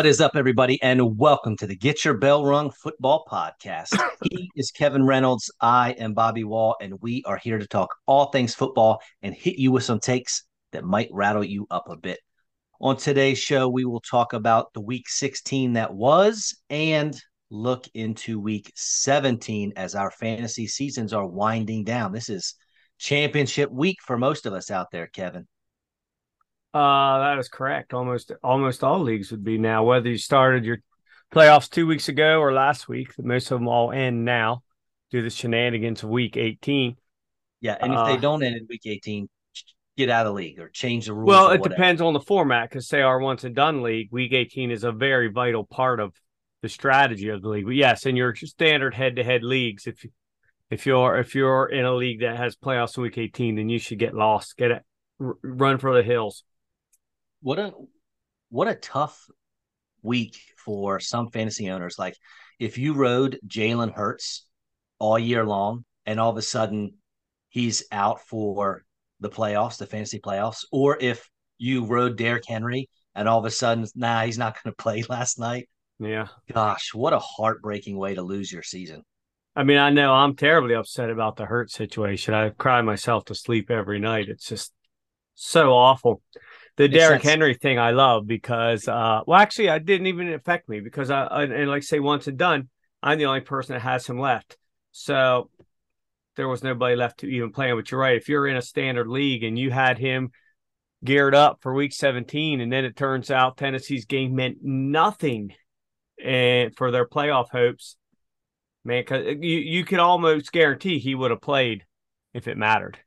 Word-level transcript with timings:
What 0.00 0.06
is 0.06 0.22
up, 0.22 0.32
everybody? 0.34 0.80
And 0.80 1.18
welcome 1.18 1.58
to 1.58 1.66
the 1.66 1.76
Get 1.76 2.06
Your 2.06 2.14
Bell 2.14 2.42
Rung 2.42 2.70
Football 2.70 3.22
Podcast. 3.30 4.00
he 4.22 4.50
is 4.56 4.70
Kevin 4.70 5.04
Reynolds. 5.04 5.50
I 5.60 5.90
am 5.90 6.14
Bobby 6.14 6.42
Wall, 6.42 6.74
and 6.80 6.94
we 7.02 7.22
are 7.26 7.36
here 7.36 7.58
to 7.58 7.66
talk 7.66 7.94
all 8.06 8.30
things 8.30 8.54
football 8.54 9.02
and 9.20 9.34
hit 9.34 9.58
you 9.58 9.72
with 9.72 9.84
some 9.84 10.00
takes 10.00 10.44
that 10.72 10.86
might 10.86 11.10
rattle 11.12 11.44
you 11.44 11.66
up 11.70 11.84
a 11.90 11.98
bit. 11.98 12.18
On 12.80 12.96
today's 12.96 13.38
show, 13.38 13.68
we 13.68 13.84
will 13.84 14.00
talk 14.00 14.32
about 14.32 14.72
the 14.72 14.80
week 14.80 15.06
16 15.06 15.74
that 15.74 15.92
was 15.92 16.56
and 16.70 17.14
look 17.50 17.86
into 17.92 18.40
week 18.40 18.72
17 18.76 19.74
as 19.76 19.94
our 19.94 20.10
fantasy 20.10 20.66
seasons 20.66 21.12
are 21.12 21.26
winding 21.26 21.84
down. 21.84 22.12
This 22.12 22.30
is 22.30 22.54
championship 22.96 23.70
week 23.70 23.98
for 24.06 24.16
most 24.16 24.46
of 24.46 24.54
us 24.54 24.70
out 24.70 24.86
there, 24.92 25.08
Kevin. 25.08 25.46
Uh, 26.72 27.18
that 27.18 27.38
is 27.38 27.48
correct. 27.48 27.92
Almost 27.92 28.32
almost 28.44 28.84
all 28.84 29.00
leagues 29.00 29.32
would 29.32 29.42
be 29.42 29.58
now. 29.58 29.82
Whether 29.82 30.10
you 30.10 30.18
started 30.18 30.64
your 30.64 30.78
playoffs 31.32 31.68
two 31.68 31.86
weeks 31.86 32.08
ago 32.08 32.38
or 32.38 32.52
last 32.52 32.88
week, 32.88 33.12
most 33.18 33.50
of 33.50 33.58
them 33.58 33.68
all 33.68 33.90
end 33.90 34.24
now. 34.24 34.62
Do 35.10 35.20
the 35.20 35.30
shenanigans 35.30 36.04
of 36.04 36.10
week 36.10 36.36
eighteen. 36.36 36.96
Yeah, 37.60 37.76
and 37.80 37.92
if 37.92 37.98
uh, 37.98 38.06
they 38.06 38.16
don't 38.16 38.44
end 38.44 38.56
in 38.56 38.66
week 38.68 38.86
eighteen, 38.86 39.28
get 39.96 40.10
out 40.10 40.26
of 40.26 40.32
the 40.32 40.36
league 40.36 40.60
or 40.60 40.68
change 40.68 41.06
the 41.06 41.14
rules. 41.14 41.26
Well, 41.26 41.50
it 41.50 41.64
depends 41.64 42.00
on 42.00 42.12
the 42.12 42.20
format. 42.20 42.70
Because 42.70 42.86
say 42.86 43.02
our 43.02 43.18
once 43.18 43.42
and 43.42 43.54
done 43.54 43.82
league, 43.82 44.10
week 44.12 44.32
eighteen 44.32 44.70
is 44.70 44.84
a 44.84 44.92
very 44.92 45.28
vital 45.28 45.64
part 45.64 45.98
of 45.98 46.14
the 46.62 46.68
strategy 46.68 47.30
of 47.30 47.42
the 47.42 47.48
league. 47.48 47.64
But 47.64 47.74
yes, 47.74 48.06
in 48.06 48.14
your 48.14 48.32
standard 48.36 48.94
head 48.94 49.16
to 49.16 49.24
head 49.24 49.42
leagues, 49.42 49.88
if 49.88 50.06
if 50.70 50.86
you're 50.86 51.18
if 51.18 51.34
you're 51.34 51.66
in 51.66 51.84
a 51.84 51.94
league 51.96 52.20
that 52.20 52.36
has 52.36 52.54
playoffs 52.54 52.96
in 52.96 53.02
week 53.02 53.18
eighteen, 53.18 53.56
then 53.56 53.68
you 53.68 53.80
should 53.80 53.98
get 53.98 54.14
lost. 54.14 54.56
Get 54.56 54.70
it, 54.70 54.82
run 55.18 55.78
for 55.78 55.92
the 55.96 56.04
hills 56.04 56.44
what 57.40 57.58
a 57.58 57.72
what 58.50 58.68
a 58.68 58.74
tough 58.74 59.26
week 60.02 60.36
for 60.56 61.00
some 61.00 61.30
fantasy 61.30 61.70
owners. 61.70 61.98
Like 61.98 62.16
if 62.58 62.78
you 62.78 62.94
rode 62.94 63.38
Jalen 63.46 63.94
Hurts 63.94 64.46
all 64.98 65.18
year 65.18 65.44
long 65.44 65.84
and 66.06 66.18
all 66.20 66.30
of 66.30 66.36
a 66.36 66.42
sudden 66.42 66.94
he's 67.48 67.84
out 67.92 68.20
for 68.22 68.84
the 69.20 69.30
playoffs, 69.30 69.78
the 69.78 69.86
fantasy 69.86 70.18
playoffs, 70.18 70.64
or 70.72 70.98
if 71.00 71.28
you 71.58 71.84
rode 71.84 72.16
Derrick 72.16 72.44
Henry 72.46 72.88
and 73.14 73.28
all 73.28 73.38
of 73.38 73.44
a 73.44 73.50
sudden, 73.50 73.86
nah, 73.94 74.22
he's 74.22 74.38
not 74.38 74.54
going 74.54 74.72
to 74.76 74.82
play 74.82 75.04
last 75.08 75.38
night. 75.38 75.68
Yeah. 75.98 76.28
Gosh, 76.52 76.94
what 76.94 77.12
a 77.12 77.18
heartbreaking 77.18 77.96
way 77.96 78.14
to 78.14 78.22
lose 78.22 78.50
your 78.50 78.62
season. 78.62 79.02
I 79.54 79.64
mean, 79.64 79.78
I 79.78 79.90
know 79.90 80.12
I'm 80.12 80.36
terribly 80.36 80.74
upset 80.74 81.10
about 81.10 81.36
the 81.36 81.44
hurt 81.44 81.70
situation. 81.70 82.32
I 82.32 82.50
cry 82.50 82.80
myself 82.82 83.26
to 83.26 83.34
sleep 83.34 83.70
every 83.70 83.98
night. 83.98 84.28
It's 84.28 84.46
just 84.46 84.72
so 85.34 85.72
awful 85.72 86.22
the 86.76 86.88
Derrick 86.88 87.22
Henry 87.22 87.54
thing 87.54 87.78
I 87.78 87.90
love 87.90 88.26
because 88.26 88.88
uh 88.88 89.20
well 89.26 89.38
actually 89.38 89.68
I 89.68 89.78
didn't 89.78 90.06
even 90.06 90.32
affect 90.32 90.68
me 90.68 90.80
because 90.80 91.10
I, 91.10 91.24
I 91.24 91.42
and 91.44 91.70
like 91.70 91.82
say 91.82 92.00
once 92.00 92.26
and 92.26 92.38
done 92.38 92.68
I'm 93.02 93.18
the 93.18 93.26
only 93.26 93.40
person 93.40 93.74
that 93.74 93.80
has 93.80 94.06
him 94.06 94.18
left. 94.18 94.56
So 94.92 95.50
there 96.36 96.48
was 96.48 96.62
nobody 96.62 96.96
left 96.96 97.20
to 97.20 97.26
even 97.26 97.52
play 97.52 97.70
him 97.70 97.76
but 97.76 97.90
you're 97.90 98.00
right. 98.00 98.16
If 98.16 98.28
you're 98.28 98.46
in 98.46 98.56
a 98.56 98.62
standard 98.62 99.08
league 99.08 99.44
and 99.44 99.58
you 99.58 99.70
had 99.70 99.98
him 99.98 100.30
geared 101.04 101.34
up 101.34 101.58
for 101.62 101.74
week 101.74 101.92
17 101.92 102.60
and 102.60 102.72
then 102.72 102.84
it 102.84 102.96
turns 102.96 103.30
out 103.30 103.56
Tennessee's 103.56 104.04
game 104.04 104.34
meant 104.34 104.58
nothing 104.62 105.54
and 106.22 106.70
eh, 106.70 106.70
for 106.76 106.90
their 106.90 107.06
playoff 107.06 107.48
hopes 107.50 107.96
man 108.84 109.04
cuz 109.04 109.24
you 109.40 109.58
you 109.58 109.84
could 109.84 109.98
almost 109.98 110.52
guarantee 110.52 110.98
he 110.98 111.14
would 111.14 111.30
have 111.30 111.40
played 111.40 111.84
if 112.32 112.48
it 112.48 112.56
mattered. 112.56 112.98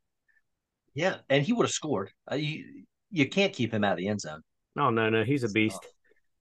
Yeah 0.94 1.18
and 1.30 1.44
he 1.44 1.54
would 1.54 1.66
have 1.66 1.72
scored. 1.72 2.12
Uh, 2.32 2.36
you, 2.36 2.84
you 3.14 3.30
can't 3.30 3.54
keep 3.54 3.74
him 3.74 3.84
out 3.84 3.94
of 3.94 3.98
the 4.00 4.08
end 4.08 4.20
zone. 4.20 4.42
Oh 4.78 4.90
no, 4.90 5.10
no, 5.10 5.24
he's 5.24 5.44
a 5.44 5.50
beast. 5.50 5.80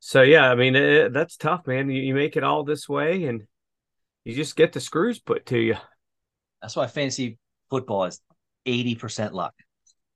So 0.00 0.22
yeah, 0.22 0.50
I 0.50 0.56
mean 0.56 0.74
it, 0.74 1.12
that's 1.12 1.36
tough, 1.36 1.66
man. 1.66 1.88
You, 1.90 2.02
you 2.02 2.14
make 2.14 2.36
it 2.36 2.42
all 2.42 2.64
this 2.64 2.88
way, 2.88 3.26
and 3.26 3.42
you 4.24 4.34
just 4.34 4.56
get 4.56 4.72
the 4.72 4.80
screws 4.80 5.20
put 5.20 5.46
to 5.46 5.58
you. 5.58 5.76
That's 6.60 6.74
why 6.74 6.86
fantasy 6.88 7.38
football 7.70 8.06
is 8.06 8.20
eighty 8.66 8.96
percent 8.96 9.34
luck. 9.34 9.54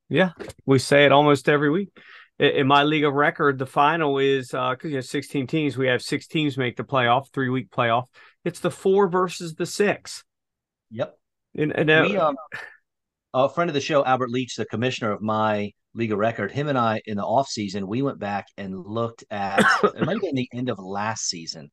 Yeah, 0.09 0.31
we 0.65 0.79
say 0.79 1.05
it 1.05 1.13
almost 1.13 1.49
every 1.49 1.71
week. 1.71 1.91
In 2.39 2.67
my 2.67 2.83
league 2.83 3.05
of 3.05 3.15
record, 3.15 3.59
the 3.59 3.67
final 3.67 4.19
is 4.19 4.49
because 4.49 4.77
uh, 4.85 4.89
you 4.89 4.97
have 4.97 5.07
16 5.07 5.47
teams. 5.47 5.79
We 5.79 5.87
have 5.87 6.03
six 6.03 6.27
teams 6.27 6.59
make 6.59 6.77
the 6.77 6.85
playoff, 6.85 7.33
three 7.33 7.49
week 7.49 7.71
playoff. 7.71 8.05
It's 8.45 8.61
the 8.61 8.71
four 8.71 9.09
versus 9.09 9.55
the 9.55 9.65
six. 9.65 10.23
Yep. 10.91 11.19
And, 11.57 11.73
and 11.73 11.91
uh, 11.91 12.05
we, 12.07 12.17
um, 12.19 12.37
a 13.45 13.49
friend 13.51 13.69
of 13.69 13.75
the 13.75 13.81
show, 13.81 14.05
Albert 14.05 14.31
Leach, 14.31 14.57
the 14.57 14.65
commissioner 14.65 15.13
of 15.13 15.21
my 15.21 15.71
league 15.95 16.13
of 16.13 16.19
record, 16.19 16.51
him 16.51 16.69
and 16.69 16.79
I 16.79 17.01
in 17.05 17.19
the 17.19 17.23
off 17.25 17.49
season, 17.49 17.87
we 17.87 18.03
went 18.03 18.19
back 18.19 18.47
and 18.57 18.75
looked 18.75 19.25
at 19.31 19.61
it 19.83 20.01
might 20.07 20.15
have 20.15 20.23
been 20.23 20.35
the 20.35 20.49
end 20.55 20.71
of 20.71 20.79
last 20.79 21.29
season. 21.29 21.71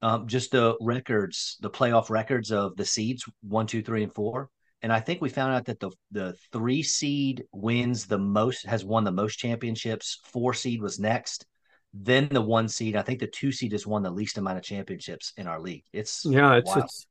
Um, 0.00 0.26
just 0.26 0.50
the 0.50 0.76
records, 0.80 1.56
the 1.60 1.70
playoff 1.70 2.10
records 2.10 2.50
of 2.50 2.76
the 2.76 2.84
seeds 2.84 3.24
one, 3.42 3.68
two, 3.68 3.82
three, 3.82 4.02
and 4.02 4.12
four. 4.12 4.48
And 4.82 4.92
I 4.92 4.98
think 4.98 5.20
we 5.20 5.28
found 5.28 5.54
out 5.54 5.66
that 5.66 5.78
the 5.78 5.90
the 6.10 6.34
three 6.52 6.82
seed 6.82 7.44
wins 7.52 8.06
the 8.06 8.18
most, 8.18 8.66
has 8.66 8.84
won 8.84 9.04
the 9.04 9.12
most 9.12 9.36
championships. 9.36 10.20
Four 10.24 10.54
seed 10.54 10.82
was 10.82 10.98
next. 10.98 11.46
Then 11.94 12.28
the 12.28 12.40
one 12.40 12.68
seed, 12.68 12.96
I 12.96 13.02
think 13.02 13.20
the 13.20 13.28
two 13.28 13.52
seed 13.52 13.70
has 13.72 13.86
won 13.86 14.02
the 14.02 14.10
least 14.10 14.38
amount 14.38 14.58
of 14.58 14.64
championships 14.64 15.32
in 15.36 15.46
our 15.46 15.60
league. 15.60 15.84
It's 15.92 16.24
yeah, 16.24 16.54
it's 16.54 16.66
wild. 16.66 16.84
it's 16.84 17.06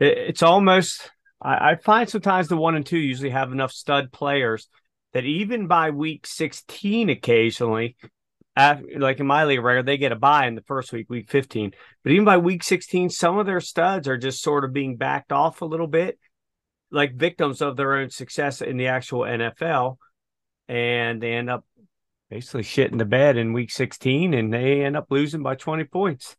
it's 0.00 0.42
almost 0.42 1.10
I, 1.46 1.70
I 1.70 1.74
find 1.76 2.08
sometimes 2.08 2.48
the 2.48 2.56
one 2.56 2.74
and 2.74 2.84
two 2.84 2.98
usually 2.98 3.30
have 3.30 3.52
enough 3.52 3.72
stud 3.72 4.12
players 4.12 4.68
that 5.12 5.24
even 5.24 5.68
by 5.68 5.90
week 5.90 6.26
16 6.26 7.08
occasionally 7.08 7.96
after, 8.56 8.84
like 8.98 9.20
in 9.20 9.26
my 9.26 9.44
league 9.44 9.62
record 9.62 9.86
they 9.86 9.96
get 9.96 10.12
a 10.12 10.16
buy 10.16 10.46
in 10.46 10.56
the 10.56 10.62
first 10.62 10.92
week 10.92 11.08
week 11.08 11.30
15 11.30 11.72
but 12.02 12.12
even 12.12 12.24
by 12.24 12.36
week 12.36 12.62
16 12.62 13.10
some 13.10 13.38
of 13.38 13.46
their 13.46 13.60
studs 13.60 14.08
are 14.08 14.18
just 14.18 14.42
sort 14.42 14.64
of 14.64 14.72
being 14.72 14.96
backed 14.96 15.32
off 15.32 15.62
a 15.62 15.66
little 15.66 15.86
bit 15.86 16.18
like 16.90 17.14
victims 17.14 17.62
of 17.62 17.76
their 17.76 17.94
own 17.94 18.10
success 18.10 18.60
in 18.60 18.76
the 18.76 18.88
actual 18.88 19.20
nfl 19.20 19.96
and 20.68 21.22
they 21.22 21.32
end 21.32 21.48
up 21.48 21.64
basically 22.30 22.62
shitting 22.62 22.98
the 22.98 23.04
bed 23.04 23.36
in 23.36 23.52
week 23.52 23.70
16 23.70 24.34
and 24.34 24.52
they 24.52 24.84
end 24.84 24.96
up 24.96 25.06
losing 25.10 25.42
by 25.42 25.54
20 25.54 25.84
points. 25.84 26.36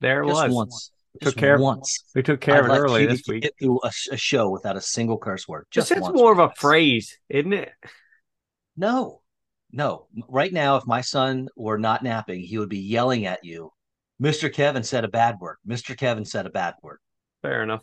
There 0.00 0.22
it 0.22 0.26
just 0.26 0.42
was. 0.48 0.54
once 0.54 0.90
took 1.20 1.36
care 1.36 1.58
once. 1.58 2.04
We 2.14 2.22
took 2.22 2.40
care 2.40 2.54
I'd 2.54 2.60
of 2.60 2.66
it 2.66 2.68
like 2.70 2.80
early 2.80 3.06
this 3.06 3.22
week. 3.28 3.42
Get 3.42 3.54
through 3.58 3.80
a, 3.82 3.90
a, 4.12 4.16
show 4.16 4.50
without 4.50 4.76
a 4.76 4.80
single 4.80 5.18
curse 5.18 5.46
word. 5.46 5.66
Just 5.70 5.90
it's 5.90 6.08
more 6.08 6.32
of 6.32 6.38
a 6.38 6.50
phrase, 6.56 7.18
isn't 7.28 7.52
it? 7.52 7.70
No, 8.76 9.20
no. 9.70 10.06
Right 10.28 10.52
now, 10.52 10.76
if 10.76 10.86
my 10.86 11.00
son 11.00 11.48
were 11.56 11.78
not 11.78 12.02
napping, 12.02 12.40
he 12.40 12.58
would 12.58 12.68
be 12.68 12.78
yelling 12.78 13.26
at 13.26 13.44
you. 13.44 13.70
Mr. 14.22 14.52
Kevin 14.52 14.84
said 14.84 15.04
a 15.04 15.08
bad 15.08 15.36
word. 15.40 15.56
Mr. 15.66 15.96
Kevin 15.96 16.24
said 16.24 16.46
a 16.46 16.50
bad 16.50 16.74
word. 16.82 16.98
Fair 17.42 17.62
enough. 17.62 17.82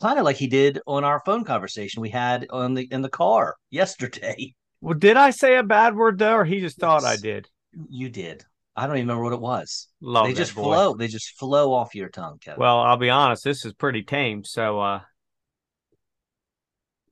Kind 0.00 0.18
of 0.18 0.24
like 0.24 0.36
he 0.36 0.46
did 0.46 0.80
on 0.86 1.04
our 1.04 1.20
phone 1.26 1.44
conversation 1.44 2.00
we 2.00 2.10
had 2.10 2.46
on 2.50 2.74
the 2.74 2.86
in 2.90 3.02
the 3.02 3.08
car 3.08 3.56
yesterday. 3.70 4.54
Well, 4.80 4.94
did 4.94 5.16
I 5.16 5.30
say 5.30 5.56
a 5.56 5.64
bad 5.64 5.96
word 5.96 6.18
though, 6.18 6.36
or 6.36 6.44
he 6.44 6.60
just 6.60 6.78
thought 6.78 7.02
yes, 7.02 7.12
I 7.12 7.16
did? 7.16 7.48
You 7.90 8.08
did. 8.08 8.44
I 8.78 8.86
don't 8.86 8.96
even 8.96 9.08
remember 9.08 9.24
what 9.24 9.32
it 9.32 9.40
was. 9.40 9.88
Love 10.00 10.28
they 10.28 10.34
just 10.34 10.54
boy. 10.54 10.62
flow. 10.62 10.94
They 10.94 11.08
just 11.08 11.36
flow 11.36 11.72
off 11.72 11.96
your 11.96 12.08
tongue, 12.10 12.38
Kevin. 12.38 12.60
Well, 12.60 12.78
I'll 12.78 12.96
be 12.96 13.10
honest. 13.10 13.42
This 13.42 13.64
is 13.64 13.72
pretty 13.72 14.04
tame. 14.04 14.44
So, 14.44 14.78
uh, 14.78 15.00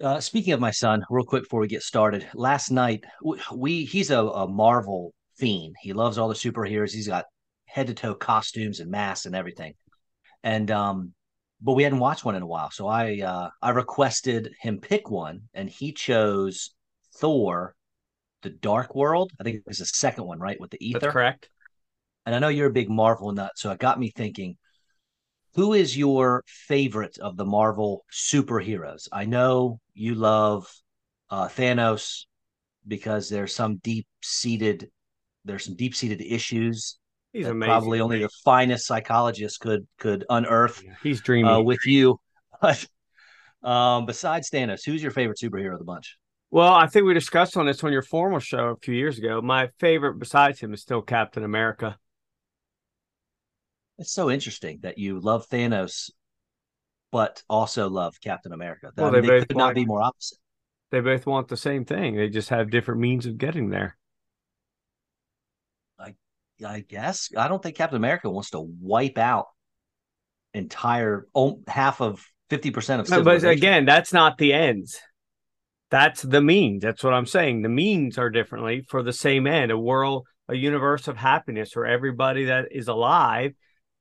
uh, 0.01 0.21
speaking 0.21 0.53
of 0.53 0.61
my 0.61 0.71
son, 0.71 1.03
real 1.11 1.25
quick 1.25 1.43
before 1.43 1.59
we 1.59 1.67
get 1.67 1.83
started, 1.83 2.25
last 2.35 2.71
night 2.71 3.03
we 3.53 3.85
he's 3.85 4.13
a, 4.13 4.21
a 4.21 4.47
Marvel 4.47 5.13
fiend. 5.39 5.75
He 5.83 5.93
loves 5.93 6.19
all 6.19 6.29
the 6.29 6.37
superheroes. 6.37 6.93
He's 6.93 7.09
got 7.09 7.25
head 7.65 7.89
to 7.89 7.95
toe 7.95 8.15
costumes 8.15 8.79
and 8.79 8.89
masks 8.89 9.27
and 9.27 9.35
everything. 9.35 9.75
And 10.45 10.71
um, 10.71 11.15
but 11.61 11.73
we 11.73 11.83
hadn't 11.83 11.99
watched 11.99 12.25
one 12.25 12.37
in 12.37 12.43
a 12.43 12.47
while, 12.47 12.71
so 12.71 12.87
I 12.87 13.23
uh, 13.23 13.51
I 13.61 13.71
requested 13.71 14.55
him 14.61 14.79
pick 14.79 15.11
one, 15.11 15.43
and 15.53 15.69
he 15.69 15.93
chose 15.93 16.71
Thor, 17.17 17.75
the 18.43 18.51
Dark 18.51 18.95
World. 18.95 19.33
I 19.41 19.43
think 19.43 19.57
it 19.57 19.63
was 19.67 19.79
the 19.79 19.87
second 19.87 20.27
one, 20.27 20.39
right, 20.39 20.61
with 20.61 20.71
the 20.71 20.79
ether. 20.87 21.01
That's 21.01 21.13
correct. 21.13 21.49
And 22.27 22.35
I 22.35 22.39
know 22.39 22.49
you're 22.49 22.69
a 22.69 22.73
big 22.73 22.91
Marvel 22.91 23.33
nut, 23.33 23.53
so 23.57 23.71
it 23.71 23.79
got 23.79 23.99
me 23.99 24.11
thinking 24.11 24.57
who 25.55 25.73
is 25.73 25.97
your 25.97 26.45
favorite 26.47 27.17
of 27.19 27.39
the 27.39 27.47
Marvel 27.47 28.05
superheroes? 28.13 29.09
I 29.11 29.25
know 29.25 29.81
you 29.95 30.15
love 30.15 30.69
uh, 31.31 31.49
Thanos 31.49 32.27
because 32.87 33.31
there's 33.31 33.55
some 33.55 33.77
deep 33.77 34.07
seated 34.23 34.91
there's 35.45 35.65
some 35.65 35.77
deep 35.77 35.95
seated 35.95 36.21
issues 36.21 36.99
He's 37.37 37.47
amazing. 37.47 37.71
Probably 37.71 38.01
only 38.01 38.21
the 38.21 38.31
finest 38.45 38.87
psychologist 38.87 39.61
could 39.61 39.87
could 39.99 40.25
unearth. 40.31 40.83
He's 41.03 41.21
dreaming 41.21 41.51
uh, 41.51 41.61
with 41.61 41.85
you. 41.87 42.21
But 42.63 42.87
um, 43.63 44.07
besides 44.07 44.49
Thanos, 44.49 44.83
who's 44.83 45.03
your 45.03 45.13
favorite 45.13 45.39
superhero 45.39 45.75
of 45.75 45.79
the 45.79 45.85
bunch? 45.85 46.17
Well, 46.51 46.73
I 46.73 46.87
think 46.87 47.05
we 47.05 47.13
discussed 47.13 47.59
on 47.59 47.67
this 47.67 47.85
on 47.85 47.93
your 47.93 48.01
formal 48.01 48.39
show 48.39 48.69
a 48.69 48.77
few 48.77 48.95
years 48.95 49.19
ago. 49.19 49.43
My 49.43 49.69
favorite 49.79 50.19
besides 50.19 50.59
him 50.59 50.73
is 50.73 50.81
still 50.81 51.03
Captain 51.03 51.45
America. 51.45 51.99
It's 53.99 54.13
so 54.13 54.31
interesting 54.31 54.81
that 54.83 54.99
you 54.99 55.21
love 55.21 55.49
Thanos, 55.49 56.11
but 57.11 57.43
also 57.49 57.89
love 57.89 58.21
Captain 58.21 58.53
America. 58.53 58.93
Well, 58.97 59.11
they, 59.11 59.23
could 59.23 59.55
want, 59.55 59.57
not 59.57 59.75
be 59.75 59.87
more 59.87 60.03
opposite. 60.03 60.39
They 60.91 61.01
both 61.01 61.27
want 61.27 61.49
the 61.49 61.57
same 61.57 61.85
thing. 61.85 62.17
They 62.17 62.29
just 62.29 62.51
have 62.51 62.71
different 62.71 63.01
means 63.01 63.27
of 63.27 63.39
getting 63.39 63.71
there. 63.71 63.97
I 65.99 66.15
I 66.65 66.81
guess 66.81 67.31
I 67.37 67.49
don't 67.49 67.63
think 67.63 67.77
Captain 67.77 67.97
America 67.97 68.29
wants 68.31 68.51
to 68.51 68.61
wipe 68.61 69.19
out 69.19 69.47
entire 70.53 71.27
oh, 71.35 71.61
half 71.67 72.01
of 72.01 72.25
fifty 72.51 72.71
percent 72.71 73.01
of. 73.01 73.09
No, 73.09 73.23
but 73.23 73.45
again, 73.45 73.87
that's 73.87 74.13
not 74.13 74.37
the 74.37 74.53
ends. 74.53 75.01
That's 75.91 76.21
the 76.21 76.43
means. 76.43 76.83
That's 76.83 77.03
what 77.03 77.15
I'm 77.15 77.27
saying. 77.27 77.63
The 77.63 77.69
means 77.69 78.19
are 78.19 78.29
differently 78.29 78.85
for 78.89 79.03
the 79.03 79.13
same 79.13 79.47
end. 79.47 79.71
A 79.71 79.79
world, 79.79 80.27
a 80.49 80.55
universe 80.55 81.09
of 81.09 81.17
happiness 81.17 81.73
for 81.73 81.87
everybody 81.87 82.47
that 82.47 82.67
is 82.73 82.89
alive 82.89 83.55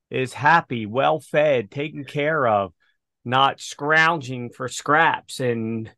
is 0.10 0.34
happy, 0.34 0.86
well 0.86 1.20
fed, 1.20 1.72
taken 1.72 2.06
care 2.06 2.48
of, 2.48 2.74
not 3.24 3.60
scrounging 3.60 4.50
for 4.50 4.68
scraps 4.68 5.40
and 5.40 5.92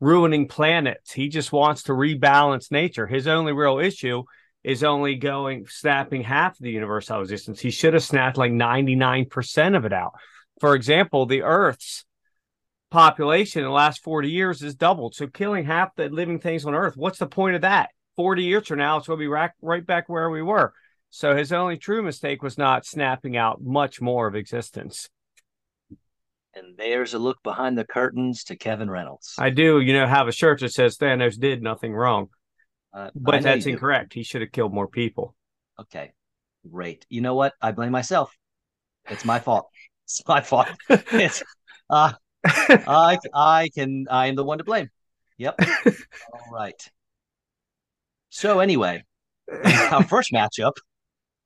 ruining 0.00 0.48
planets. 0.48 1.12
He 1.12 1.28
just 1.28 1.52
wants 1.52 1.84
to 1.84 1.92
rebalance 1.92 2.70
nature. 2.70 3.06
His 3.06 3.26
only 3.26 3.52
real 3.52 3.78
issue 3.78 4.24
is 4.62 4.82
only 4.82 5.16
going 5.16 5.66
snapping 5.68 6.22
half 6.22 6.52
of 6.52 6.60
the 6.60 6.70
universe 6.70 7.10
out 7.10 7.20
of 7.20 7.24
existence. 7.24 7.60
He 7.60 7.70
should 7.70 7.94
have 7.94 8.02
snapped 8.02 8.36
like 8.36 8.52
99% 8.52 9.76
of 9.76 9.84
it 9.84 9.92
out. 9.92 10.12
For 10.60 10.74
example, 10.74 11.26
the 11.26 11.42
Earth's 11.42 12.04
population 12.90 13.62
in 13.62 13.66
the 13.66 13.74
last 13.74 14.02
40 14.02 14.30
years 14.30 14.60
has 14.60 14.74
doubled. 14.74 15.14
So 15.14 15.26
killing 15.26 15.64
half 15.64 15.94
the 15.96 16.08
living 16.08 16.38
things 16.38 16.64
on 16.64 16.74
Earth, 16.74 16.96
what's 16.96 17.18
the 17.18 17.26
point 17.26 17.56
of 17.56 17.62
that? 17.62 17.90
40 18.16 18.44
years 18.44 18.68
from 18.68 18.78
now, 18.78 18.96
it's 18.96 19.06
going 19.06 19.18
to 19.18 19.22
be 19.22 19.28
right, 19.28 19.50
right 19.60 19.84
back 19.84 20.08
where 20.08 20.30
we 20.30 20.42
were. 20.42 20.72
So 21.14 21.36
his 21.36 21.52
only 21.52 21.76
true 21.76 22.02
mistake 22.02 22.42
was 22.42 22.58
not 22.58 22.84
snapping 22.84 23.36
out 23.36 23.62
much 23.62 24.00
more 24.00 24.26
of 24.26 24.34
existence. 24.34 25.08
And 26.56 26.76
there's 26.76 27.14
a 27.14 27.20
look 27.20 27.40
behind 27.44 27.78
the 27.78 27.84
curtains 27.84 28.42
to 28.44 28.56
Kevin 28.56 28.90
Reynolds. 28.90 29.36
I 29.38 29.50
do, 29.50 29.78
you 29.78 29.92
know, 29.92 30.08
have 30.08 30.26
a 30.26 30.32
shirt 30.32 30.58
that 30.58 30.72
says 30.72 30.96
Thanos 30.98 31.38
did 31.38 31.62
nothing 31.62 31.94
wrong. 31.94 32.30
Uh, 32.92 33.10
but 33.14 33.44
that's 33.44 33.64
incorrect. 33.64 34.12
He 34.12 34.24
should 34.24 34.40
have 34.40 34.50
killed 34.50 34.74
more 34.74 34.88
people. 34.88 35.36
Okay, 35.78 36.10
great. 36.68 37.06
You 37.08 37.20
know 37.20 37.36
what? 37.36 37.52
I 37.62 37.70
blame 37.70 37.92
myself. 37.92 38.36
It's 39.08 39.24
my 39.24 39.38
fault. 39.38 39.68
It's 40.06 40.20
my 40.26 40.40
fault. 40.40 40.68
it's, 40.88 41.44
uh, 41.88 42.12
I 42.44 43.18
I 43.32 43.70
can 43.72 44.06
I 44.10 44.26
am 44.26 44.34
the 44.34 44.44
one 44.44 44.58
to 44.58 44.64
blame. 44.64 44.90
Yep. 45.38 45.60
All 45.86 46.52
right. 46.52 46.90
So 48.30 48.58
anyway, 48.58 49.04
our 49.64 50.02
first 50.04 50.30
matchup 50.32 50.74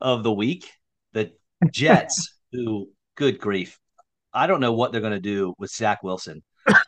of 0.00 0.22
the 0.22 0.32
week, 0.32 0.70
the 1.12 1.32
Jets, 1.70 2.34
who 2.52 2.90
good 3.16 3.38
grief. 3.38 3.78
I 4.32 4.46
don't 4.46 4.60
know 4.60 4.72
what 4.72 4.92
they're 4.92 5.00
going 5.00 5.12
to 5.12 5.20
do 5.20 5.54
with 5.58 5.70
Zach 5.70 6.02
Wilson, 6.02 6.42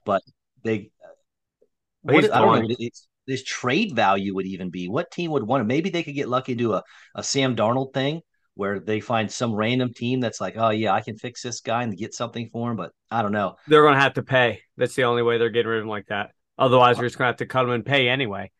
but 0.04 0.22
they. 0.62 0.90
What, 2.02 2.32
I 2.32 2.40
don't 2.40 2.66
know. 2.66 2.76
It's, 2.78 3.06
this 3.26 3.42
trade 3.44 3.94
value 3.94 4.34
would 4.34 4.46
even 4.46 4.70
be. 4.70 4.88
What 4.88 5.10
team 5.10 5.32
would 5.32 5.42
want 5.42 5.60
to? 5.60 5.66
Maybe 5.66 5.90
they 5.90 6.02
could 6.02 6.14
get 6.14 6.30
lucky 6.30 6.52
and 6.52 6.58
do 6.58 6.72
a, 6.72 6.82
a 7.14 7.22
Sam 7.22 7.54
Darnold 7.54 7.92
thing 7.92 8.22
where 8.54 8.80
they 8.80 9.00
find 9.00 9.30
some 9.30 9.54
random 9.54 9.92
team 9.94 10.20
that's 10.20 10.40
like, 10.40 10.56
oh 10.56 10.70
yeah, 10.70 10.92
I 10.92 11.00
can 11.00 11.16
fix 11.16 11.42
this 11.42 11.60
guy 11.60 11.82
and 11.82 11.96
get 11.96 12.14
something 12.14 12.48
for 12.52 12.70
him. 12.70 12.76
But 12.76 12.92
I 13.10 13.22
don't 13.22 13.32
know. 13.32 13.56
They're 13.68 13.82
going 13.82 13.94
to 13.94 14.00
have 14.00 14.14
to 14.14 14.22
pay. 14.22 14.62
That's 14.76 14.94
the 14.94 15.04
only 15.04 15.22
way 15.22 15.38
they're 15.38 15.50
getting 15.50 15.70
rid 15.70 15.78
of 15.78 15.84
him 15.84 15.90
like 15.90 16.06
that. 16.06 16.30
Otherwise, 16.58 16.98
we're 16.98 17.04
just 17.04 17.18
going 17.18 17.26
to 17.26 17.32
have 17.32 17.36
to 17.36 17.46
cut 17.46 17.64
him 17.64 17.70
and 17.70 17.86
pay 17.86 18.08
anyway. 18.08 18.50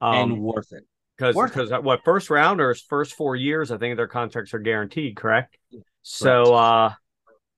Um, 0.00 0.32
and 0.32 0.42
worth 0.42 0.72
it. 0.72 0.84
Because 1.20 1.36
because 1.36 1.70
what 1.82 2.00
first 2.04 2.30
rounders, 2.30 2.80
first 2.80 3.14
four 3.14 3.36
years, 3.36 3.70
I 3.70 3.76
think 3.76 3.96
their 3.96 4.08
contracts 4.08 4.54
are 4.54 4.58
guaranteed. 4.58 5.16
Correct. 5.16 5.56
correct. 5.70 5.86
So 6.02 6.54
uh, 6.54 6.92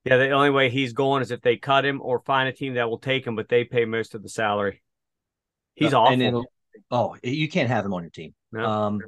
yeah, 0.03 0.17
the 0.17 0.31
only 0.31 0.49
way 0.49 0.69
he's 0.69 0.91
going 0.91 1.21
is 1.21 1.31
if 1.31 1.41
they 1.41 1.55
cut 1.55 1.85
him 1.85 2.01
or 2.01 2.19
find 2.19 2.49
a 2.49 2.51
team 2.51 2.73
that 2.73 2.89
will 2.89 2.99
take 2.99 3.25
him, 3.25 3.35
but 3.35 3.47
they 3.47 3.63
pay 3.63 3.85
most 3.85 4.15
of 4.15 4.23
the 4.23 4.29
salary. 4.29 4.81
He's 5.75 5.93
uh, 5.93 6.01
awful. 6.01 6.45
oh, 6.91 7.15
you 7.23 7.47
can't 7.47 7.69
have 7.69 7.85
him 7.85 7.93
on 7.93 8.03
your 8.03 8.11
team. 8.11 8.33
No. 8.51 8.65
Um, 8.65 9.01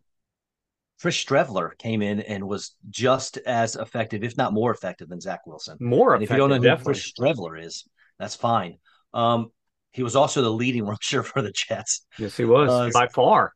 Chris 1.02 1.22
Streveler 1.22 1.78
came 1.78 2.02
in 2.02 2.22
and 2.22 2.48
was 2.48 2.76
just 2.90 3.38
as 3.40 3.76
effective, 3.76 4.24
if 4.24 4.38
not 4.38 4.54
more 4.54 4.72
effective, 4.72 5.10
than 5.10 5.20
Zach 5.20 5.46
Wilson. 5.46 5.78
More 5.82 6.14
and 6.14 6.24
if 6.24 6.30
you 6.30 6.38
don't 6.38 6.50
know 6.50 6.60
who 6.60 6.84
Chris 6.84 7.12
Streveler 7.12 7.62
is, 7.62 7.86
that's 8.18 8.36
fine. 8.36 8.78
Um, 9.14 9.52
he 9.92 10.02
was 10.02 10.16
also 10.16 10.42
the 10.42 10.50
leading 10.50 10.86
rusher 10.88 11.24
for 11.24 11.42
the 11.42 11.52
Jets. 11.52 12.06
Yes, 12.18 12.38
he 12.38 12.46
was 12.46 12.70
uh, 12.70 12.90
by 12.98 13.10
far. 13.10 13.52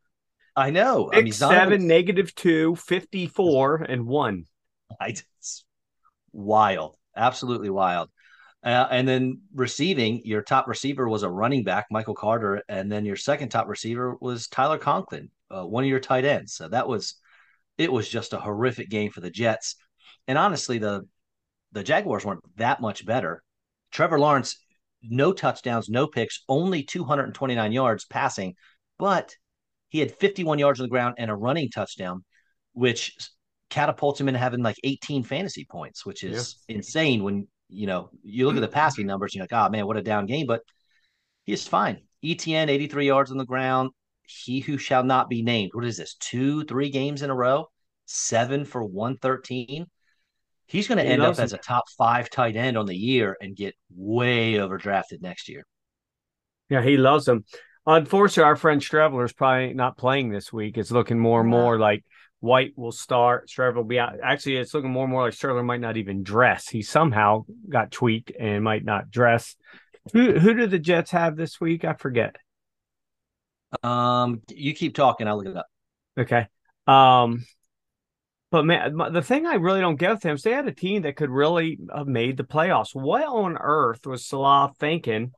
I 0.59 0.69
know. 0.71 1.09
Six, 1.13 1.17
I 1.17 1.21
mean, 1.21 1.33
seven, 1.33 1.87
negative 1.87 2.35
two, 2.35 2.75
54, 2.75 3.83
and 3.83 4.05
one. 4.05 4.43
I, 4.99 5.09
It's 5.09 5.63
wild. 6.33 6.97
Absolutely 7.15 7.69
wild. 7.69 8.09
Uh, 8.61 8.87
and 8.91 9.07
then 9.07 9.41
receiving, 9.55 10.21
your 10.25 10.41
top 10.41 10.67
receiver 10.67 11.07
was 11.07 11.23
a 11.23 11.29
running 11.29 11.63
back, 11.63 11.87
Michael 11.89 12.13
Carter, 12.13 12.61
and 12.67 12.91
then 12.91 13.05
your 13.05 13.15
second 13.15 13.49
top 13.49 13.67
receiver 13.69 14.17
was 14.19 14.49
Tyler 14.49 14.77
Conklin, 14.77 15.29
uh, 15.49 15.63
one 15.63 15.85
of 15.85 15.89
your 15.89 16.01
tight 16.01 16.25
ends. 16.25 16.55
So 16.55 16.67
that 16.67 16.87
was, 16.87 17.15
it 17.77 17.89
was 17.89 18.09
just 18.09 18.33
a 18.33 18.39
horrific 18.39 18.89
game 18.89 19.11
for 19.11 19.21
the 19.21 19.29
Jets. 19.31 19.75
And 20.27 20.37
honestly, 20.37 20.77
the 20.77 21.07
the 21.71 21.83
Jaguars 21.83 22.25
weren't 22.25 22.43
that 22.57 22.81
much 22.81 23.05
better. 23.05 23.43
Trevor 23.91 24.19
Lawrence, 24.19 24.57
no 25.01 25.31
touchdowns, 25.33 25.87
no 25.87 26.07
picks, 26.07 26.43
only 26.49 26.83
229 26.83 27.71
yards 27.71 28.05
passing, 28.05 28.55
but 28.97 29.35
he 29.89 29.99
had 29.99 30.11
51 30.11 30.59
yards 30.59 30.79
on 30.79 30.85
the 30.85 30.89
ground 30.89 31.15
and 31.17 31.29
a 31.29 31.35
running 31.35 31.69
touchdown, 31.69 32.23
which 32.73 33.15
catapults 33.69 34.19
him 34.19 34.27
into 34.27 34.39
having 34.39 34.63
like 34.63 34.77
18 34.83 35.23
fantasy 35.23 35.65
points, 35.69 36.05
which 36.05 36.23
is 36.23 36.57
yeah. 36.67 36.77
insane 36.77 37.23
when 37.23 37.47
you 37.69 37.87
know, 37.87 38.09
you 38.23 38.47
look 38.47 38.55
at 38.55 38.61
the 38.61 38.67
passing 38.67 39.05
numbers, 39.05 39.33
you're 39.33 39.43
like, 39.43 39.53
oh 39.53 39.69
man, 39.69 39.85
what 39.85 39.97
a 39.97 40.01
down 40.01 40.25
game. 40.25 40.47
But 40.47 40.61
he's 41.45 41.67
fine. 41.67 42.01
ETN, 42.23 42.67
83 42.67 43.07
yards 43.07 43.31
on 43.31 43.37
the 43.37 43.45
ground. 43.45 43.91
He 44.23 44.59
who 44.59 44.77
shall 44.77 45.03
not 45.03 45.29
be 45.29 45.41
named. 45.41 45.71
What 45.73 45.85
is 45.85 45.97
this? 45.97 46.15
Two, 46.15 46.63
three 46.65 46.89
games 46.89 47.21
in 47.21 47.29
a 47.29 47.35
row, 47.35 47.67
seven 48.05 48.65
for 48.65 48.83
113. 48.83 49.85
He's 50.65 50.87
going 50.87 50.99
to 50.99 51.03
end 51.03 51.23
up 51.23 51.39
as 51.39 51.53
a 51.53 51.57
top 51.57 51.85
five 51.97 52.29
tight 52.29 52.55
end 52.55 52.77
on 52.77 52.85
the 52.85 52.95
year 52.95 53.35
and 53.41 53.55
get 53.55 53.73
way 53.89 54.53
overdrafted 54.53 55.21
next 55.21 55.49
year. 55.49 55.65
Yeah, 56.69 56.83
he 56.83 56.97
loves 56.97 57.27
him. 57.27 57.43
Unfortunately, 57.91 58.43
our 58.43 58.55
friend 58.55 58.81
Streveler 58.81 59.25
is 59.25 59.33
probably 59.33 59.73
not 59.73 59.97
playing 59.97 60.29
this 60.29 60.53
week. 60.53 60.77
It's 60.77 60.91
looking 60.91 61.17
more 61.17 61.41
and 61.41 61.49
more 61.49 61.79
like 61.79 62.05
White 62.39 62.73
will 62.75 62.91
start. 62.91 63.49
Streveler 63.49 63.77
will 63.77 63.83
be 63.83 63.97
out. 63.97 64.13
Actually, 64.23 64.57
it's 64.57 64.75
looking 64.75 64.91
more 64.91 65.05
and 65.05 65.11
more 65.11 65.23
like 65.23 65.33
Streveler 65.33 65.65
might 65.65 65.81
not 65.81 65.97
even 65.97 66.21
dress. 66.21 66.69
He 66.69 66.83
somehow 66.83 67.45
got 67.67 67.89
tweaked 67.89 68.31
and 68.39 68.63
might 68.63 68.85
not 68.85 69.09
dress. 69.09 69.55
Who 70.13 70.37
who 70.37 70.53
do 70.53 70.67
the 70.67 70.77
Jets 70.77 71.09
have 71.09 71.35
this 71.35 71.59
week? 71.59 71.83
I 71.83 71.93
forget. 71.93 72.35
Um, 73.81 74.43
you 74.49 74.75
keep 74.75 74.93
talking. 74.93 75.27
I'll 75.27 75.37
look 75.37 75.47
it 75.47 75.57
up. 75.57 75.67
Okay. 76.15 76.45
Um, 76.85 77.43
but 78.51 78.65
man, 78.65 78.97
the 79.11 79.23
thing 79.23 79.47
I 79.47 79.55
really 79.55 79.81
don't 79.81 79.95
get 79.95 80.11
with 80.11 80.21
them 80.21 80.35
is 80.35 80.43
they 80.43 80.51
had 80.51 80.67
a 80.67 80.71
team 80.71 81.01
that 81.01 81.15
could 81.15 81.31
really 81.31 81.79
have 81.91 82.07
made 82.07 82.37
the 82.37 82.43
playoffs. 82.43 82.93
What 82.93 83.23
on 83.23 83.57
earth 83.59 84.05
was 84.05 84.27
Salah 84.27 84.73
thinking? 84.77 85.31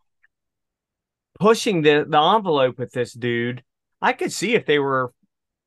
Pushing 1.39 1.81
the 1.81 2.05
the 2.07 2.21
envelope 2.21 2.77
with 2.77 2.91
this 2.91 3.13
dude. 3.13 3.63
I 4.01 4.13
could 4.13 4.31
see 4.31 4.55
if 4.55 4.65
they 4.65 4.79
were 4.79 5.13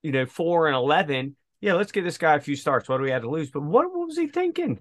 you 0.04 0.12
know, 0.12 0.26
four 0.26 0.68
and 0.68 0.76
eleven. 0.76 1.34
Yeah, 1.60 1.72
let's 1.74 1.90
give 1.90 2.04
this 2.04 2.18
guy 2.18 2.34
a 2.34 2.40
few 2.40 2.54
starts. 2.54 2.88
What 2.88 2.98
do 2.98 3.04
we 3.04 3.10
have 3.10 3.22
to 3.22 3.30
lose? 3.30 3.50
But 3.50 3.62
what, 3.62 3.86
what 3.90 4.06
was 4.06 4.18
he 4.18 4.28
thinking? 4.28 4.78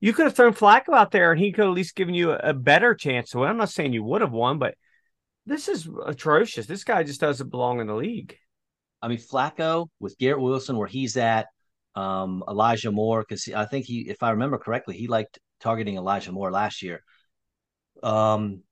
You 0.00 0.12
could 0.12 0.26
have 0.26 0.36
thrown 0.36 0.54
Flacco 0.54 0.94
out 0.94 1.10
there, 1.10 1.32
and 1.32 1.40
he 1.40 1.52
could 1.52 1.64
at 1.64 1.72
least 1.72 1.96
given 1.96 2.14
you 2.14 2.30
a, 2.30 2.36
a 2.36 2.54
better 2.54 2.94
chance 2.94 3.30
to 3.30 3.38
win. 3.38 3.50
I'm 3.50 3.56
not 3.56 3.70
saying 3.70 3.92
you 3.92 4.04
would 4.04 4.20
have 4.20 4.30
won, 4.30 4.58
but 4.58 4.76
this 5.46 5.66
is 5.66 5.88
atrocious. 6.06 6.66
This 6.66 6.84
guy 6.84 7.02
just 7.02 7.20
doesn't 7.20 7.50
belong 7.50 7.80
in 7.80 7.88
the 7.88 7.94
league. 7.94 8.36
I 9.02 9.08
mean, 9.08 9.18
Flacco 9.18 9.88
with 9.98 10.16
Garrett 10.16 10.40
Wilson, 10.40 10.76
where 10.76 10.86
he's 10.86 11.16
at, 11.16 11.48
um, 11.96 12.44
Elijah 12.48 12.92
Moore, 12.92 13.24
because 13.28 13.48
I 13.48 13.64
think 13.64 13.86
he, 13.86 14.08
if 14.08 14.22
I 14.22 14.30
remember 14.30 14.58
correctly, 14.58 14.96
he 14.96 15.08
liked 15.08 15.40
targeting 15.60 15.96
Elijah 15.96 16.30
Moore 16.30 16.52
last 16.52 16.82
year. 16.82 17.02
Um, 18.00 18.62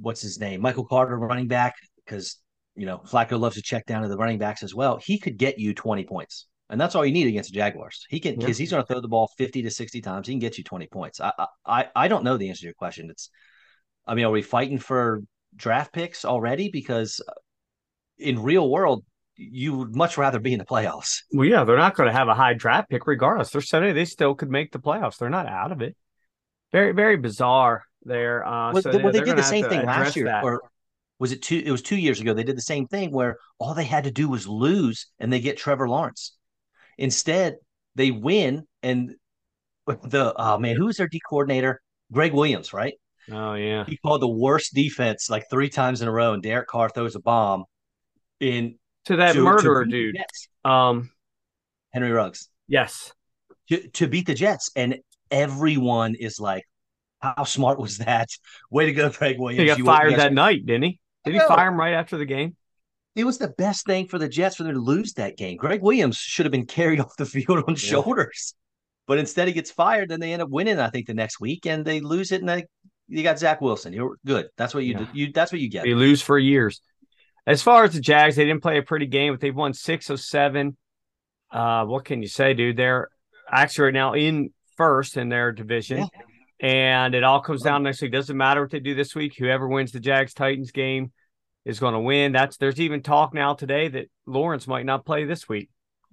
what's 0.00 0.22
his 0.22 0.38
name? 0.38 0.60
Michael 0.60 0.84
Carter, 0.84 1.18
running 1.18 1.48
back, 1.48 1.74
because 2.04 2.38
you 2.76 2.86
know, 2.86 2.98
Flacco 2.98 3.38
loves 3.38 3.56
to 3.56 3.62
check 3.62 3.86
down 3.86 4.02
to 4.02 4.08
the 4.08 4.16
running 4.16 4.38
backs 4.38 4.62
as 4.62 4.74
well. 4.74 4.98
He 5.02 5.18
could 5.18 5.36
get 5.36 5.58
you 5.58 5.74
20 5.74 6.04
points. 6.04 6.46
And 6.70 6.80
that's 6.80 6.94
all 6.94 7.04
you 7.04 7.12
need 7.12 7.26
against 7.26 7.50
the 7.50 7.56
Jaguars. 7.56 8.06
He 8.08 8.20
can 8.20 8.36
because 8.38 8.58
yeah. 8.58 8.62
he's 8.62 8.70
going 8.70 8.82
to 8.82 8.86
throw 8.86 9.00
the 9.00 9.08
ball 9.08 9.28
50 9.36 9.62
to 9.62 9.70
60 9.70 10.00
times. 10.00 10.28
He 10.28 10.32
can 10.32 10.38
get 10.38 10.56
you 10.56 10.62
20 10.62 10.86
points. 10.86 11.20
I, 11.20 11.32
I 11.66 11.88
I 11.96 12.08
don't 12.08 12.22
know 12.22 12.36
the 12.36 12.48
answer 12.48 12.60
to 12.60 12.66
your 12.66 12.74
question. 12.74 13.10
It's 13.10 13.28
I 14.06 14.14
mean, 14.14 14.24
are 14.24 14.30
we 14.30 14.40
fighting 14.40 14.78
for 14.78 15.22
draft 15.56 15.92
picks 15.92 16.24
already? 16.24 16.70
Because 16.70 17.20
uh, 17.26 17.32
in 18.18 18.40
real 18.40 18.70
world, 18.70 19.04
you 19.34 19.78
would 19.78 19.96
much 19.96 20.16
rather 20.16 20.38
be 20.38 20.52
in 20.52 20.60
the 20.60 20.64
playoffs. 20.64 21.22
Well, 21.32 21.46
yeah, 21.46 21.64
they're 21.64 21.76
not 21.76 21.96
going 21.96 22.08
to 22.08 22.16
have 22.16 22.28
a 22.28 22.34
high 22.34 22.54
draft 22.54 22.88
pick 22.88 23.06
regardless. 23.06 23.50
They're 23.50 23.62
Sunday, 23.62 23.92
they 23.92 24.04
still 24.04 24.36
could 24.36 24.50
make 24.50 24.70
the 24.70 24.78
playoffs. 24.78 25.18
They're 25.18 25.28
not 25.28 25.46
out 25.46 25.72
of 25.72 25.82
it. 25.82 25.96
Very, 26.70 26.92
very 26.92 27.16
bizarre 27.16 27.84
there. 28.02 28.46
Uh, 28.46 28.72
well, 28.72 28.82
so 28.82 28.98
well, 28.98 29.12
they 29.12 29.20
did 29.20 29.36
the 29.36 29.42
same 29.42 29.68
thing 29.68 29.84
last 29.84 30.16
year, 30.16 30.26
that. 30.26 30.44
or 30.44 30.62
was 31.18 31.32
it 31.32 31.42
two? 31.42 31.62
It 31.64 31.70
was 31.70 31.82
two 31.82 31.96
years 31.96 32.20
ago. 32.20 32.34
They 32.34 32.44
did 32.44 32.56
the 32.56 32.62
same 32.62 32.86
thing 32.86 33.10
where 33.10 33.38
all 33.58 33.74
they 33.74 33.84
had 33.84 34.04
to 34.04 34.10
do 34.10 34.28
was 34.28 34.46
lose 34.46 35.06
and 35.18 35.32
they 35.32 35.40
get 35.40 35.58
Trevor 35.58 35.88
Lawrence. 35.88 36.36
Instead, 36.98 37.56
they 37.94 38.10
win 38.10 38.66
and 38.82 39.14
the 39.86 40.34
oh 40.36 40.58
man, 40.58 40.76
who's 40.76 40.96
their 40.96 41.08
D 41.08 41.20
coordinator? 41.28 41.80
Gregg 42.12 42.32
Williams, 42.32 42.72
right? 42.72 42.94
Oh 43.30 43.54
yeah. 43.54 43.84
He 43.86 43.96
called 43.96 44.22
the 44.22 44.28
worst 44.28 44.74
defense 44.74 45.30
like 45.30 45.48
three 45.50 45.68
times 45.68 46.02
in 46.02 46.08
a 46.08 46.12
row, 46.12 46.32
and 46.32 46.42
Derek 46.42 46.68
Carr 46.68 46.88
throws 46.88 47.14
a 47.14 47.20
bomb 47.20 47.64
in 48.40 48.78
to 49.04 49.16
that 49.16 49.34
to, 49.34 49.42
murderer 49.42 49.84
to 49.84 49.90
dude. 49.90 50.18
Um, 50.64 51.10
Henry 51.92 52.10
Ruggs. 52.10 52.48
Yes. 52.68 53.12
To, 53.68 53.88
to 53.88 54.06
beat 54.06 54.26
the 54.26 54.34
Jets. 54.34 54.70
And 54.76 54.98
everyone 55.30 56.14
is 56.14 56.40
like, 56.40 56.64
how 57.20 57.44
smart 57.44 57.78
was 57.78 57.98
that? 57.98 58.28
Way 58.70 58.86
to 58.86 58.92
go, 58.92 59.10
Gregg 59.10 59.38
Williams. 59.38 59.60
He 59.60 59.66
got 59.66 59.78
you 59.78 59.84
fired 59.84 60.16
that 60.16 60.32
night, 60.32 60.64
didn't 60.66 60.84
he? 60.84 61.00
Did 61.24 61.34
he 61.34 61.40
fire 61.40 61.68
him 61.68 61.78
right 61.78 61.94
after 61.94 62.16
the 62.16 62.24
game? 62.24 62.56
It 63.16 63.24
was 63.24 63.38
the 63.38 63.48
best 63.48 63.86
thing 63.86 64.06
for 64.06 64.18
the 64.18 64.28
Jets 64.28 64.56
for 64.56 64.62
them 64.62 64.74
to 64.74 64.80
lose 64.80 65.14
that 65.14 65.36
game. 65.36 65.56
Gregg 65.56 65.82
Williams 65.82 66.16
should 66.16 66.46
have 66.46 66.52
been 66.52 66.66
carried 66.66 67.00
off 67.00 67.16
the 67.16 67.26
field 67.26 67.64
on 67.66 67.74
yeah. 67.74 67.74
shoulders. 67.74 68.54
But 69.06 69.18
instead 69.18 69.48
he 69.48 69.54
gets 69.54 69.70
fired, 69.70 70.08
then 70.08 70.20
they 70.20 70.32
end 70.32 70.40
up 70.40 70.50
winning, 70.50 70.78
I 70.78 70.88
think, 70.88 71.06
the 71.06 71.14
next 71.14 71.40
week, 71.40 71.66
and 71.66 71.84
they 71.84 72.00
lose 72.00 72.30
it 72.30 72.40
and 72.40 72.48
they 72.48 72.66
you 73.10 73.24
got 73.24 73.38
Zach 73.38 73.60
Wilson. 73.60 73.92
You're 73.92 74.16
good. 74.24 74.48
That's 74.56 74.72
what 74.72 74.84
you 74.84 74.92
yeah. 74.92 74.98
do. 74.98 75.06
You 75.12 75.32
that's 75.32 75.52
what 75.52 75.60
you 75.60 75.68
get. 75.68 75.82
They 75.82 75.94
lose 75.94 76.22
for 76.22 76.38
years. 76.38 76.80
As 77.46 77.62
far 77.62 77.84
as 77.84 77.94
the 77.94 78.00
Jags, 78.00 78.36
they 78.36 78.44
didn't 78.44 78.62
play 78.62 78.78
a 78.78 78.82
pretty 78.82 79.06
game, 79.06 79.32
but 79.32 79.40
they've 79.40 79.54
won 79.54 79.74
six 79.74 80.10
of 80.10 80.20
seven. 80.20 80.76
Uh, 81.50 81.84
what 81.84 82.04
can 82.04 82.22
you 82.22 82.28
say, 82.28 82.54
dude? 82.54 82.76
They're 82.76 83.08
actually 83.50 83.86
right 83.86 83.94
now 83.94 84.12
in 84.12 84.50
first 84.76 85.16
in 85.16 85.28
their 85.28 85.50
division. 85.50 85.98
Yeah. 85.98 86.22
And 86.62 87.14
it 87.14 87.24
all 87.24 87.40
comes 87.40 87.62
down 87.62 87.82
next 87.82 88.02
week. 88.02 88.12
Doesn't 88.12 88.36
matter 88.36 88.60
what 88.60 88.70
they 88.70 88.80
do 88.80 88.94
this 88.94 89.14
week. 89.14 89.34
Whoever 89.38 89.66
wins 89.66 89.92
the 89.92 90.00
Jags 90.00 90.34
Titans 90.34 90.72
game 90.72 91.10
is 91.64 91.80
going 91.80 91.94
to 91.94 92.00
win. 92.00 92.32
That's 92.32 92.58
there's 92.58 92.80
even 92.80 93.02
talk 93.02 93.32
now 93.32 93.54
today 93.54 93.88
that 93.88 94.10
Lawrence 94.26 94.66
might 94.66 94.84
not 94.84 95.06
play 95.06 95.24
this 95.24 95.48
week. 95.48 95.70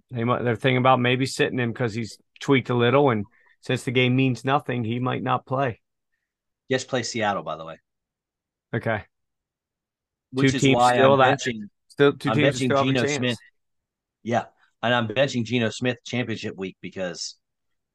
They 0.10 0.24
might, 0.24 0.44
they're 0.44 0.56
thinking 0.56 0.77
about 0.77 1.01
maybe 1.01 1.25
sitting 1.25 1.60
him 1.60 1.74
because 1.74 1.94
he's 1.94 2.18
tweaked 2.39 2.70
a 2.70 2.74
little, 2.74 3.10
and 3.10 3.25
since 3.62 3.84
the 3.84 3.92
game 3.92 4.16
means 4.16 4.46
nothing, 4.46 4.86
he 4.86 5.00
might 5.00 5.22
not 5.22 5.46
play. 5.46 5.82
Yes, 6.70 6.86
play 6.86 7.04
Seattle, 7.04 7.44
by 7.44 7.58
the 7.58 7.66
way. 7.66 7.80
Okay. 8.74 9.04
Which 10.32 10.54
two 10.54 10.60
teams 10.60 10.84
still 10.86 11.22
I'm 11.22 11.36
benching, 11.36 11.62
still 11.88 12.13
two 12.13 12.30
I'm 12.30 12.36
teams 12.36 12.60
benching 12.60 12.84
Geno 12.86 13.06
Smith. 13.06 13.38
Yeah, 14.24 14.46
and 14.82 14.94
I'm 14.94 15.08
benching 15.08 15.44
Geno 15.44 15.70
Smith 15.70 15.98
championship 16.06 16.56
week 16.58 16.77
because 16.82 17.36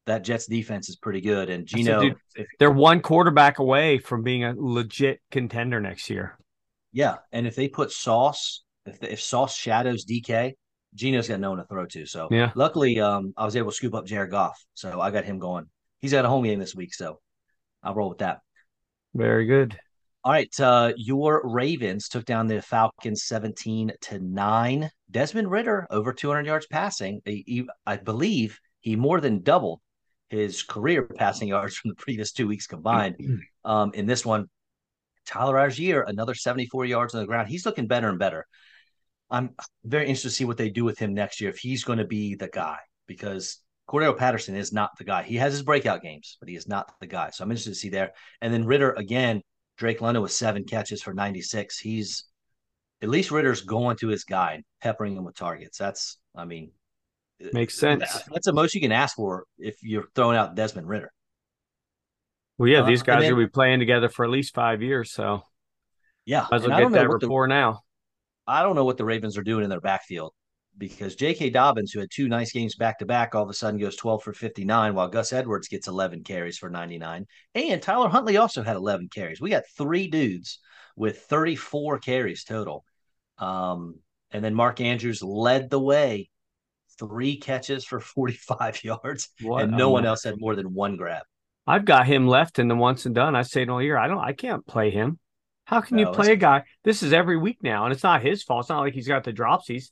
that 0.06 0.24
Jets 0.24 0.46
defense 0.46 0.88
is 0.88 0.96
pretty 0.96 1.20
good, 1.20 1.48
and 1.48 1.66
Geno 1.66 2.00
said, 2.00 2.16
dude, 2.36 2.46
they're 2.58 2.70
one 2.70 3.00
quarterback 3.00 3.58
away 3.58 3.98
from 3.98 4.22
being 4.22 4.44
a 4.44 4.54
legit 4.56 5.20
contender 5.30 5.80
next 5.80 6.10
year. 6.10 6.38
Yeah, 6.92 7.16
and 7.30 7.46
if 7.46 7.54
they 7.54 7.68
put 7.68 7.92
Sauce, 7.92 8.64
if 8.84 9.02
if 9.02 9.20
Sauce 9.20 9.56
shadows 9.56 10.04
DK, 10.04 10.54
Geno's 10.94 11.28
got 11.28 11.40
no 11.40 11.50
one 11.50 11.58
to 11.58 11.64
throw 11.64 11.86
to. 11.86 12.06
So 12.06 12.28
yeah, 12.30 12.50
luckily, 12.54 13.00
um, 13.00 13.32
I 13.36 13.44
was 13.44 13.56
able 13.56 13.70
to 13.70 13.76
scoop 13.76 13.94
up 13.94 14.06
Jared 14.06 14.30
Goff, 14.30 14.62
so 14.74 15.00
I 15.00 15.10
got 15.10 15.24
him 15.24 15.38
going. 15.38 15.66
He's 16.00 16.12
got 16.12 16.24
a 16.24 16.28
home 16.28 16.44
game 16.44 16.58
this 16.58 16.74
week, 16.74 16.94
so 16.94 17.20
I'll 17.82 17.94
roll 17.94 18.08
with 18.08 18.18
that. 18.18 18.40
Very 19.14 19.46
good. 19.46 19.78
All 20.24 20.32
right, 20.32 20.60
uh, 20.60 20.92
your 20.96 21.42
Ravens 21.44 22.08
took 22.08 22.24
down 22.24 22.46
the 22.46 22.60
Falcons 22.60 23.24
seventeen 23.24 23.92
to 24.02 24.18
nine. 24.18 24.90
Desmond 25.10 25.50
Ridder 25.50 25.86
over 25.90 26.12
two 26.12 26.28
hundred 26.28 26.46
yards 26.46 26.66
passing. 26.66 27.22
He, 27.24 27.44
he, 27.46 27.68
I 27.86 27.96
believe 27.96 28.58
he 28.80 28.96
more 28.96 29.20
than 29.20 29.42
doubled 29.42 29.80
his 30.32 30.62
career 30.62 31.02
passing 31.02 31.48
yards 31.48 31.76
from 31.76 31.90
the 31.90 31.94
previous 31.94 32.32
two 32.32 32.48
weeks 32.48 32.66
combined. 32.66 33.16
Um, 33.64 33.92
in 33.94 34.06
this 34.06 34.26
one, 34.26 34.48
Tyler 35.24 35.54
Allgeier, 35.54 36.02
another 36.04 36.34
74 36.34 36.84
yards 36.86 37.14
on 37.14 37.20
the 37.20 37.26
ground. 37.28 37.48
He's 37.48 37.64
looking 37.64 37.86
better 37.86 38.08
and 38.08 38.18
better. 38.18 38.44
I'm 39.30 39.50
very 39.84 40.06
interested 40.06 40.30
to 40.30 40.34
see 40.34 40.44
what 40.44 40.56
they 40.56 40.68
do 40.68 40.84
with 40.84 40.98
him 40.98 41.14
next 41.14 41.40
year 41.40 41.50
if 41.50 41.58
he's 41.58 41.84
going 41.84 41.98
to 41.98 42.04
be 42.04 42.34
the 42.34 42.48
guy 42.48 42.78
because 43.06 43.58
Cordarrelle 43.88 44.18
Patterson 44.18 44.56
is 44.56 44.72
not 44.72 44.90
the 44.98 45.04
guy. 45.04 45.22
He 45.22 45.36
has 45.36 45.52
his 45.52 45.62
breakout 45.62 46.02
games, 46.02 46.36
but 46.40 46.48
he 46.48 46.56
is 46.56 46.66
not 46.66 46.92
the 47.00 47.06
guy. 47.06 47.30
So 47.30 47.44
I'm 47.44 47.50
interested 47.50 47.70
to 47.70 47.76
see 47.76 47.88
there. 47.88 48.12
And 48.40 48.52
then 48.52 48.64
Ridder 48.64 48.92
again, 48.92 49.42
Drake 49.76 50.00
London 50.00 50.22
with 50.22 50.32
seven 50.32 50.64
catches 50.64 51.02
for 51.02 51.14
96. 51.14 51.78
He's 51.78 52.24
at 53.00 53.08
least 53.08 53.30
Ridder's 53.30 53.62
going 53.62 53.96
to 53.98 54.08
his 54.08 54.24
guy, 54.24 54.62
peppering 54.80 55.16
him 55.16 55.24
with 55.24 55.34
targets. 55.34 55.78
That's, 55.78 56.18
I 56.34 56.44
mean, 56.44 56.72
makes 57.52 57.78
sense. 57.78 58.04
That's 58.32 58.46
the 58.46 58.52
most 58.52 58.74
you 58.74 58.80
can 58.80 58.92
ask 58.92 59.16
for 59.16 59.44
if 59.58 59.76
you're 59.82 60.06
throwing 60.14 60.36
out 60.36 60.54
Desmond 60.54 60.88
Ridder. 60.88 61.12
Well, 62.58 62.68
yeah, 62.68 62.82
uh, 62.82 62.86
these 62.86 63.02
guys 63.02 63.22
then, 63.22 63.34
will 63.34 63.44
be 63.44 63.50
playing 63.50 63.78
together 63.78 64.08
for 64.08 64.24
at 64.24 64.30
least 64.30 64.54
five 64.54 64.82
years. 64.82 65.12
So, 65.12 65.42
yeah, 66.24 66.46
I 66.50 66.58
will 66.58 66.68
get 66.68 66.92
that 66.92 67.08
rapport 67.08 67.48
the, 67.48 67.54
now. 67.54 67.80
I 68.46 68.62
don't 68.62 68.76
know 68.76 68.84
what 68.84 68.96
the 68.96 69.04
Ravens 69.04 69.38
are 69.38 69.42
doing 69.42 69.64
in 69.64 69.70
their 69.70 69.80
backfield 69.80 70.32
because 70.78 71.14
J.K. 71.16 71.50
Dobbins, 71.50 71.92
who 71.92 72.00
had 72.00 72.10
two 72.10 72.28
nice 72.28 72.52
games 72.52 72.76
back 72.76 72.98
to 72.98 73.06
back, 73.06 73.34
all 73.34 73.42
of 73.42 73.50
a 73.50 73.54
sudden 73.54 73.80
goes 73.80 73.96
12 73.96 74.22
for 74.22 74.32
59, 74.32 74.94
while 74.94 75.08
Gus 75.08 75.32
Edwards 75.32 75.68
gets 75.68 75.88
11 75.88 76.24
carries 76.24 76.58
for 76.58 76.70
99. 76.70 77.26
And 77.54 77.82
Tyler 77.82 78.08
Huntley 78.08 78.36
also 78.36 78.62
had 78.62 78.76
11 78.76 79.08
carries. 79.14 79.40
We 79.40 79.50
got 79.50 79.64
three 79.76 80.08
dudes 80.08 80.58
with 80.96 81.18
34 81.22 81.98
carries 81.98 82.44
total. 82.44 82.84
Um, 83.38 83.96
and 84.30 84.44
then 84.44 84.54
Mark 84.54 84.80
Andrews 84.80 85.22
led 85.22 85.68
the 85.70 85.80
way, 85.80 86.30
three 87.02 87.36
catches 87.36 87.84
for 87.84 88.00
45 88.00 88.84
yards, 88.84 89.30
what 89.40 89.64
and 89.64 89.76
no 89.76 89.90
one 89.90 90.06
else 90.06 90.24
had 90.24 90.34
more 90.38 90.54
than 90.54 90.74
one 90.74 90.96
grab. 90.96 91.22
I've 91.66 91.84
got 91.84 92.06
him 92.06 92.26
left 92.26 92.58
in 92.58 92.68
the 92.68 92.74
once 92.74 93.06
and 93.06 93.14
done. 93.14 93.36
I 93.36 93.42
say 93.42 93.64
all 93.66 93.82
year, 93.82 93.96
I 93.96 94.08
don't, 94.08 94.18
I 94.18 94.32
can't 94.32 94.66
play 94.66 94.90
him. 94.90 95.18
How 95.64 95.80
can 95.80 95.96
no, 95.96 96.02
you 96.02 96.10
play 96.10 96.32
a 96.32 96.36
guy? 96.36 96.64
This 96.82 97.02
is 97.02 97.12
every 97.12 97.36
week 97.36 97.58
now, 97.62 97.84
and 97.84 97.92
it's 97.92 98.02
not 98.02 98.22
his 98.22 98.42
fault. 98.42 98.64
It's 98.64 98.68
not 98.68 98.80
like 98.80 98.94
he's 98.94 99.06
got 99.06 99.24
the 99.24 99.32
dropsies. 99.32 99.90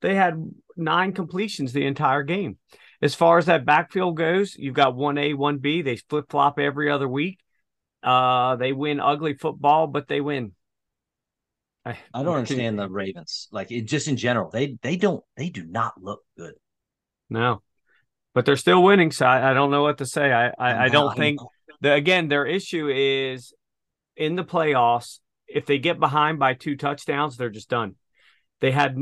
They 0.00 0.14
had 0.14 0.34
nine 0.76 1.12
completions 1.12 1.72
the 1.72 1.86
entire 1.86 2.24
game. 2.24 2.58
As 3.00 3.14
far 3.14 3.38
as 3.38 3.46
that 3.46 3.64
backfield 3.64 4.16
goes, 4.16 4.56
you've 4.56 4.74
got 4.74 4.96
one 4.96 5.18
A, 5.18 5.34
one 5.34 5.58
B. 5.58 5.82
They 5.82 5.96
flip 5.96 6.26
flop 6.28 6.58
every 6.58 6.90
other 6.90 7.08
week. 7.08 7.38
Uh, 8.02 8.56
they 8.56 8.72
win 8.72 9.00
ugly 9.00 9.34
football, 9.34 9.86
but 9.86 10.08
they 10.08 10.20
win. 10.20 10.52
I, 11.84 11.98
I 12.12 12.22
don't 12.22 12.36
understand 12.36 12.78
the 12.78 12.88
Ravens. 12.88 13.48
Like 13.52 13.70
it, 13.70 13.82
just 13.82 14.08
in 14.08 14.16
general, 14.16 14.50
they 14.50 14.78
they 14.82 14.96
don't 14.96 15.22
they 15.36 15.50
do 15.50 15.64
not 15.64 15.94
look 16.00 16.20
good. 16.36 16.54
No, 17.28 17.62
but 18.34 18.46
they're 18.46 18.56
still 18.56 18.82
winning. 18.82 19.10
So 19.10 19.26
I, 19.26 19.50
I 19.50 19.54
don't 19.54 19.70
know 19.70 19.82
what 19.82 19.98
to 19.98 20.06
say. 20.06 20.32
I 20.32 20.48
I, 20.58 20.84
I 20.84 20.88
don't 20.88 21.16
think 21.16 21.40
the, 21.80 21.92
again 21.92 22.28
their 22.28 22.46
issue 22.46 22.88
is 22.88 23.52
in 24.16 24.36
the 24.36 24.44
playoffs, 24.44 25.18
if 25.46 25.66
they 25.66 25.78
get 25.78 25.98
behind 25.98 26.38
by 26.38 26.54
two 26.54 26.76
touchdowns, 26.76 27.36
they're 27.36 27.50
just 27.50 27.68
done. 27.68 27.96
They 28.60 28.70
had, 28.70 28.96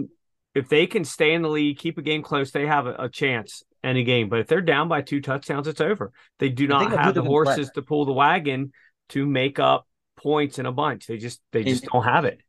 if 0.55 0.69
they 0.69 0.87
can 0.87 1.05
stay 1.05 1.35
in 1.35 1.43
the 1.43 1.49
lead, 1.49 1.79
keep 1.79 1.99
a 1.99 2.03
game 2.03 2.23
close, 2.23 2.51
they 2.51 2.67
have 2.67 2.87
a, 2.87 2.95
a 2.99 3.09
chance 3.09 3.63
any 3.85 4.05
game. 4.05 4.29
But 4.29 4.41
if 4.41 4.47
they're 4.47 4.61
down 4.61 4.89
by 4.89 5.03
two 5.03 5.21
touchdowns, 5.21 5.69
it's 5.69 5.81
over. 5.81 6.13
They 6.39 6.49
do 6.49 6.67
not 6.67 6.93
have 6.93 7.15
the 7.15 7.23
horses 7.23 7.71
to 7.75 7.83
pull 7.83 8.05
the 8.05 8.13
wagon 8.13 8.73
to 9.11 9.27
make 9.27 9.59
up 9.59 9.87
points 10.17 10.59
in 10.59 10.67
a 10.67 10.73
bunch. 10.73 11.07
They 11.07 11.19
just 11.19 11.41
they 11.53 11.65
just 11.65 11.85
in, 11.85 11.91
don't 11.93 12.05
have 12.05 12.25
it. 12.25 12.41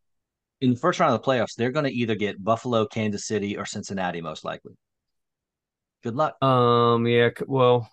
In 0.63 0.75
the 0.75 0.79
first 0.79 1.01
round 1.01 1.13
of 1.13 1.22
the 1.22 1.27
playoffs, 1.27 1.55
they're 1.55 1.74
going 1.74 1.84
to 1.84 1.91
either 1.91 2.15
get 2.15 2.41
Buffalo, 2.41 2.86
Kansas 2.86 3.25
City, 3.25 3.58
or 3.58 3.65
Cincinnati, 3.65 4.22
most 4.22 4.46
likely. 4.46 4.72
Good 6.03 6.15
luck. 6.15 6.41
Um. 6.41 7.05
Yeah. 7.05 7.32
Well, 7.46 7.91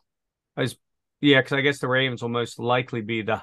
I 0.56 0.60
was, 0.60 0.76
yeah, 1.20 1.40
because 1.40 1.54
I 1.54 1.62
guess 1.62 1.80
the 1.80 1.88
Ravens 1.88 2.22
will 2.22 2.28
most 2.28 2.60
likely 2.60 3.00
be 3.00 3.22
the 3.22 3.42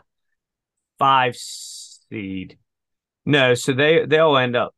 five 0.97 1.35
seed. 1.35 2.57
No, 3.25 3.53
so 3.53 3.73
they 3.73 4.05
they'll 4.05 4.37
end 4.37 4.55
up 4.55 4.73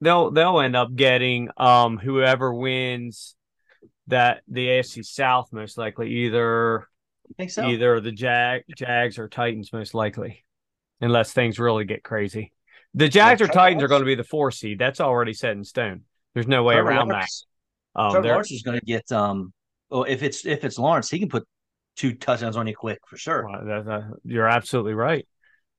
they'll 0.00 0.30
they'll 0.30 0.60
end 0.60 0.76
up 0.76 0.94
getting 0.94 1.48
um 1.56 1.98
whoever 1.98 2.54
wins 2.54 3.34
that 4.06 4.42
the 4.46 4.68
AFC 4.68 5.04
South 5.04 5.52
most 5.52 5.76
likely 5.76 6.08
either 6.08 6.88
so. 7.48 7.66
either 7.66 8.00
the 8.00 8.12
Jag 8.12 8.62
Jags 8.76 9.18
or 9.18 9.28
Titans 9.28 9.72
most 9.72 9.92
likely, 9.92 10.44
unless 11.00 11.32
things 11.32 11.58
really 11.58 11.84
get 11.84 12.04
crazy. 12.04 12.52
The 12.94 13.08
Jags 13.08 13.40
or 13.40 13.48
Titans 13.48 13.82
are 13.82 13.88
going 13.88 14.02
to 14.02 14.06
be 14.06 14.14
the 14.14 14.24
four 14.24 14.50
seed. 14.50 14.78
That's 14.78 15.00
already 15.00 15.32
set 15.32 15.52
in 15.52 15.64
stone. 15.64 16.02
There's 16.34 16.48
no 16.48 16.62
way 16.62 16.74
Trevor 16.74 16.90
around 16.90 17.08
Lawrence. 17.08 17.46
that. 17.94 18.00
Um, 18.00 18.12
Trevor 18.12 18.28
Lawrence 18.28 18.52
is 18.52 18.62
going 18.62 18.78
to 18.78 18.84
get 18.84 19.10
um. 19.12 19.52
Well, 19.90 20.04
if 20.04 20.22
it's 20.22 20.44
if 20.46 20.64
it's 20.64 20.78
Lawrence, 20.78 21.10
he 21.10 21.18
can 21.18 21.28
put 21.28 21.46
two 21.96 22.14
touchdowns 22.14 22.56
on 22.56 22.66
you 22.66 22.74
quick 22.74 22.98
for 23.06 23.16
sure. 23.16 23.46
Well, 23.48 23.64
that, 23.64 23.84
that, 23.86 24.12
you're 24.24 24.48
absolutely 24.48 24.94
right. 24.94 25.26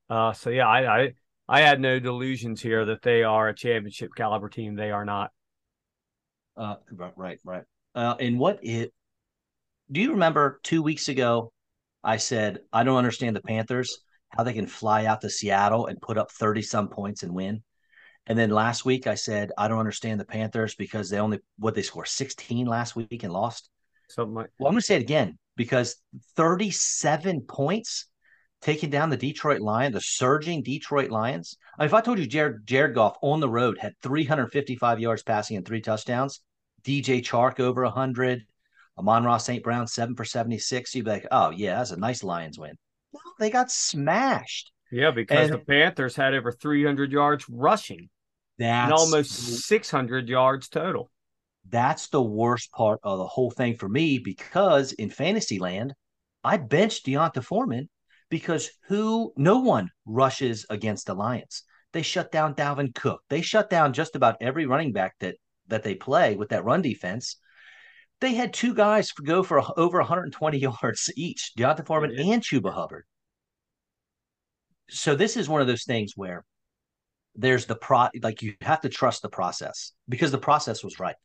Uh, 0.08 0.32
so 0.32 0.50
yeah, 0.50 0.68
I, 0.68 1.02
I 1.02 1.12
I 1.48 1.60
had 1.60 1.80
no 1.80 1.98
delusions 1.98 2.60
here 2.60 2.84
that 2.86 3.02
they 3.02 3.22
are 3.22 3.48
a 3.48 3.54
championship 3.54 4.10
caliber 4.16 4.48
team. 4.48 4.74
They 4.74 4.90
are 4.90 5.04
not. 5.04 5.30
Uh, 6.56 6.76
right, 7.16 7.38
right. 7.44 7.64
Uh, 7.94 8.14
and 8.18 8.38
what 8.38 8.58
it? 8.62 8.92
Do 9.90 10.00
you 10.00 10.12
remember 10.12 10.60
two 10.62 10.82
weeks 10.82 11.08
ago? 11.08 11.52
I 12.02 12.18
said 12.18 12.58
I 12.72 12.84
don't 12.84 12.96
understand 12.96 13.34
the 13.34 13.42
Panthers 13.42 13.98
how 14.36 14.42
they 14.42 14.52
can 14.52 14.66
fly 14.66 15.06
out 15.06 15.20
to 15.20 15.30
Seattle 15.30 15.86
and 15.86 16.00
put 16.00 16.18
up 16.18 16.30
thirty 16.30 16.62
some 16.62 16.88
points 16.88 17.22
and 17.22 17.34
win. 17.34 17.62
And 18.26 18.38
then 18.38 18.50
last 18.50 18.84
week 18.84 19.06
I 19.06 19.14
said 19.14 19.52
I 19.56 19.68
don't 19.68 19.78
understand 19.78 20.18
the 20.20 20.24
Panthers 20.24 20.74
because 20.74 21.10
they 21.10 21.18
only 21.18 21.40
what 21.58 21.74
they 21.74 21.82
score 21.82 22.06
sixteen 22.06 22.66
last 22.66 22.96
week 22.96 23.22
and 23.22 23.32
lost. 23.32 23.70
Something 24.08 24.34
like. 24.34 24.50
Well, 24.58 24.68
I'm 24.68 24.74
going 24.74 24.80
to 24.80 24.86
say 24.86 24.96
it 24.96 25.02
again 25.02 25.38
because 25.56 25.96
thirty 26.36 26.70
seven 26.70 27.42
points 27.42 28.06
taking 28.64 28.88
down 28.88 29.10
the 29.10 29.16
Detroit 29.16 29.60
Lions, 29.60 29.94
the 29.94 30.00
surging 30.00 30.62
Detroit 30.62 31.10
Lions. 31.10 31.58
I 31.78 31.82
mean, 31.82 31.86
if 31.86 31.94
I 31.94 32.00
told 32.00 32.18
you 32.18 32.26
Jared 32.26 32.66
Jared 32.66 32.94
Goff 32.94 33.16
on 33.20 33.40
the 33.40 33.48
road 33.48 33.78
had 33.78 33.92
355 34.02 35.00
yards 35.00 35.22
passing 35.22 35.58
and 35.58 35.66
three 35.66 35.82
touchdowns, 35.82 36.40
DJ 36.82 37.22
Chark 37.22 37.60
over 37.60 37.82
100, 37.82 38.42
Amon-Ra 38.98 39.36
St. 39.36 39.62
Brown 39.62 39.86
seven 39.86 40.16
for 40.16 40.24
76, 40.24 40.94
you'd 40.94 41.04
be 41.04 41.10
like, 41.10 41.26
oh 41.30 41.50
yeah, 41.50 41.76
that's 41.76 41.90
a 41.90 41.98
nice 41.98 42.24
Lions 42.24 42.58
win. 42.58 42.74
No, 43.14 43.20
they 43.38 43.50
got 43.50 43.70
smashed. 43.70 44.72
Yeah, 44.90 45.10
because 45.10 45.50
and, 45.50 45.54
the 45.54 45.64
Panthers 45.64 46.16
had 46.16 46.34
over 46.34 46.52
300 46.52 47.10
yards 47.10 47.46
rushing 47.48 48.08
and 48.58 48.92
almost 48.92 49.30
600 49.66 50.28
yards 50.28 50.68
total. 50.68 51.10
That's 51.68 52.08
the 52.08 52.22
worst 52.22 52.70
part 52.72 53.00
of 53.02 53.18
the 53.18 53.26
whole 53.26 53.50
thing 53.50 53.76
for 53.76 53.88
me 53.88 54.18
because 54.18 54.92
in 54.92 55.10
fantasy 55.10 55.58
land, 55.58 55.94
I 56.42 56.58
benched 56.58 57.06
D'Onta 57.06 57.42
Foreman 57.42 57.88
because 58.28 58.70
who 58.88 59.32
no 59.36 59.58
one 59.58 59.90
rushes 60.04 60.66
against 60.68 61.06
the 61.06 61.14
Lions. 61.14 61.62
They 61.92 62.02
shut 62.02 62.30
down 62.30 62.54
Dalvin 62.54 62.94
Cook. 62.94 63.22
They 63.30 63.40
shut 63.40 63.70
down 63.70 63.92
just 63.92 64.16
about 64.16 64.36
every 64.40 64.66
running 64.66 64.92
back 64.92 65.14
that 65.20 65.36
that 65.68 65.82
they 65.82 65.94
play 65.94 66.36
with 66.36 66.50
that 66.50 66.64
run 66.64 66.82
defense. 66.82 67.36
They 68.24 68.32
had 68.32 68.54
two 68.54 68.72
guys 68.72 69.12
go 69.12 69.42
for 69.42 69.62
over 69.78 69.98
120 69.98 70.58
yards 70.82 71.12
each, 71.14 71.52
D'Onta 71.56 71.84
Foreman 71.84 72.12
mm-hmm. 72.12 72.32
and 72.32 72.42
Chuba 72.42 72.72
Hubbard. 72.72 73.04
So 74.88 75.14
this 75.14 75.36
is 75.36 75.46
one 75.46 75.60
of 75.60 75.66
those 75.66 75.84
things 75.84 76.14
where 76.16 76.42
there's 77.34 77.66
the 77.66 77.76
pro 77.76 78.08
like 78.22 78.40
you 78.40 78.54
have 78.62 78.80
to 78.80 78.88
trust 78.88 79.20
the 79.20 79.28
process 79.28 79.92
because 80.08 80.30
the 80.30 80.38
process 80.38 80.82
was 80.82 80.98
right. 80.98 81.16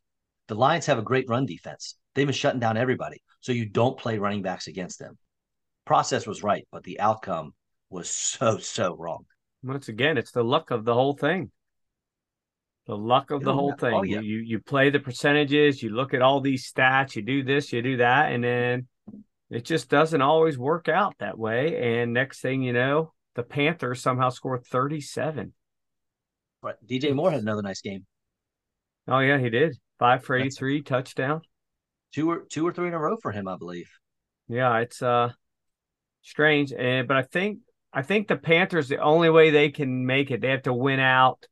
The 0.48 0.56
Lions 0.56 0.84
have 0.84 0.98
a 0.98 1.02
great 1.02 1.26
run 1.26 1.46
defense. 1.46 1.96
They've 2.14 2.26
been 2.26 2.34
shutting 2.34 2.60
down 2.60 2.76
everybody. 2.76 3.22
So 3.40 3.52
you 3.52 3.64
don't 3.64 3.98
play 3.98 4.18
running 4.18 4.42
backs 4.42 4.66
against 4.66 4.98
them. 4.98 5.16
Process 5.86 6.26
was 6.26 6.42
right, 6.42 6.68
but 6.70 6.82
the 6.82 7.00
outcome 7.00 7.54
was 7.88 8.10
so, 8.10 8.58
so 8.58 8.94
wrong. 8.94 9.24
Once 9.62 9.88
again, 9.88 10.18
it's 10.18 10.32
the 10.32 10.44
luck 10.44 10.70
of 10.70 10.84
the 10.84 10.92
whole 10.92 11.16
thing. 11.16 11.50
The 12.86 12.96
luck 12.96 13.30
of 13.30 13.42
the 13.42 13.52
whole 13.52 13.72
thing. 13.72 13.94
Oh, 13.94 14.02
yeah. 14.02 14.20
You 14.20 14.38
you 14.38 14.58
play 14.58 14.90
the 14.90 14.98
percentages, 14.98 15.82
you 15.82 15.90
look 15.90 16.14
at 16.14 16.22
all 16.22 16.40
these 16.40 16.70
stats, 16.70 17.14
you 17.14 17.22
do 17.22 17.42
this, 17.42 17.72
you 17.72 17.82
do 17.82 17.98
that, 17.98 18.32
and 18.32 18.42
then 18.42 18.88
it 19.50 19.64
just 19.64 19.88
doesn't 19.88 20.22
always 20.22 20.58
work 20.58 20.88
out 20.88 21.14
that 21.18 21.38
way. 21.38 22.00
And 22.00 22.12
next 22.12 22.40
thing 22.40 22.62
you 22.62 22.72
know, 22.72 23.12
the 23.34 23.42
Panthers 23.42 24.00
somehow 24.00 24.30
scored 24.30 24.64
37. 24.66 25.52
But 26.62 26.84
DJ 26.86 27.14
Moore 27.14 27.30
had 27.30 27.42
another 27.42 27.62
nice 27.62 27.80
game. 27.80 28.06
Oh 29.08 29.18
yeah, 29.18 29.38
he 29.38 29.50
did. 29.50 29.76
Five 29.98 30.24
for 30.24 30.36
83, 30.36 30.78
That's 30.78 30.88
touchdown. 30.88 31.42
Two 32.12 32.30
or 32.30 32.46
two 32.50 32.66
or 32.66 32.72
three 32.72 32.88
in 32.88 32.94
a 32.94 32.98
row 32.98 33.16
for 33.20 33.32
him, 33.32 33.46
I 33.46 33.56
believe. 33.56 33.88
Yeah, 34.48 34.78
it's 34.78 35.02
uh 35.02 35.30
strange. 36.22 36.72
And 36.72 37.06
but 37.06 37.16
I 37.16 37.22
think 37.22 37.58
I 37.92 38.02
think 38.02 38.28
the 38.28 38.36
Panthers 38.36 38.88
the 38.88 38.98
only 38.98 39.30
way 39.30 39.50
they 39.50 39.70
can 39.70 40.06
make 40.06 40.30
it, 40.30 40.40
they 40.40 40.50
have 40.50 40.62
to 40.62 40.72
win 40.72 41.00
out 41.00 41.46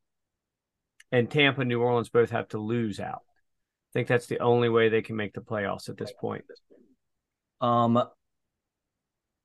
and 1.13 1.31
Tampa 1.31 1.65
New 1.65 1.81
Orleans 1.81 2.09
both 2.09 2.31
have 2.31 2.49
to 2.49 2.59
lose 2.59 3.01
out. 3.01 3.23
I 3.23 3.91
think 3.93 4.09
that's 4.09 4.27
the 4.27 4.41
only 4.41 4.69
way 4.69 4.89
they 4.89 5.03
can 5.03 5.17
make 5.17 5.33
the 5.33 5.41
playoffs 5.41 5.89
at 5.89 5.97
this 5.97 6.13
point. 6.21 6.45
Um 7.61 8.03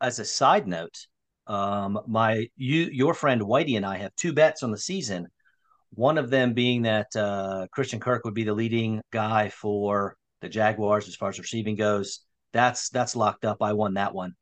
as 0.02 0.20
a 0.20 0.26
side 0.26 0.68
note, 0.68 1.08
um 1.48 2.00
my 2.08 2.48
you 2.56 2.84
your 2.92 3.14
friend 3.14 3.42
Whitey 3.42 3.78
and 3.78 3.86
I 3.86 3.98
have 3.98 4.16
two 4.16 4.34
bets 4.34 4.64
on 4.64 4.72
the 4.72 4.78
season 4.78 5.28
one 5.96 6.18
of 6.18 6.30
them 6.30 6.54
being 6.54 6.84
that 6.84 7.16
uh, 7.16 7.68
Christian 7.72 8.00
Kirk 8.00 8.26
would 8.26 8.34
be 8.34 8.44
the 8.44 8.54
leading 8.54 9.02
guy 9.12 9.50
for 9.50 10.16
the 10.42 10.50
Jaguars 10.50 11.08
as 11.08 11.16
far 11.16 11.30
as 11.30 11.40
receiving 11.40 11.76
goes. 11.76 12.22
That's 12.52 12.90
that's 12.90 13.16
locked 13.16 13.46
up. 13.46 13.62
I 13.62 13.74
won 13.74 13.96
that 13.96 14.14
one. 14.14 14.34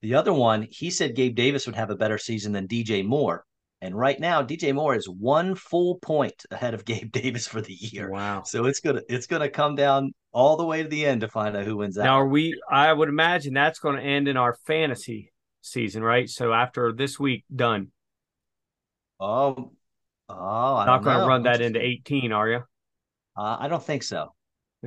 The 0.00 0.14
other 0.14 0.32
one, 0.32 0.66
he 0.70 0.90
said 0.90 1.16
Gabe 1.16 1.34
Davis 1.34 1.66
would 1.66 1.76
have 1.76 1.90
a 1.90 1.96
better 1.96 2.18
season 2.18 2.52
than 2.52 2.68
DJ 2.68 3.04
Moore. 3.04 3.44
And 3.80 3.96
right 3.96 4.18
now, 4.18 4.42
DJ 4.42 4.74
Moore 4.74 4.96
is 4.96 5.08
one 5.08 5.54
full 5.54 5.96
point 6.00 6.44
ahead 6.50 6.74
of 6.74 6.84
Gabe 6.84 7.12
Davis 7.12 7.46
for 7.46 7.60
the 7.60 7.74
year. 7.74 8.10
Wow! 8.10 8.42
So 8.42 8.64
it's 8.64 8.80
gonna 8.80 9.02
it's 9.08 9.26
gonna 9.26 9.48
come 9.48 9.76
down 9.76 10.12
all 10.32 10.56
the 10.56 10.64
way 10.64 10.82
to 10.82 10.88
the 10.88 11.06
end 11.06 11.20
to 11.20 11.28
find 11.28 11.56
out 11.56 11.64
who 11.64 11.76
wins 11.76 11.94
that. 11.94 12.04
Now, 12.04 12.20
are 12.20 12.28
we? 12.28 12.60
I 12.70 12.92
would 12.92 13.08
imagine 13.08 13.54
that's 13.54 13.78
going 13.78 13.96
to 13.96 14.02
end 14.02 14.28
in 14.28 14.36
our 14.36 14.56
fantasy 14.66 15.32
season, 15.62 16.02
right? 16.02 16.28
So 16.28 16.52
after 16.52 16.92
this 16.92 17.18
week 17.18 17.44
done. 17.54 17.88
Um, 19.20 19.70
Oh, 20.28 20.76
I 20.76 20.84
not 20.84 21.02
going 21.02 21.18
to 21.18 21.26
run 21.26 21.44
that 21.44 21.60
into 21.60 21.80
18, 21.80 22.32
are 22.32 22.48
you? 22.48 22.62
Uh, 23.36 23.56
I 23.60 23.68
don't 23.68 23.82
think 23.82 24.02
so. 24.02 24.34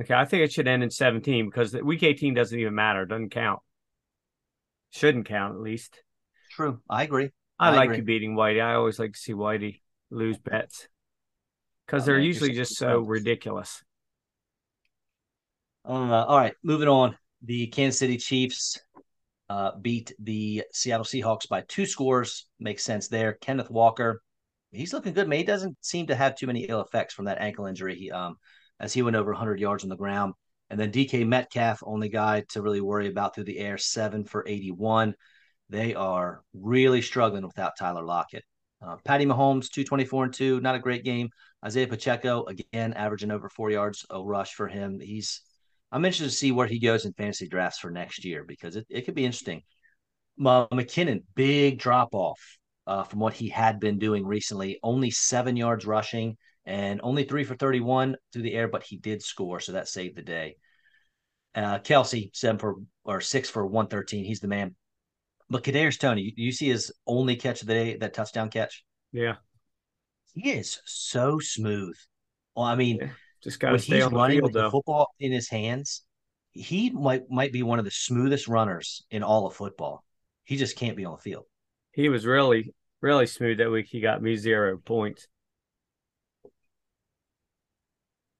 Okay, 0.00 0.14
I 0.14 0.24
think 0.24 0.44
it 0.44 0.52
should 0.52 0.68
end 0.68 0.82
in 0.82 0.90
17 0.90 1.46
because 1.46 1.74
week 1.74 2.02
18 2.02 2.34
doesn't 2.34 2.58
even 2.58 2.74
matter. 2.74 3.02
It 3.02 3.08
doesn't 3.08 3.30
count. 3.30 3.60
Shouldn't 4.90 5.26
count, 5.26 5.54
at 5.54 5.60
least. 5.60 6.00
True. 6.50 6.80
I 6.88 7.02
agree. 7.02 7.30
I, 7.58 7.68
I 7.68 7.76
like 7.76 7.84
agree. 7.86 7.96
you 7.98 8.02
beating 8.04 8.34
Whitey. 8.34 8.62
I 8.62 8.74
always 8.74 8.98
like 8.98 9.12
to 9.12 9.18
see 9.18 9.32
Whitey 9.32 9.80
lose 10.10 10.38
bets 10.38 10.88
because 11.86 12.02
oh, 12.02 12.06
they're 12.06 12.18
usually 12.18 12.52
just 12.52 12.76
so 12.76 13.00
ridiculous. 13.00 13.82
Uh, 15.84 16.24
all 16.24 16.38
right, 16.38 16.54
moving 16.62 16.88
on. 16.88 17.16
The 17.44 17.66
Kansas 17.68 17.98
City 17.98 18.16
Chiefs 18.16 18.78
uh, 19.48 19.72
beat 19.80 20.12
the 20.18 20.64
Seattle 20.72 21.04
Seahawks 21.04 21.48
by 21.48 21.62
two 21.62 21.86
scores. 21.86 22.46
Makes 22.60 22.84
sense 22.84 23.08
there. 23.08 23.34
Kenneth 23.34 23.70
Walker 23.70 24.22
he's 24.72 24.92
looking 24.92 25.12
good, 25.12 25.28
man. 25.28 25.38
He 25.38 25.44
doesn't 25.44 25.76
seem 25.84 26.06
to 26.08 26.14
have 26.14 26.34
too 26.34 26.46
many 26.46 26.62
ill 26.62 26.80
effects 26.80 27.14
from 27.14 27.26
that 27.26 27.40
ankle 27.40 27.66
injury. 27.66 27.94
He, 27.94 28.10
um, 28.10 28.36
as 28.80 28.92
he 28.92 29.02
went 29.02 29.16
over 29.16 29.30
100 29.30 29.60
yards 29.60 29.84
on 29.84 29.90
the 29.90 29.96
ground. 29.96 30.34
And 30.70 30.80
then 30.80 30.90
DK 30.90 31.26
Metcalf, 31.26 31.82
only 31.84 32.08
guy 32.08 32.44
to 32.50 32.62
really 32.62 32.80
worry 32.80 33.08
about 33.08 33.34
through 33.34 33.44
the 33.44 33.58
air, 33.58 33.76
seven 33.76 34.24
for 34.24 34.46
81. 34.48 35.14
They 35.68 35.94
are 35.94 36.42
really 36.54 37.02
struggling 37.02 37.46
without 37.46 37.76
Tyler 37.78 38.04
Lockett. 38.04 38.44
Uh, 38.84 38.96
Patty 39.04 39.24
Mahomes, 39.24 39.70
224 39.70 40.24
and 40.24 40.34
2, 40.34 40.60
not 40.60 40.74
a 40.74 40.80
great 40.80 41.04
game. 41.04 41.30
Isaiah 41.64 41.86
Pacheco, 41.86 42.44
again, 42.46 42.92
averaging 42.94 43.30
over 43.30 43.48
four 43.48 43.70
yards 43.70 44.04
a 44.10 44.20
rush 44.20 44.54
for 44.54 44.66
him. 44.66 44.98
He's, 45.00 45.40
I'm 45.92 46.04
interested 46.04 46.30
to 46.30 46.36
see 46.36 46.50
where 46.50 46.66
he 46.66 46.80
goes 46.80 47.04
in 47.04 47.12
fantasy 47.12 47.46
drafts 47.46 47.78
for 47.78 47.90
next 47.90 48.24
year 48.24 48.44
because 48.44 48.74
it, 48.74 48.86
it 48.90 49.02
could 49.02 49.14
be 49.14 49.24
interesting. 49.24 49.62
Uh, 50.44 50.66
McKinnon, 50.68 51.22
big 51.34 51.78
drop 51.78 52.08
off 52.12 52.40
uh, 52.86 53.04
from 53.04 53.20
what 53.20 53.34
he 53.34 53.48
had 53.48 53.78
been 53.78 53.98
doing 53.98 54.26
recently. 54.26 54.80
Only 54.82 55.10
seven 55.10 55.56
yards 55.56 55.86
rushing 55.86 56.36
and 56.64 57.00
only 57.02 57.24
three 57.24 57.44
for 57.44 57.54
31 57.54 58.16
through 58.32 58.42
the 58.42 58.54
air, 58.54 58.68
but 58.68 58.82
he 58.82 58.96
did 58.96 59.22
score, 59.22 59.60
so 59.60 59.72
that 59.72 59.88
saved 59.88 60.16
the 60.16 60.22
day. 60.22 60.56
Uh, 61.54 61.78
Kelce 61.78 62.30
seven 62.34 62.58
for 62.58 62.76
or 63.04 63.20
six 63.20 63.50
for 63.50 63.66
113. 63.66 64.24
He's 64.24 64.40
the 64.40 64.48
man. 64.48 64.74
But 65.52 65.62
Kadarius 65.62 65.98
Toney, 65.98 66.34
you 66.36 66.50
see 66.50 66.68
his 66.68 66.92
only 67.06 67.36
catch 67.36 67.62
of 67.62 67.68
the 67.68 67.74
day, 67.74 67.96
that 67.98 68.14
touchdown 68.14 68.50
catch. 68.50 68.84
Yeah, 69.12 69.36
he 70.34 70.50
is 70.50 70.80
so 70.84 71.38
smooth. 71.38 71.96
Well, 72.56 72.66
I 72.66 72.74
mean, 72.74 72.98
yeah, 73.00 73.10
just 73.42 73.60
got 73.60 73.70
to 73.70 73.78
stay 73.78 74.00
on 74.00 74.12
the 74.12 74.18
running 74.18 74.38
field, 74.38 74.54
with 74.54 74.62
the 74.62 74.70
football 74.70 75.14
in 75.20 75.30
his 75.30 75.48
hands. 75.48 76.02
He 76.50 76.90
might 76.90 77.30
might 77.30 77.52
be 77.52 77.62
one 77.62 77.78
of 77.78 77.84
the 77.84 77.90
smoothest 77.90 78.48
runners 78.48 79.04
in 79.10 79.22
all 79.22 79.46
of 79.46 79.54
football. 79.54 80.04
He 80.44 80.56
just 80.56 80.76
can't 80.76 80.96
be 80.96 81.04
on 81.04 81.16
the 81.16 81.22
field 81.22 81.44
he 81.92 82.08
was 82.08 82.26
really 82.26 82.74
really 83.00 83.26
smooth 83.26 83.58
that 83.58 83.70
week. 83.70 83.86
He 83.88 84.00
got 84.00 84.22
me 84.22 84.36
zero 84.36 84.78
points. 84.78 85.26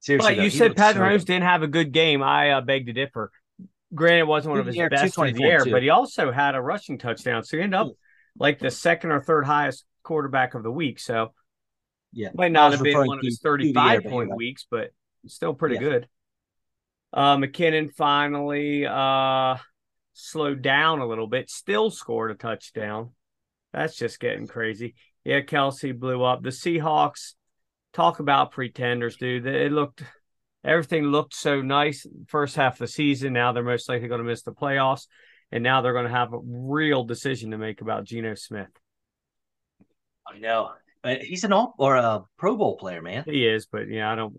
Seriously, 0.01 0.31
but 0.31 0.37
though, 0.37 0.43
you 0.43 0.51
said 0.51 0.77
Patrick 0.77 1.05
Mahomes 1.05 1.25
didn't 1.25 1.45
have 1.45 1.63
a 1.63 1.69
good 1.69 1.93
game. 1.93 2.23
I 2.23 2.51
uh, 2.51 2.61
beg 2.61 2.87
to 2.87 2.93
differ. 2.93 3.31
Granted, 3.95 4.21
it 4.21 4.27
wasn't 4.27 4.53
one 4.53 4.61
of 4.61 4.67
his 4.67 4.77
best 4.77 5.19
in 5.19 5.35
the 5.35 5.45
air, 5.45 5.65
too. 5.65 5.71
but 5.71 5.83
he 5.83 5.91
also 5.91 6.33
had 6.33 6.55
a 6.55 6.61
rushing 6.61 6.99
touchdown. 6.99 7.45
So 7.45 7.57
he 7.57 7.63
ended 7.63 7.79
up 7.79 7.93
like 8.39 8.59
the 8.59 8.71
second 8.71 9.11
or 9.11 9.21
third 9.21 9.45
highest 9.45 9.85
quarterback 10.03 10.55
of 10.55 10.63
the 10.63 10.71
week. 10.71 10.99
So 10.99 11.33
yeah, 12.13 12.29
might 12.35 12.53
not 12.53 12.73
have 12.73 12.83
been 12.83 13.07
one 13.07 13.19
of 13.19 13.25
his 13.25 13.41
35 13.41 14.05
point 14.05 14.35
weeks, 14.35 14.67
but 14.71 14.93
still 15.27 15.55
pretty 15.55 15.77
yeah. 15.77 15.81
good. 15.81 16.09
Uh, 17.13 17.37
McKinnon 17.37 17.93
finally 17.93 18.87
uh, 18.87 19.57
slowed 20.15 20.63
down 20.63 21.01
a 21.01 21.07
little 21.07 21.27
bit, 21.27 21.51
still 21.51 21.91
scored 21.91 22.31
a 22.31 22.35
touchdown. 22.35 23.11
That's 23.73 23.97
just 23.97 24.21
getting 24.21 24.47
crazy. 24.47 24.95
Yeah, 25.25 25.41
Kelce 25.41 25.99
blew 25.99 26.23
up. 26.23 26.43
The 26.43 26.51
Seahawks 26.51 27.35
talk 27.93 28.19
about 28.19 28.53
pretenders, 28.53 29.17
dude. 29.17 29.47
It 29.47 29.73
looked 29.73 30.03
everything 30.65 31.05
looked 31.05 31.35
so 31.35 31.63
nice 31.63 32.07
first 32.29 32.57
half 32.57 32.75
of 32.75 32.79
the 32.79 32.87
season. 32.89 33.33
Now 33.33 33.53
they're 33.53 33.63
most 33.63 33.89
likely 33.89 34.09
going 34.09 34.21
to 34.21 34.25
miss 34.25 34.43
the 34.43 34.53
playoffs, 34.53 35.07
and 35.51 35.63
now 35.63 35.81
they're 35.81 35.93
going 35.93 36.07
to 36.07 36.11
have 36.11 36.33
a 36.33 36.41
real 36.43 37.05
decision 37.05 37.51
to 37.51 37.59
make 37.59 37.81
about 37.81 38.05
Geno 38.05 38.35
Smith. 38.35 38.71
I 40.27 40.39
know 40.39 40.73
he's 41.05 41.45
an 41.45 41.53
all 41.53 41.75
or 41.79 41.97
a 41.97 42.23
Pro 42.39 42.57
Bowl 42.57 42.77
player, 42.77 43.03
man. 43.03 43.25
He 43.27 43.47
is, 43.47 43.67
but 43.67 43.89
yeah, 43.89 44.11
I 44.11 44.15
don't. 44.15 44.35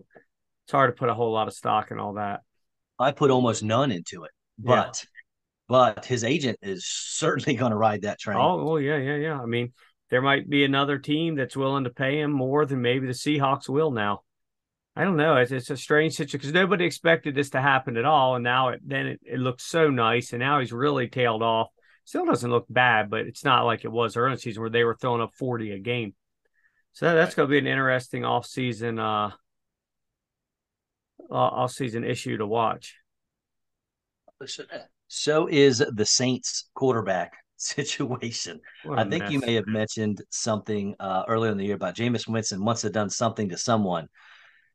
It's 0.65 0.71
hard 0.71 0.95
to 0.95 0.97
put 0.97 1.09
a 1.09 1.13
whole 1.13 1.31
lot 1.31 1.47
of 1.47 1.53
stock 1.53 1.91
in 1.91 1.99
all 1.99 2.13
that. 2.13 2.41
I 2.97 3.11
put 3.11 3.31
almost 3.31 3.63
none 3.63 3.91
into 3.91 4.23
it, 4.23 4.31
but 4.57 5.05
but 5.67 6.05
his 6.05 6.23
agent 6.23 6.59
is 6.61 6.85
certainly 6.85 7.55
going 7.59 7.71
to 7.71 7.77
ride 7.77 8.03
that 8.03 8.19
train. 8.19 8.37
Oh, 8.37 8.71
oh, 8.71 8.77
yeah, 8.77 8.97
yeah, 8.97 9.15
yeah. 9.15 9.41
I 9.41 9.45
mean, 9.45 9.73
there 10.09 10.21
might 10.21 10.49
be 10.49 10.63
another 10.63 10.99
team 10.99 11.35
that's 11.35 11.57
willing 11.57 11.85
to 11.85 11.89
pay 11.89 12.19
him 12.19 12.31
more 12.31 12.65
than 12.65 12.81
maybe 12.81 13.07
the 13.07 13.13
Seahawks 13.13 13.67
will 13.67 13.91
now. 13.91 14.21
I 14.95 15.03
don't 15.03 15.17
know. 15.17 15.37
It's, 15.37 15.51
it's 15.51 15.69
a 15.71 15.77
strange 15.77 16.13
situation 16.13 16.37
because 16.37 16.53
nobody 16.53 16.85
expected 16.85 17.33
this 17.33 17.51
to 17.51 17.61
happen 17.61 17.97
at 17.97 18.05
all, 18.05 18.35
and 18.35 18.43
now 18.43 18.69
it 18.69 18.81
then 18.85 19.07
it, 19.07 19.19
it 19.23 19.39
looks 19.39 19.63
so 19.63 19.89
nice, 19.89 20.33
and 20.33 20.39
now 20.39 20.59
he's 20.59 20.71
really 20.71 21.07
tailed 21.07 21.41
off. 21.41 21.69
Still 22.05 22.25
doesn't 22.25 22.51
look 22.51 22.65
bad, 22.69 23.09
but 23.09 23.21
it's 23.21 23.43
not 23.43 23.65
like 23.65 23.85
it 23.85 23.91
was 23.91 24.17
early 24.17 24.37
season 24.37 24.61
where 24.61 24.69
they 24.69 24.83
were 24.83 24.95
throwing 24.95 25.21
up 25.21 25.33
forty 25.33 25.71
a 25.71 25.79
game. 25.79 26.13
So 26.91 27.13
that's 27.15 27.33
going 27.33 27.47
to 27.47 27.51
be 27.51 27.57
an 27.57 27.65
interesting 27.65 28.23
off 28.23 28.45
season 28.45 28.99
uh, 28.99 29.31
off 31.31 31.71
season 31.71 32.03
issue 32.03 32.37
to 32.37 32.45
watch. 32.45 32.95
So 35.07 35.47
is 35.47 35.83
the 35.95 36.05
Saints 36.05 36.69
quarterback 36.75 37.33
situation. 37.57 38.59
I 38.89 39.03
think 39.05 39.23
mess. 39.23 39.31
you 39.31 39.39
may 39.39 39.55
have 39.55 39.67
mentioned 39.67 40.21
something 40.29 40.95
uh, 40.99 41.23
earlier 41.27 41.51
in 41.51 41.57
the 41.57 41.65
year 41.65 41.75
about 41.75 41.95
Jameis 41.95 42.27
Winston 42.27 42.59
must 42.59 42.83
have 42.83 42.91
done 42.91 43.09
something 43.09 43.49
to 43.49 43.57
someone. 43.57 44.07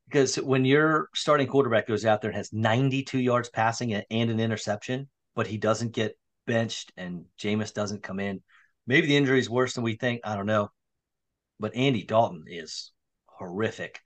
Because 0.09 0.35
when 0.37 0.65
your 0.65 1.09
starting 1.13 1.47
quarterback 1.47 1.87
goes 1.87 2.03
out 2.03 2.21
there 2.21 2.31
and 2.31 2.37
has 2.37 2.51
92 2.51 3.19
yards 3.19 3.49
passing 3.49 3.93
and 3.93 4.05
an 4.31 4.39
interception, 4.39 5.07
but 5.35 5.45
he 5.45 5.57
doesn't 5.57 5.93
get 5.93 6.17
benched 6.47 6.91
and 6.97 7.25
Jameis 7.39 7.73
doesn't 7.73 8.01
come 8.01 8.19
in, 8.19 8.41
maybe 8.87 9.05
the 9.05 9.17
injury 9.17 9.39
is 9.39 9.49
worse 9.49 9.75
than 9.75 9.83
we 9.83 9.95
think. 9.95 10.21
I 10.23 10.35
don't 10.35 10.47
know. 10.47 10.71
But 11.59 11.75
Andy 11.75 12.03
Dalton 12.03 12.45
is 12.47 12.91
horrific. 13.27 13.99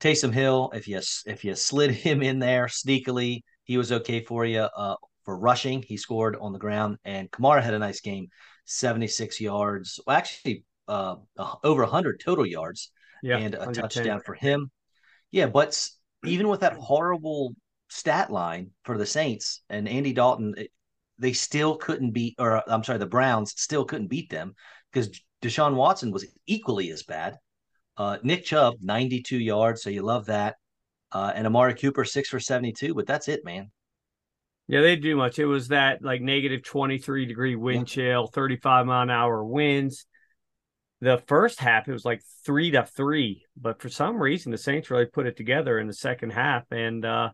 Taysom 0.00 0.32
Hill, 0.32 0.70
if 0.74 0.88
you 0.88 1.00
if 1.26 1.44
you 1.44 1.54
slid 1.54 1.90
him 2.06 2.22
in 2.22 2.38
there 2.38 2.66
sneakily, 2.66 3.42
he 3.64 3.76
was 3.76 3.92
okay 3.92 4.24
for 4.24 4.46
you. 4.46 4.60
Uh, 4.60 4.96
for 5.24 5.38
rushing, 5.38 5.82
he 5.82 5.96
scored 5.96 6.36
on 6.40 6.52
the 6.52 6.58
ground, 6.58 6.96
and 7.04 7.30
Kamara 7.30 7.62
had 7.62 7.74
a 7.74 7.78
nice 7.78 8.00
game, 8.00 8.28
76 8.64 9.40
yards. 9.40 9.98
Well, 10.06 10.16
actually, 10.16 10.64
uh, 10.86 11.16
over 11.64 11.82
100 11.82 12.20
total 12.20 12.46
yards 12.46 12.92
yeah, 13.22 13.38
and 13.38 13.54
a 13.54 13.72
touchdown 13.72 14.20
for 14.24 14.34
him. 14.34 14.70
Yeah, 15.30 15.46
but 15.46 15.88
even 16.24 16.48
with 16.48 16.60
that 16.60 16.74
horrible 16.74 17.54
stat 17.88 18.30
line 18.30 18.70
for 18.84 18.98
the 18.98 19.06
Saints 19.06 19.62
and 19.68 19.88
Andy 19.88 20.12
Dalton, 20.12 20.54
it, 20.56 20.70
they 21.18 21.32
still 21.32 21.76
couldn't 21.76 22.12
beat, 22.12 22.34
or 22.38 22.62
I'm 22.70 22.84
sorry, 22.84 22.98
the 22.98 23.06
Browns 23.06 23.54
still 23.56 23.84
couldn't 23.84 24.08
beat 24.08 24.30
them 24.30 24.54
because 24.92 25.20
Deshaun 25.42 25.74
Watson 25.74 26.10
was 26.10 26.26
equally 26.46 26.90
as 26.90 27.02
bad. 27.02 27.36
Uh, 27.96 28.18
Nick 28.22 28.44
Chubb, 28.44 28.74
92 28.82 29.38
yards, 29.38 29.82
so 29.82 29.90
you 29.90 30.02
love 30.02 30.26
that. 30.26 30.56
Uh, 31.12 31.32
and 31.34 31.46
Amari 31.46 31.74
Cooper, 31.74 32.04
six 32.04 32.28
for 32.28 32.40
72, 32.40 32.94
but 32.94 33.06
that's 33.06 33.28
it, 33.28 33.44
man. 33.44 33.70
Yeah, 34.68 34.80
they 34.80 34.96
do 34.96 35.16
much. 35.16 35.38
It 35.38 35.46
was 35.46 35.68
that 35.68 36.02
like 36.02 36.20
negative 36.20 36.62
23 36.64 37.26
degree 37.26 37.54
wind 37.54 37.88
yeah. 37.96 38.14
chill, 38.14 38.26
35 38.26 38.86
mile 38.86 39.02
an 39.02 39.10
hour 39.10 39.44
winds 39.44 40.06
the 41.00 41.22
first 41.26 41.60
half 41.60 41.88
it 41.88 41.92
was 41.92 42.04
like 42.04 42.22
three 42.44 42.70
to 42.70 42.84
three, 42.84 43.44
but 43.56 43.80
for 43.80 43.88
some 43.88 44.16
reason 44.16 44.52
the 44.52 44.58
Saints 44.58 44.90
really 44.90 45.06
put 45.06 45.26
it 45.26 45.36
together 45.36 45.78
in 45.78 45.86
the 45.86 45.92
second 45.92 46.30
half 46.30 46.64
and 46.70 47.04
uh 47.04 47.30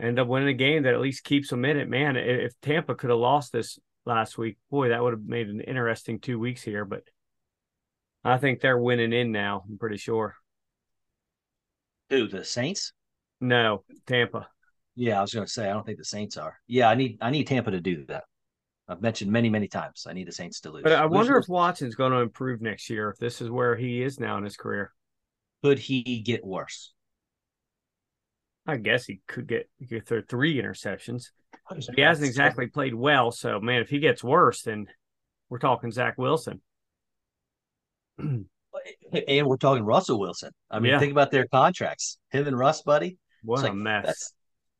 end 0.00 0.18
up 0.18 0.28
winning 0.28 0.48
a 0.48 0.54
game 0.54 0.84
that 0.84 0.94
at 0.94 1.00
least 1.00 1.24
keeps 1.24 1.50
them 1.50 1.64
in 1.64 1.76
it. 1.76 1.88
Man, 1.88 2.16
if 2.16 2.52
Tampa 2.60 2.94
could 2.94 3.10
have 3.10 3.18
lost 3.18 3.52
this 3.52 3.78
last 4.06 4.38
week, 4.38 4.56
boy, 4.70 4.88
that 4.88 5.02
would 5.02 5.12
have 5.12 5.24
made 5.24 5.48
an 5.48 5.60
interesting 5.60 6.20
two 6.20 6.38
weeks 6.38 6.62
here. 6.62 6.84
But 6.84 7.02
I 8.24 8.38
think 8.38 8.60
they're 8.60 8.78
winning 8.78 9.12
in 9.12 9.32
now. 9.32 9.64
I'm 9.68 9.78
pretty 9.78 9.96
sure. 9.96 10.36
Who 12.10 12.28
the 12.28 12.44
Saints? 12.44 12.92
No, 13.40 13.84
Tampa. 14.06 14.48
Yeah, 14.94 15.18
I 15.18 15.20
was 15.20 15.32
going 15.32 15.46
to 15.46 15.52
say 15.52 15.68
I 15.68 15.72
don't 15.72 15.86
think 15.86 15.98
the 15.98 16.04
Saints 16.04 16.36
are. 16.36 16.58
Yeah, 16.66 16.88
I 16.88 16.94
need 16.94 17.18
I 17.20 17.30
need 17.30 17.46
Tampa 17.46 17.70
to 17.70 17.80
do 17.80 18.04
that. 18.06 18.24
I've 18.88 19.02
mentioned 19.02 19.30
many, 19.30 19.50
many 19.50 19.68
times. 19.68 20.06
I 20.08 20.14
need 20.14 20.26
the 20.26 20.32
Saints 20.32 20.60
to 20.60 20.70
lose. 20.70 20.82
But 20.82 20.92
I 20.92 21.06
wonder 21.06 21.34
lose, 21.34 21.44
if 21.44 21.48
Watson's 21.48 21.94
going 21.94 22.12
to 22.12 22.18
improve 22.18 22.62
next 22.62 22.88
year. 22.88 23.10
If 23.10 23.18
this 23.18 23.42
is 23.42 23.50
where 23.50 23.76
he 23.76 24.02
is 24.02 24.18
now 24.18 24.38
in 24.38 24.44
his 24.44 24.56
career, 24.56 24.92
could 25.62 25.78
he 25.78 26.20
get 26.20 26.44
worse? 26.44 26.92
I 28.66 28.76
guess 28.76 29.06
he 29.06 29.20
could 29.26 29.46
get 29.46 29.68
he 29.78 29.86
could 29.86 30.06
throw 30.06 30.22
three 30.22 30.56
interceptions. 30.56 31.30
He 31.94 32.02
hasn't 32.02 32.28
exactly 32.28 32.66
played 32.66 32.94
well, 32.94 33.30
so 33.30 33.60
man, 33.60 33.80
if 33.80 33.88
he 33.88 33.98
gets 33.98 34.22
worse, 34.24 34.62
then 34.62 34.86
we're 35.48 35.58
talking 35.58 35.90
Zach 35.90 36.16
Wilson. 36.18 36.60
Eh, 39.12 39.22
and 39.28 39.46
we're 39.46 39.56
talking 39.56 39.82
Russell 39.82 40.20
Wilson. 40.20 40.52
I 40.70 40.78
mean, 40.78 40.92
yeah. 40.92 40.98
think 40.98 41.10
about 41.10 41.30
their 41.30 41.46
contracts. 41.46 42.18
Him 42.30 42.46
and 42.46 42.56
Russ, 42.56 42.82
buddy. 42.82 43.18
What 43.42 43.60
a 43.60 43.68
like, 43.68 43.74
mess. 43.74 44.32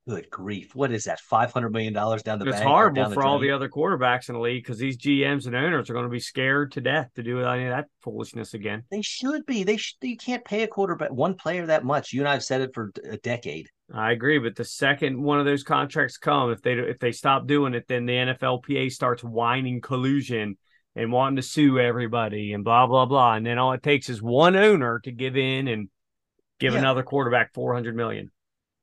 Good 0.09 0.31
grief! 0.31 0.75
What 0.75 0.91
is 0.91 1.05
that? 1.05 1.21
Five 1.21 1.53
hundred 1.53 1.71
million 1.71 1.93
dollars 1.93 2.23
down 2.23 2.39
the. 2.39 2.47
It's 2.47 2.61
horrible 2.61 3.11
for 3.11 3.25
all 3.25 3.39
the 3.39 3.51
other 3.51 3.69
quarterbacks 3.69 4.31
in 4.31 4.37
the 4.37 4.41
league 4.41 4.65
because 4.65 4.79
these 4.79 4.97
GMs 4.97 5.45
and 5.45 5.55
owners 5.55 5.91
are 5.91 5.93
going 5.93 6.07
to 6.07 6.11
be 6.11 6.19
scared 6.19 6.73
to 6.73 6.81
death 6.81 7.11
to 7.17 7.23
do 7.23 7.43
any 7.43 7.65
of 7.65 7.73
that 7.73 7.89
foolishness 8.01 8.55
again. 8.55 8.85
They 8.91 9.03
should 9.03 9.45
be. 9.45 9.65
They 9.65 9.77
sh- 9.77 9.99
you 10.01 10.17
can't 10.17 10.43
pay 10.47 10.63
a 10.63 10.67
quarterback 10.67 11.13
one 11.13 11.35
player 11.35 11.67
that 11.67 11.85
much. 11.85 12.15
You 12.15 12.23
and 12.23 12.29
I 12.29 12.33
have 12.33 12.43
said 12.43 12.63
it 12.63 12.71
for 12.73 12.91
a 13.05 13.19
decade. 13.19 13.69
I 13.93 14.13
agree, 14.13 14.39
but 14.39 14.57
the 14.57 14.65
second 14.65 15.23
one 15.23 15.41
of 15.41 15.45
those 15.45 15.63
contracts 15.63 16.17
come, 16.17 16.53
if 16.53 16.63
they 16.63 16.73
if 16.73 16.99
they 17.01 17.13
stop 17.13 17.47
doing 17.47 17.75
it, 17.75 17.85
then 17.87 18.07
the 18.07 18.15
NFLPA 18.15 18.91
starts 18.91 19.23
whining 19.23 19.83
collusion 19.83 20.57
and 20.97 21.13
wanting 21.13 21.37
to 21.37 21.43
sue 21.43 21.79
everybody 21.79 22.55
and 22.55 22.65
blah 22.65 22.87
blah 22.87 23.05
blah, 23.05 23.35
and 23.35 23.45
then 23.45 23.59
all 23.59 23.75
it 23.75 23.83
takes 23.83 24.09
is 24.09 24.23
one 24.23 24.57
owner 24.57 25.01
to 25.01 25.13
give 25.13 25.37
in 25.37 25.69
and 25.69 25.91
give 26.59 26.73
yeah. 26.73 26.79
another 26.79 27.03
quarterback 27.03 27.53
four 27.53 27.75
hundred 27.75 27.95
million 27.95 28.31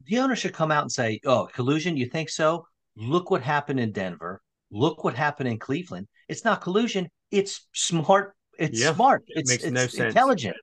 the 0.06 0.20
owner 0.20 0.36
should 0.36 0.54
come 0.54 0.72
out 0.72 0.84
and 0.84 0.92
say, 0.92 1.20
"Oh, 1.26 1.48
collusion? 1.54 1.98
You 1.98 2.08
think 2.08 2.30
so? 2.30 2.68
Look 2.96 3.32
what 3.32 3.42
happened 3.42 3.80
in 3.80 3.92
Denver. 3.92 4.42
Look 4.72 5.04
what 5.04 5.16
happened 5.16 5.50
in 5.50 5.60
Cleveland. 5.60 6.08
It's 6.28 6.46
not 6.46 6.62
collusion. 6.62 7.10
It's 7.32 7.68
smart. 7.74 8.36
It's 8.58 8.80
yeah, 8.80 8.94
smart. 8.94 9.24
It's, 9.28 9.52
it 9.52 9.64
it's 9.64 9.98
no 9.98 10.06
intelligent. 10.06 10.58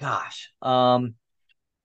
Gosh, 0.00 0.50
um, 0.62 1.14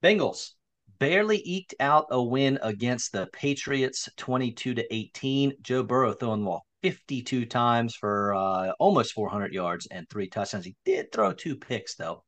Bengals 0.03 0.51
barely 0.97 1.41
eked 1.45 1.75
out 1.79 2.07
a 2.11 2.21
win 2.21 2.59
against 2.61 3.11
the 3.11 3.27
Patriots, 3.33 4.09
twenty-two 4.17 4.75
to 4.75 4.93
eighteen. 4.93 5.53
Joe 5.61 5.83
Burrow 5.83 6.13
throwing 6.13 6.41
the 6.41 6.45
ball 6.45 6.65
52 6.81 7.45
times 7.45 7.95
for 7.95 8.33
uh, 8.33 8.71
almost 8.79 9.13
400 9.13 9.53
yards 9.53 9.87
and 9.91 10.09
three 10.09 10.29
touchdowns. 10.29 10.65
He 10.65 10.75
did 10.85 11.11
throw 11.11 11.33
two 11.33 11.55
picks, 11.57 11.95
though. 11.95 12.23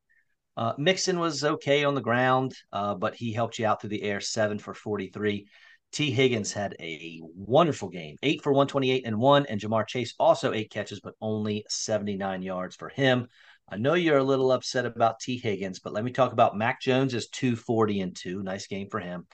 Uh, 0.57 0.73
Mixon 0.77 1.19
was 1.19 1.43
okay 1.43 1.83
on 1.83 1.95
the 1.95 2.01
ground, 2.01 2.53
uh, 2.73 2.95
but 2.95 3.15
he 3.15 3.31
helped 3.31 3.57
you 3.57 3.65
out 3.65 3.81
through 3.81 3.89
the 3.91 4.03
air, 4.03 4.19
seven 4.19 4.59
for 4.59 4.73
43. 4.73 5.47
Tee 5.91 6.11
Higgins 6.11 6.53
had 6.53 6.75
a 6.79 7.19
wonderful 7.21 7.89
game, 7.89 8.15
eight 8.23 8.41
for 8.41 8.51
128 8.51 9.05
and 9.05 9.17
one. 9.17 9.45
And 9.47 9.59
Ja'Marr 9.59 9.87
Chase 9.87 10.13
also 10.17 10.53
eight 10.53 10.71
catches, 10.71 11.01
but 11.01 11.15
only 11.21 11.65
79 11.67 12.41
yards 12.41 12.75
for 12.75 12.89
him. 12.89 13.27
I 13.69 13.77
know 13.77 13.93
you're 13.93 14.17
a 14.17 14.23
little 14.23 14.51
upset 14.51 14.85
about 14.85 15.19
Tee 15.19 15.37
Higgins, 15.37 15.79
but 15.79 15.93
let 15.93 16.03
me 16.03 16.11
talk 16.11 16.33
about 16.33 16.57
Mac 16.57 16.81
Jones 16.81 17.13
is 17.13 17.27
240 17.29 18.01
and 18.01 18.15
two. 18.15 18.43
Nice 18.43 18.67
game 18.67 18.89
for 18.89 18.99
him. 18.99 19.27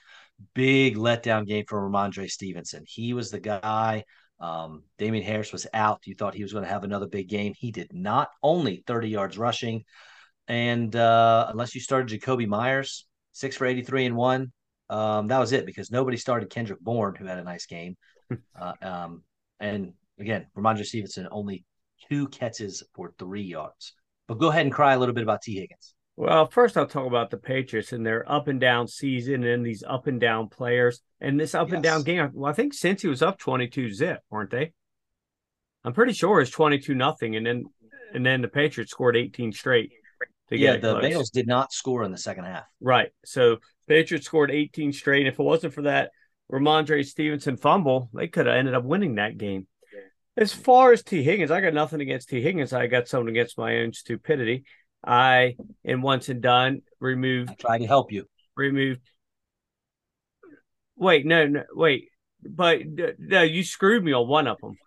Big 0.54 0.96
letdown 0.96 1.46
game 1.48 1.66
for 1.68 1.82
Rhamondre 1.82 2.30
Stevenson. 2.30 2.84
He 2.88 3.14
was 3.14 3.32
the 3.32 3.40
guy. 3.40 4.04
Um, 4.40 4.84
Damien 5.00 5.24
Harris 5.24 5.52
was 5.52 5.66
out. 5.74 6.06
You 6.06 6.14
thought 6.14 6.36
he 6.36 6.44
was 6.44 6.54
going 6.54 6.64
to 6.64 6.70
have 6.70 6.84
another 6.84 7.08
big 7.08 7.28
game. 7.28 7.54
He 7.58 7.72
did 7.72 7.92
not. 7.94 8.30
Only 8.44 8.84
30 8.86 9.10
yards 9.10 9.38
rushing. 9.38 9.84
And 10.48 10.96
uh, 10.96 11.48
unless 11.50 11.76
you 11.76 11.82
started 11.82 12.20
Jakobi 12.20 12.48
Meyers, 12.48 13.06
six 13.34 13.56
for 13.56 13.66
83 13.66 14.06
and 14.06 14.16
one, 14.16 14.52
um, 14.90 15.28
that 15.28 15.40
was 15.40 15.52
it 15.52 15.66
because 15.66 15.92
nobody 15.92 16.18
started 16.18 16.50
Kendrick 16.50 16.80
Bourne, 16.80 17.16
who 17.16 17.26
had 17.26 17.40
a 17.40 17.44
nice 17.44 17.66
game. 17.66 17.98
uh, 18.60 18.74
um, 18.82 19.24
and 19.60 19.94
again, 20.20 20.48
Rhamondre 20.56 20.86
Stevenson 20.86 21.28
only 21.32 21.66
two 22.10 22.28
catches 22.30 22.84
for 22.94 23.14
three 23.20 23.44
yards. 23.44 23.94
But 24.28 24.40
go 24.40 24.50
ahead 24.50 24.66
and 24.66 24.74
cry 24.74 24.94
a 24.94 25.00
little 25.00 25.16
bit 25.16 25.24
about 25.24 25.42
Tee 25.42 25.60
Higgins. 25.60 25.94
Well, 26.16 26.48
first 26.48 26.78
I'll 26.78 26.88
talk 26.88 27.06
about 27.06 27.30
the 27.30 27.38
Patriots 27.38 27.92
and 27.92 28.06
their 28.06 28.30
up 28.30 28.48
and 28.48 28.60
down 28.60 28.88
season 28.88 29.44
and 29.44 29.66
these 29.66 29.84
up 29.88 30.08
and 30.08 30.20
down 30.20 30.50
players 30.50 31.02
and 31.22 31.40
this 31.40 31.54
up 31.54 31.68
yes. 31.68 31.76
and 31.76 31.84
down 31.84 32.04
game. 32.04 32.32
Well, 32.34 32.50
I 32.50 32.54
think 32.54 32.74
since 32.74 33.04
he 33.04 33.08
was 33.08 33.22
up 33.22 33.38
22 33.38 33.94
zip, 33.94 34.20
weren't 34.32 34.50
they? 34.50 34.74
I'm 35.84 35.94
pretty 35.94 36.14
sure 36.14 36.42
it's 36.42 36.50
22 36.50 36.96
nothing. 36.96 37.36
And 37.36 37.46
then, 37.46 37.66
and 38.14 38.26
then 38.26 38.42
the 38.42 38.48
Patriots 38.48 38.92
scored 38.92 39.16
18 39.16 39.52
straight 39.52 39.92
yeah, 40.50 40.78
the. 40.78 40.96
Bengals 40.96 41.32
did 41.32 41.48
not 41.48 41.74
score 41.74 42.04
in 42.04 42.12
the 42.12 42.18
second 42.18 42.46
half. 42.46 42.66
Right. 42.80 43.10
So 43.26 43.58
Patriots 43.88 44.26
scored 44.26 44.52
18 44.52 44.94
straight. 44.94 45.28
If 45.28 45.40
it 45.40 45.44
wasn't 45.44 45.74
for 45.74 45.84
that 45.84 46.12
Rhamondre 46.52 47.06
Stevenson 47.06 47.58
fumble, 47.58 48.10
they 48.14 48.28
could 48.28 48.46
have 48.46 48.56
ended 48.56 48.74
up 48.74 48.84
winning 48.84 49.16
that 49.16 49.38
game. 49.38 49.68
As 50.38 50.54
far 50.54 50.94
as 50.94 51.02
Tee 51.02 51.24
Higgins, 51.24 51.50
I 51.50 51.62
got 51.62 51.74
nothing 51.74 52.00
against 52.00 52.30
Tee 52.30 52.42
Higgins. 52.42 52.72
I 52.72 52.88
got 52.88 53.08
something 53.08 53.30
against 53.30 53.58
my 53.58 53.78
own 53.78 53.92
stupidity. 53.92 54.66
I, 55.04 55.56
and 55.84 56.04
once 56.04 56.30
and 56.30 56.42
done, 56.42 56.82
removed. 57.00 57.50
I 57.50 57.56
tried 57.56 57.78
to 57.80 57.88
help 57.88 58.12
you. 58.12 58.26
Removed. 58.56 59.02
Wait, 60.96 61.26
no, 61.26 61.48
no, 61.48 61.64
wait. 61.74 62.10
But 62.44 62.82
no, 63.18 63.42
you 63.42 63.64
screwed 63.64 64.04
me 64.04 64.14
on 64.14 64.28
one 64.28 64.48
of 64.48 64.58
them. 64.62 64.78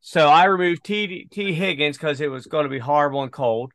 So 0.00 0.28
I 0.28 0.44
removed 0.44 0.84
T. 0.84 1.26
T. 1.30 1.52
Higgins 1.52 1.96
because 1.96 2.20
it 2.20 2.30
was 2.30 2.46
going 2.46 2.64
to 2.64 2.70
be 2.70 2.78
horrible 2.78 3.22
and 3.22 3.32
cold. 3.32 3.72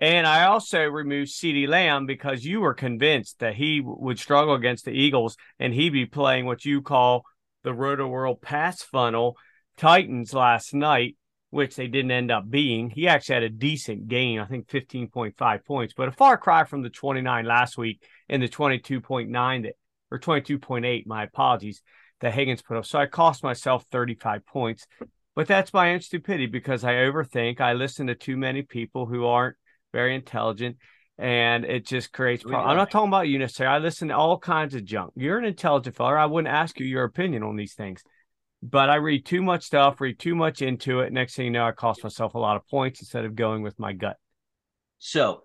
And 0.00 0.26
I 0.26 0.44
also 0.44 0.84
removed 0.84 1.30
CeeDee 1.30 1.68
Lamb 1.68 2.06
because 2.06 2.44
you 2.44 2.60
were 2.60 2.74
convinced 2.74 3.40
that 3.40 3.54
he 3.54 3.80
would 3.82 4.18
struggle 4.18 4.54
against 4.54 4.84
the 4.84 4.92
Eagles 4.92 5.36
and 5.58 5.74
he'd 5.74 5.90
be 5.90 6.06
playing 6.06 6.46
what 6.46 6.64
you 6.64 6.82
call 6.82 7.24
the 7.64 7.74
Roto-World 7.74 8.40
pass 8.40 8.82
funnel 8.82 9.36
Titans 9.76 10.32
last 10.32 10.72
night, 10.72 11.16
which 11.50 11.74
they 11.74 11.88
didn't 11.88 12.12
end 12.12 12.30
up 12.30 12.48
being. 12.48 12.90
He 12.90 13.08
actually 13.08 13.34
had 13.34 13.42
a 13.42 13.50
decent 13.50 14.06
game, 14.06 14.40
I 14.40 14.44
think 14.44 14.68
15.5 14.68 15.64
points, 15.64 15.94
but 15.96 16.08
a 16.08 16.12
far 16.12 16.36
cry 16.38 16.64
from 16.64 16.82
the 16.82 16.90
29 16.90 17.44
last 17.44 17.76
week 17.76 18.00
and 18.28 18.40
the 18.40 18.48
22.9 18.48 19.62
that 19.64 19.74
or 20.10 20.18
22.8, 20.18 21.06
my 21.06 21.24
apologies, 21.24 21.82
that 22.20 22.34
Higgins 22.34 22.62
put 22.62 22.76
up. 22.76 22.86
So 22.86 22.98
I 22.98 23.06
cost 23.06 23.42
myself 23.42 23.84
35 23.90 24.46
points. 24.46 24.86
But 25.34 25.46
that's 25.46 25.72
my 25.72 25.92
own 25.92 26.00
stupidity 26.00 26.46
because 26.46 26.82
I 26.82 26.94
overthink. 26.94 27.60
I 27.60 27.74
listen 27.74 28.08
to 28.08 28.14
too 28.14 28.36
many 28.36 28.62
people 28.62 29.06
who 29.06 29.26
aren't 29.26 29.56
very 29.92 30.14
intelligent, 30.14 30.76
and 31.18 31.64
it 31.64 31.86
just 31.86 32.12
creates 32.12 32.42
problems. 32.42 32.70
I'm 32.70 32.76
not 32.76 32.90
talking 32.90 33.08
about 33.08 33.28
you 33.28 33.38
necessarily. 33.38 33.76
I 33.76 33.78
listen 33.78 34.08
to 34.08 34.16
all 34.16 34.38
kinds 34.38 34.74
of 34.74 34.84
junk. 34.84 35.12
You're 35.16 35.38
an 35.38 35.44
intelligent 35.44 35.96
fella. 35.96 36.14
I 36.14 36.26
wouldn't 36.26 36.52
ask 36.52 36.78
you 36.78 36.86
your 36.86 37.04
opinion 37.04 37.42
on 37.42 37.56
these 37.56 37.74
things, 37.74 38.02
but 38.62 38.90
I 38.90 38.96
read 38.96 39.24
too 39.24 39.42
much 39.42 39.64
stuff, 39.64 40.00
read 40.00 40.18
too 40.18 40.34
much 40.34 40.62
into 40.62 41.00
it. 41.00 41.12
Next 41.12 41.34
thing 41.34 41.46
you 41.46 41.50
know, 41.50 41.66
I 41.66 41.72
cost 41.72 42.02
myself 42.02 42.34
a 42.34 42.38
lot 42.38 42.56
of 42.56 42.66
points 42.68 43.00
instead 43.00 43.24
of 43.24 43.34
going 43.34 43.62
with 43.62 43.78
my 43.78 43.92
gut. 43.92 44.16
So, 44.98 45.44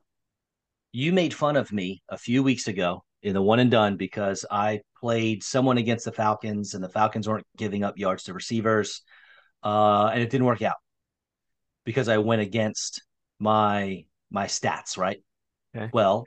you 0.91 1.11
made 1.11 1.33
fun 1.33 1.55
of 1.55 1.71
me 1.71 2.03
a 2.09 2.17
few 2.17 2.43
weeks 2.43 2.67
ago 2.67 3.03
in 3.23 3.33
the 3.33 3.41
one 3.41 3.59
and 3.59 3.71
done 3.71 3.97
because 3.97 4.45
I 4.51 4.81
played 4.99 5.43
someone 5.43 5.77
against 5.77 6.05
the 6.05 6.11
Falcons 6.11 6.73
and 6.73 6.83
the 6.83 6.89
Falcons 6.89 7.27
weren't 7.27 7.47
giving 7.57 7.83
up 7.83 7.97
yards 7.97 8.23
to 8.23 8.33
receivers. 8.33 9.01
Uh, 9.63 10.07
and 10.07 10.21
it 10.21 10.29
didn't 10.29 10.45
work 10.45 10.61
out 10.61 10.75
because 11.85 12.09
I 12.09 12.17
went 12.17 12.41
against 12.41 13.01
my 13.39 14.05
my 14.33 14.47
stats, 14.47 14.97
right? 14.97 15.21
Okay. 15.75 15.89
Well, 15.93 16.25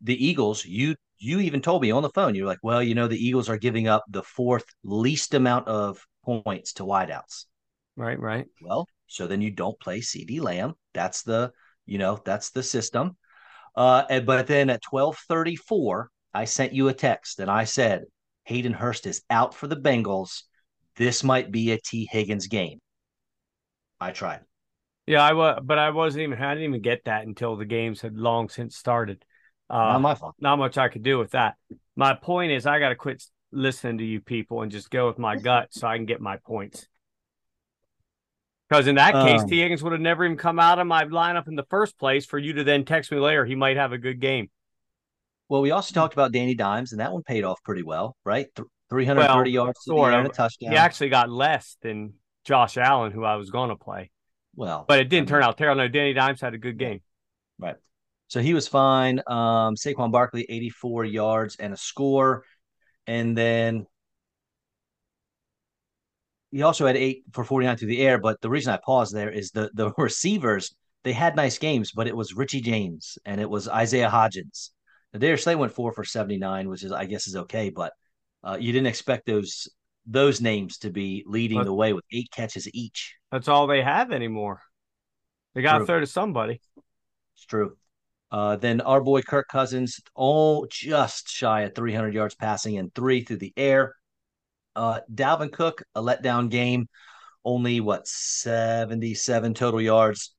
the 0.00 0.26
Eagles, 0.26 0.64
you 0.64 0.96
you 1.18 1.40
even 1.40 1.60
told 1.60 1.82
me 1.82 1.90
on 1.90 2.02
the 2.02 2.10
phone, 2.10 2.34
you're 2.34 2.46
like, 2.46 2.60
well, 2.62 2.82
you 2.82 2.94
know, 2.94 3.08
the 3.08 3.16
Eagles 3.16 3.48
are 3.48 3.58
giving 3.58 3.88
up 3.88 4.04
the 4.08 4.22
fourth 4.22 4.64
least 4.84 5.34
amount 5.34 5.66
of 5.66 6.04
points 6.24 6.74
to 6.74 6.84
wideouts. 6.84 7.46
Right, 7.96 8.18
right. 8.18 8.46
Well, 8.60 8.86
so 9.08 9.26
then 9.26 9.42
you 9.42 9.50
don't 9.50 9.78
play 9.80 9.98
CeeDee 9.98 10.40
Lamb. 10.40 10.74
That's 10.94 11.22
the, 11.22 11.52
you 11.86 11.98
know, 11.98 12.20
that's 12.24 12.50
the 12.50 12.62
system. 12.62 13.16
Uh, 13.74 14.04
and, 14.08 14.26
but 14.26 14.46
then 14.46 14.70
at 14.70 14.84
1234, 14.88 16.10
I 16.34 16.44
sent 16.44 16.72
you 16.72 16.88
a 16.88 16.94
text 16.94 17.40
and 17.40 17.50
I 17.50 17.64
said, 17.64 18.04
Hayden 18.44 18.72
Hurst 18.72 19.06
is 19.06 19.22
out 19.28 19.54
for 19.54 19.66
the 19.66 19.76
Bengals. 19.76 20.42
This 20.96 21.24
might 21.24 21.50
be 21.50 21.72
a 21.72 21.80
Tee 21.80 22.08
Higgins 22.10 22.46
game. 22.46 22.78
I 24.00 24.12
tried. 24.12 24.40
Yeah, 25.08 25.22
I 25.22 25.32
was, 25.32 25.60
but 25.64 25.78
I 25.78 25.88
wasn't 25.88 26.24
even. 26.24 26.38
I 26.38 26.52
didn't 26.52 26.68
even 26.68 26.82
get 26.82 27.04
that 27.06 27.26
until 27.26 27.56
the 27.56 27.64
games 27.64 28.02
had 28.02 28.18
long 28.18 28.50
since 28.50 28.76
started. 28.76 29.24
Uh, 29.70 29.78
not 29.78 30.02
my 30.02 30.14
fault. 30.14 30.34
Not 30.38 30.58
much 30.58 30.76
I 30.76 30.88
could 30.88 31.02
do 31.02 31.18
with 31.18 31.30
that. 31.30 31.54
My 31.96 32.12
point 32.12 32.52
is, 32.52 32.66
I 32.66 32.78
got 32.78 32.90
to 32.90 32.94
quit 32.94 33.24
listening 33.50 33.98
to 33.98 34.04
you 34.04 34.20
people 34.20 34.60
and 34.60 34.70
just 34.70 34.90
go 34.90 35.06
with 35.06 35.18
my 35.18 35.36
gut 35.36 35.68
so 35.70 35.86
I 35.86 35.96
can 35.96 36.04
get 36.04 36.20
my 36.20 36.36
points. 36.36 36.86
Because 38.68 38.86
in 38.86 38.96
that 38.96 39.14
case, 39.14 39.40
um, 39.40 39.48
Tee 39.48 39.60
Higgins 39.60 39.82
would 39.82 39.92
have 39.92 40.00
never 40.02 40.26
even 40.26 40.36
come 40.36 40.58
out 40.58 40.78
of 40.78 40.86
my 40.86 41.06
lineup 41.06 41.48
in 41.48 41.56
the 41.56 41.64
first 41.70 41.98
place 41.98 42.26
for 42.26 42.38
you 42.38 42.52
to 42.52 42.64
then 42.64 42.84
text 42.84 43.10
me 43.10 43.18
later. 43.18 43.46
He 43.46 43.54
might 43.54 43.78
have 43.78 43.92
a 43.92 43.98
good 43.98 44.20
game. 44.20 44.50
Well, 45.48 45.62
we 45.62 45.70
also 45.70 45.94
talked 45.94 46.12
about 46.12 46.32
Danny 46.32 46.54
Dimes, 46.54 46.92
and 46.92 47.00
that 47.00 47.14
one 47.14 47.22
paid 47.22 47.44
off 47.44 47.62
pretty 47.64 47.82
well, 47.82 48.14
right? 48.26 48.46
Th- 48.54 48.68
330 48.90 49.38
well, 49.38 49.46
yards 49.48 49.78
sort 49.84 50.12
of. 50.12 50.18
and 50.18 50.28
a 50.28 50.30
touchdown. 50.30 50.72
He 50.72 50.76
actually 50.76 51.08
got 51.08 51.30
less 51.30 51.78
than 51.80 52.12
Josh 52.44 52.76
Allen, 52.76 53.10
who 53.10 53.24
I 53.24 53.36
was 53.36 53.50
going 53.50 53.70
to 53.70 53.76
play. 53.76 54.10
Well, 54.58 54.86
but 54.88 54.98
it 54.98 55.04
didn't 55.04 55.12
I 55.12 55.20
mean, 55.20 55.28
turn 55.28 55.42
out 55.44 55.56
terrible. 55.56 55.82
No, 55.82 55.88
Danny 55.88 56.12
Dimes 56.14 56.40
had 56.40 56.52
a 56.52 56.58
good 56.58 56.78
game. 56.78 57.00
Right. 57.60 57.76
So 58.26 58.40
he 58.40 58.54
was 58.54 58.66
fine. 58.66 59.20
Um, 59.28 59.76
Saquon 59.76 60.10
Barkley, 60.10 60.46
84 60.48 61.04
yards 61.04 61.54
and 61.60 61.72
a 61.72 61.76
score. 61.76 62.42
And 63.06 63.38
then 63.38 63.86
he 66.50 66.62
also 66.62 66.88
had 66.88 66.96
eight 66.96 67.22
for 67.32 67.44
49 67.44 67.76
through 67.76 67.86
the 67.86 68.02
air. 68.02 68.18
But 68.18 68.40
the 68.40 68.50
reason 68.50 68.72
I 68.72 68.80
paused 68.84 69.14
there 69.14 69.30
is 69.30 69.52
the, 69.52 69.70
the 69.74 69.92
receivers, 69.96 70.74
they 71.04 71.12
had 71.12 71.36
nice 71.36 71.58
games, 71.58 71.92
but 71.92 72.08
it 72.08 72.16
was 72.16 72.34
Richie 72.34 72.60
James 72.60 73.16
and 73.24 73.40
it 73.40 73.48
was 73.48 73.68
Isaiah 73.68 74.10
Hodgins. 74.10 74.70
Darius 75.16 75.44
Slay 75.44 75.54
went 75.54 75.72
four 75.72 75.92
for 75.92 76.04
79, 76.04 76.68
which 76.68 76.82
is, 76.82 76.90
I 76.90 77.04
guess, 77.04 77.28
is 77.28 77.36
okay. 77.36 77.70
But 77.70 77.92
uh, 78.42 78.56
you 78.58 78.72
didn't 78.72 78.88
expect 78.88 79.24
those 79.24 79.68
those 80.08 80.40
names 80.40 80.78
to 80.78 80.90
be 80.90 81.22
leading 81.26 81.58
but, 81.58 81.64
the 81.64 81.74
way 81.74 81.92
with 81.92 82.04
eight 82.12 82.30
catches 82.30 82.68
each. 82.72 83.14
That's 83.30 83.48
all 83.48 83.66
they 83.66 83.82
have 83.82 84.10
anymore. 84.10 84.62
They 85.54 85.62
got 85.62 85.78
to 85.78 85.86
throw 85.86 86.00
to 86.00 86.06
somebody. 86.06 86.60
It's 87.36 87.44
true. 87.44 87.76
Uh, 88.30 88.56
then 88.56 88.80
our 88.80 89.00
boy 89.00 89.22
Kirk 89.22 89.48
Cousins, 89.48 90.00
all 90.14 90.66
just 90.70 91.28
shy 91.28 91.62
of 91.62 91.74
300 91.74 92.12
yards 92.12 92.34
passing 92.34 92.78
and 92.78 92.94
three 92.94 93.22
through 93.22 93.38
the 93.38 93.52
air. 93.56 93.94
Uh, 94.76 95.00
Dalvin 95.12 95.50
Cook, 95.50 95.82
a 95.94 96.02
letdown 96.02 96.50
game, 96.50 96.88
only 97.44 97.80
what 97.80 98.06
77 98.06 99.54
total 99.54 99.80
yards. 99.80 100.34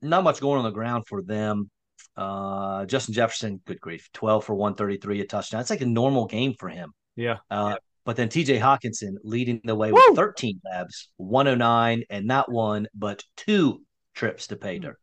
Not 0.00 0.24
much 0.24 0.40
going 0.40 0.58
on 0.58 0.64
the 0.64 0.70
ground 0.70 1.04
for 1.06 1.22
them. 1.22 1.70
Uh, 2.16 2.84
Justin 2.86 3.14
Jefferson, 3.14 3.60
good 3.66 3.80
grief, 3.80 4.08
12 4.12 4.44
for 4.44 4.54
133, 4.54 5.20
a 5.20 5.26
touchdown. 5.26 5.60
It's 5.60 5.70
like 5.70 5.80
a 5.80 5.86
normal 5.86 6.26
game 6.26 6.54
for 6.58 6.68
him. 6.68 6.92
Yeah. 7.16 7.38
Uh, 7.50 7.76
but 8.04 8.16
then 8.16 8.28
TJ 8.28 8.60
Hockenson 8.60 9.16
leading 9.22 9.60
the 9.64 9.74
way 9.74 9.92
with 9.92 10.16
13 10.16 10.60
labs, 10.64 11.08
109, 11.16 12.04
and 12.10 12.26
not 12.26 12.50
one, 12.50 12.88
but 12.94 13.22
two 13.36 13.82
trips 14.14 14.48
to 14.48 14.56
pay 14.56 14.78
dirt. 14.78 14.98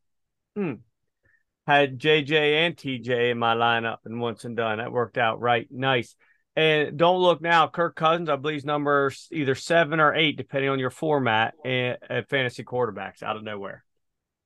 Hmm. 0.55 0.73
Had 1.65 1.99
JJ 1.99 2.65
and 2.65 2.75
TJ 2.75 3.31
in 3.31 3.37
my 3.37 3.55
lineup, 3.55 3.97
and 4.05 4.19
once 4.19 4.43
and 4.43 4.57
done, 4.57 4.79
that 4.79 4.91
worked 4.91 5.17
out 5.17 5.39
right. 5.39 5.67
Nice. 5.69 6.15
And 6.55 6.97
don't 6.97 7.21
look 7.21 7.41
now, 7.41 7.67
Kirk 7.67 7.95
Cousins, 7.95 8.27
I 8.27 8.35
believe, 8.35 8.65
number 8.65 9.13
either 9.31 9.55
seven 9.55 9.99
or 9.99 10.13
eight, 10.13 10.35
depending 10.35 10.69
on 10.69 10.79
your 10.79 10.89
format, 10.89 11.53
at 11.63 12.29
fantasy 12.29 12.63
quarterbacks 12.63 13.23
out 13.23 13.37
of 13.37 13.43
nowhere. 13.43 13.85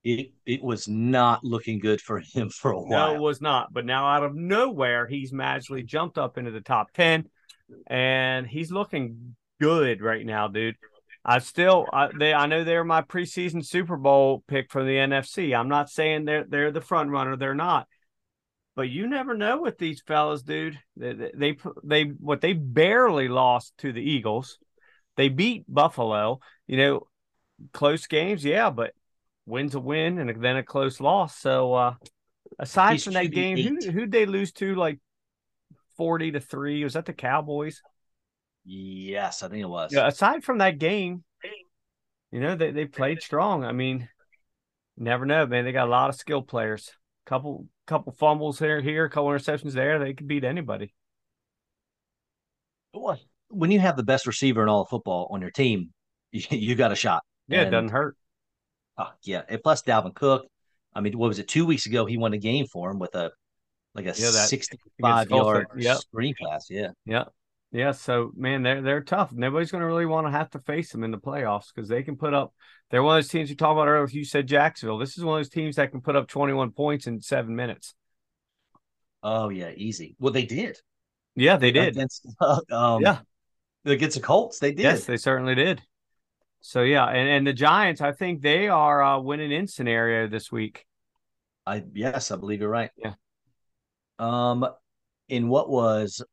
It 0.03 0.33
it 0.45 0.61
was 0.61 0.87
not 0.87 1.45
looking 1.45 1.79
good 1.79 2.01
for 2.01 2.19
him 2.19 2.49
for 2.51 2.71
a 2.71 2.79
while. 2.79 3.13
No, 3.13 3.15
it 3.15 3.19
was 3.19 3.41
not. 3.41 3.73
But 3.73 3.85
now 3.85 4.05
out 4.05 4.23
of 4.23 4.35
nowhere, 4.35 5.07
he's 5.07 5.31
magically 5.31 5.81
jumped 5.81 6.17
up 6.17 6.37
into 6.37 6.51
the 6.51 6.61
top 6.61 6.91
ten 6.91 7.29
and 7.88 8.47
he's 8.47 8.71
looking 8.71 9.36
good 9.62 10.01
right 10.01 10.25
now, 10.25 10.47
dude. 10.47 10.75
I 11.25 11.39
still, 11.39 11.86
I, 11.93 12.09
they, 12.17 12.33
I 12.33 12.47
know 12.47 12.63
they're 12.63 12.83
my 12.83 13.01
preseason 13.01 13.65
Super 13.65 13.95
Bowl 13.95 14.43
pick 14.47 14.71
from 14.71 14.86
the 14.86 14.95
NFC. 14.95 15.57
I'm 15.57 15.69
not 15.69 15.89
saying 15.89 16.25
they're 16.25 16.43
they're 16.43 16.71
the 16.71 16.81
front 16.81 17.12
runner. 17.12 17.38
They're 17.38 17.55
not, 17.55 17.88
but 18.75 18.89
you 18.89 19.07
never 19.07 19.33
know 19.33 19.62
with 19.62 19.77
these 19.77 20.01
fellas, 20.05 20.41
dude. 20.41 20.79
They, 20.97 21.13
they, 21.33 21.57
they, 21.83 22.03
what 22.03 22.41
they 22.41 22.53
barely 22.53 23.29
lost 23.29 23.73
to 23.79 23.93
the 23.93 24.01
Eagles. 24.01 24.57
They 25.15 25.29
beat 25.29 25.63
Buffalo. 25.67 26.39
You 26.67 26.77
know, 26.77 27.07
close 27.71 28.07
games, 28.07 28.43
yeah, 28.43 28.69
but 28.69 28.93
win's 29.45 29.75
a 29.75 29.79
win 29.79 30.17
and 30.19 30.43
then 30.43 30.57
a 30.57 30.63
close 30.63 30.99
loss. 30.99 31.38
So, 31.38 31.73
uh, 31.73 31.93
aside 32.59 32.93
He's 32.93 33.03
from 33.05 33.13
that 33.13 33.31
game, 33.31 33.57
who 33.57 33.91
who'd 33.91 34.12
they 34.12 34.25
lose 34.25 34.51
to? 34.53 34.75
Like 34.75 34.99
40 35.97 36.32
to 36.32 36.39
3. 36.39 36.84
Was 36.84 36.93
that 36.93 37.06
the 37.06 37.13
Cowboys? 37.13 37.82
Yes, 38.65 39.43
I 39.43 39.49
think 39.49 39.62
it 39.62 39.69
was. 39.69 39.91
Yeah, 39.93 40.08
aside 40.08 40.43
from 40.43 40.60
that 40.60 40.79
game, 40.79 41.23
you 42.32 42.39
know, 42.39 42.56
they, 42.56 42.71
they 42.71 42.86
played 42.86 43.21
strong. 43.21 43.63
I 43.63 43.73
mean, 43.73 44.08
never 44.97 45.25
know, 45.25 45.45
man. 45.45 45.65
They 45.65 45.71
got 45.71 45.88
a 45.88 45.91
lot 45.91 46.10
of 46.10 46.15
skill 46.15 46.41
players. 46.41 46.91
Couple 47.25 47.67
couple 47.88 48.13
fumbles 48.13 48.60
here, 48.60 48.82
here, 48.82 49.08
couple 49.10 49.29
interceptions 49.29 49.73
there. 49.73 49.99
They 49.99 50.13
could 50.13 50.27
beat 50.27 50.43
anybody. 50.43 50.93
When 53.49 53.71
you 53.71 53.79
have 53.79 53.97
the 53.97 54.03
best 54.03 54.27
receiver 54.27 54.63
in 54.63 54.69
all 54.69 54.82
of 54.82 54.89
football 54.89 55.27
on 55.32 55.41
your 55.41 55.51
team, 55.51 55.91
you, 56.32 56.43
you 56.49 56.75
got 56.75 56.91
a 56.91 56.95
shot. 56.95 57.23
Yeah, 57.47 57.60
and, 57.60 57.67
it 57.67 57.71
doesn't 57.71 57.89
hurt. 57.89 58.17
Oh, 58.97 59.12
yeah. 59.23 59.43
And 59.47 59.62
plus 59.62 59.82
Dalvin 59.82 60.13
Cook. 60.13 60.45
I 60.93 61.01
mean, 61.01 61.17
what 61.17 61.27
was 61.27 61.39
it? 61.39 61.47
Two 61.47 61.65
weeks 61.65 61.86
ago, 61.86 62.06
he 62.06 62.17
won 62.17 62.34
a 62.34 62.38
game 62.38 62.67
for 62.67 62.91
him 62.91 62.99
with 62.99 63.15
a 63.15 63.32
like 63.95 64.06
a 64.06 64.13
yeah, 64.17 64.29
65 64.32 65.29
yard 65.29 65.67
yep. 65.77 65.97
screen 65.97 66.34
pass. 66.41 66.67
Yeah. 66.69 66.89
Yeah. 67.06 67.25
Yeah. 67.71 67.91
So, 67.91 68.32
man, 68.36 68.63
they're, 68.63 68.82
they're 68.82 69.01
tough. 69.01 69.32
Nobody's 69.32 69.71
going 69.71 69.82
to 69.82 69.88
really 69.88 70.06
want 70.06 70.27
to 70.27 70.32
have 70.32 70.49
to 70.51 70.60
face 70.60 70.91
them 70.91 71.03
in 71.03 71.12
the 71.12 71.17
playoffs 71.17 71.67
because 71.73 71.89
they 71.89 72.03
can 72.03 72.15
put 72.15 72.34
up, 72.34 72.53
they're 72.89 73.03
one 73.03 73.17
of 73.17 73.23
those 73.23 73.32
teams 73.32 73.49
you 73.49 73.56
talked 73.56 73.77
about 73.77 73.88
earlier. 73.88 74.08
You 74.10 74.25
said 74.25 74.47
Jacksonville. 74.47 74.97
This 74.97 75.17
is 75.17 75.23
one 75.23 75.39
of 75.39 75.39
those 75.39 75.49
teams 75.49 75.75
that 75.75 75.91
can 75.91 76.01
put 76.01 76.15
up 76.15 76.27
21 76.27 76.71
points 76.71 77.08
in 77.08 77.21
seven 77.21 77.56
minutes. 77.56 77.93
Oh, 79.21 79.49
yeah. 79.49 79.71
Easy. 79.75 80.15
Well, 80.19 80.34
they 80.34 80.45
did. 80.45 80.77
Yeah, 81.36 81.58
they 81.58 81.71
did. 81.71 81.89
Against, 81.89 82.27
uh, 82.41 82.62
um, 82.71 83.01
yeah. 83.01 83.19
Against 83.86 84.15
the 84.15 84.23
Colts. 84.23 84.60
They 84.60 84.71
did. 84.71 84.84
Yes, 84.84 85.06
they 85.06 85.17
certainly 85.17 85.56
did. 85.56 85.82
So, 86.62 86.82
yeah. 86.82 87.06
And, 87.06 87.29
and 87.29 87.47
the 87.47 87.53
Giants, 87.53 88.01
I 88.01 88.12
think 88.12 88.41
they 88.41 88.69
are 88.69 89.03
uh, 89.03 89.19
winning 89.19 89.51
in 89.51 89.67
scenario 89.67 90.27
this 90.27 90.51
week. 90.51 90.86
I, 91.65 91.84
yes, 91.93 92.32
I 92.32 92.38
believe 92.38 92.60
you're 92.60 92.69
right. 92.69 92.91
Yeah. 92.97 93.13
Um, 94.23 94.65
in 95.27 95.49
what 95.49 95.69
was 95.69 96.23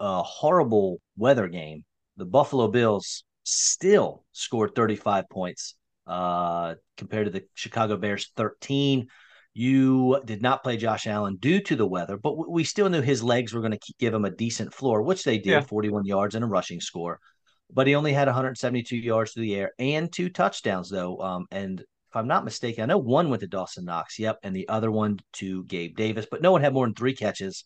a 0.00 0.22
horrible 0.22 1.00
weather 1.16 1.46
game, 1.46 1.84
the 2.16 2.24
Buffalo 2.24 2.68
Bills 2.68 3.24
still 3.44 4.24
scored 4.32 4.74
35 4.74 5.28
points 5.30 5.76
uh, 6.06 6.74
compared 6.96 7.26
to 7.26 7.30
the 7.30 7.44
Chicago 7.54 7.96
Bears 7.96 8.30
13. 8.36 9.06
You 9.52 10.20
did 10.24 10.42
not 10.42 10.64
play 10.64 10.76
Josh 10.76 11.06
Allen 11.06 11.36
due 11.36 11.60
to 11.60 11.76
the 11.76 11.86
weather, 11.86 12.16
but 12.16 12.50
we 12.50 12.64
still 12.64 12.88
knew 12.88 13.00
his 13.00 13.22
legs 13.22 13.52
were 13.52 13.60
going 13.60 13.78
to 13.78 13.94
give 14.00 14.12
him 14.12 14.24
a 14.24 14.30
decent 14.30 14.74
floor, 14.74 15.02
which 15.02 15.22
they 15.22 15.38
did 15.38 15.46
yeah. 15.46 15.60
41 15.60 16.06
yards 16.06 16.34
and 16.34 16.44
a 16.44 16.48
rushing 16.48 16.80
score. 16.80 17.20
But 17.72 17.86
he 17.86 17.94
only 17.94 18.12
had 18.12 18.26
172 18.26 18.96
yards 18.96 19.32
through 19.32 19.44
the 19.44 19.54
air 19.54 19.72
and 19.78 20.12
two 20.12 20.28
touchdowns, 20.30 20.90
though. 20.90 21.18
Um, 21.20 21.46
and 21.52 21.84
if 22.14 22.16
I'm 22.16 22.28
not 22.28 22.44
mistaken, 22.44 22.84
I 22.84 22.86
know 22.86 22.98
one 22.98 23.28
went 23.28 23.40
to 23.40 23.48
Dawson 23.48 23.84
Knox, 23.84 24.20
yep, 24.20 24.38
and 24.44 24.54
the 24.54 24.68
other 24.68 24.88
one 24.88 25.18
to 25.34 25.64
Gabe 25.64 25.96
Davis, 25.96 26.28
but 26.30 26.42
no 26.42 26.52
one 26.52 26.60
had 26.60 26.72
more 26.72 26.86
than 26.86 26.94
three 26.94 27.16
catches. 27.16 27.64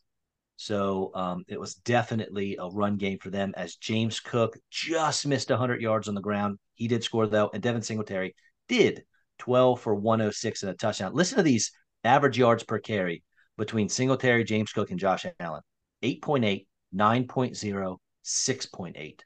So 0.57 1.11
um, 1.15 1.45
it 1.49 1.61
was 1.61 1.75
definitely 1.75 2.57
a 2.59 2.67
run 2.71 2.97
game 2.97 3.19
for 3.19 3.29
them 3.29 3.53
as 3.59 3.77
James 3.77 4.21
Cook 4.21 4.57
just 4.71 5.27
missed 5.27 5.51
100 5.51 5.83
yards 5.83 6.09
on 6.09 6.15
the 6.15 6.23
ground. 6.23 6.59
He 6.77 6.89
did 6.89 7.05
score, 7.05 7.27
though, 7.27 7.51
and 7.53 7.63
Devin 7.63 7.83
Singletary 7.83 8.35
did 8.69 9.03
12 9.41 9.83
for 9.83 9.95
106 9.95 10.63
and 10.63 10.73
a 10.73 10.75
touchdown. 10.75 11.13
Listen 11.13 11.37
to 11.37 11.43
these 11.43 11.71
average 12.03 12.39
yards 12.39 12.65
per 12.65 12.79
carry 12.79 13.23
between 13.59 13.91
Singletary, 13.91 14.45
James 14.45 14.73
Cook, 14.73 14.91
and 14.91 14.99
Josh 14.99 15.27
Allen 15.39 15.61
8.8, 16.03 16.65
9.0, 16.95 17.97
6.8. 18.25 19.21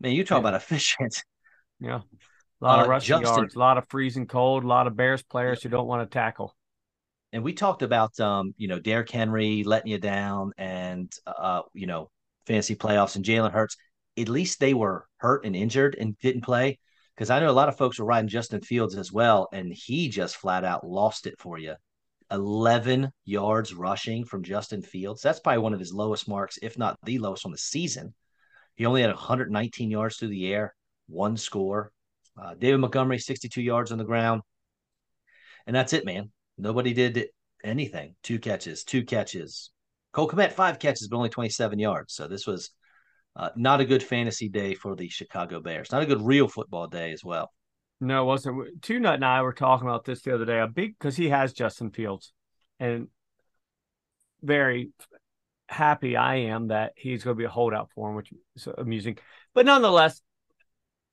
Man, 0.00 0.12
you 0.12 0.24
talk 0.24 0.36
yeah. 0.36 0.40
about 0.40 0.54
efficient. 0.54 1.22
Yeah. 1.78 2.00
A 2.60 2.64
lot 2.64 2.78
uh, 2.80 2.82
of 2.82 2.88
rushing 2.88 3.20
Justin, 3.20 3.38
yards, 3.38 3.54
a 3.54 3.58
lot 3.58 3.78
of 3.78 3.88
freezing 3.88 4.26
cold, 4.26 4.64
a 4.64 4.66
lot 4.66 4.86
of 4.86 4.96
Bears 4.96 5.22
players 5.22 5.62
who 5.62 5.68
don't 5.68 5.86
want 5.86 6.08
to 6.08 6.12
tackle. 6.12 6.56
and 7.32 7.42
we 7.42 7.52
talked 7.52 7.82
about 7.82 8.18
um, 8.20 8.54
you 8.56 8.68
know, 8.68 8.80
Derrick 8.80 9.10
Henry 9.10 9.62
letting 9.64 9.92
you 9.92 9.98
down 9.98 10.52
and 10.58 11.12
uh, 11.26 11.62
you 11.72 11.86
know, 11.86 12.10
fantasy 12.46 12.74
playoffs 12.74 13.16
and 13.16 13.24
Jalen 13.24 13.52
Hurts. 13.52 13.76
At 14.16 14.28
least 14.28 14.58
they 14.58 14.74
were 14.74 15.06
hurt 15.18 15.44
and 15.44 15.54
injured 15.54 15.96
and 15.98 16.18
didn't 16.18 16.42
play. 16.42 16.78
Because 17.14 17.30
I 17.30 17.40
know 17.40 17.50
a 17.50 17.52
lot 17.52 17.68
of 17.68 17.76
folks 17.76 17.98
were 17.98 18.04
riding 18.04 18.28
Justin 18.28 18.60
Fields 18.60 18.94
as 18.94 19.10
well, 19.10 19.48
and 19.52 19.72
he 19.72 20.08
just 20.08 20.36
flat 20.36 20.64
out 20.64 20.86
lost 20.86 21.26
it 21.26 21.34
for 21.40 21.58
you. 21.58 21.74
11 22.30 23.10
yards 23.24 23.74
rushing 23.74 24.24
from 24.24 24.44
Justin 24.44 24.82
Fields. 24.82 25.20
That's 25.20 25.40
probably 25.40 25.62
one 25.62 25.72
of 25.72 25.80
his 25.80 25.92
lowest 25.92 26.28
marks, 26.28 26.58
if 26.62 26.78
not 26.78 26.96
the 27.04 27.18
lowest 27.18 27.44
on 27.44 27.50
the 27.52 27.58
season. 27.58 28.14
He 28.76 28.86
only 28.86 29.00
had 29.00 29.10
119 29.10 29.90
yards 29.90 30.16
through 30.16 30.28
the 30.28 30.52
air, 30.52 30.74
one 31.08 31.36
score. 31.36 31.90
Uh, 32.40 32.54
David 32.54 32.78
Montgomery, 32.78 33.18
62 33.18 33.60
yards 33.60 33.92
on 33.92 33.98
the 33.98 34.04
ground. 34.04 34.42
And 35.66 35.74
that's 35.74 35.92
it, 35.92 36.04
man. 36.04 36.30
Nobody 36.56 36.92
did 36.92 37.26
anything. 37.64 38.14
Two 38.22 38.38
catches, 38.38 38.84
two 38.84 39.04
catches. 39.04 39.70
Cole 40.12 40.28
Kmet, 40.28 40.52
five 40.52 40.78
catches, 40.78 41.08
but 41.08 41.16
only 41.16 41.28
27 41.28 41.78
yards. 41.78 42.14
So 42.14 42.28
this 42.28 42.46
was 42.46 42.70
uh, 43.36 43.50
not 43.56 43.80
a 43.80 43.84
good 43.84 44.02
fantasy 44.02 44.48
day 44.48 44.74
for 44.74 44.96
the 44.96 45.08
Chicago 45.08 45.60
Bears. 45.60 45.92
Not 45.92 46.02
a 46.02 46.06
good 46.06 46.22
real 46.22 46.48
football 46.48 46.86
day 46.86 47.12
as 47.12 47.22
well. 47.22 47.52
No, 48.00 48.22
it 48.22 48.26
wasn't. 48.26 48.82
Two 48.82 49.00
Nut 49.00 49.14
and 49.14 49.24
I 49.24 49.42
were 49.42 49.52
talking 49.52 49.86
about 49.86 50.04
this 50.04 50.22
the 50.22 50.34
other 50.34 50.44
day. 50.44 50.60
A 50.60 50.68
big 50.68 50.96
because 50.98 51.16
he 51.16 51.28
has 51.30 51.52
Justin 51.52 51.90
Fields, 51.90 52.32
and 52.78 53.08
very 54.42 54.90
happy 55.68 56.16
I 56.16 56.36
am 56.36 56.68
that 56.68 56.92
he's 56.96 57.24
going 57.24 57.36
to 57.36 57.38
be 57.38 57.44
a 57.44 57.50
holdout 57.50 57.90
for 57.94 58.08
him, 58.08 58.16
which 58.16 58.32
is 58.54 58.68
amusing. 58.78 59.18
But 59.52 59.66
nonetheless, 59.66 60.22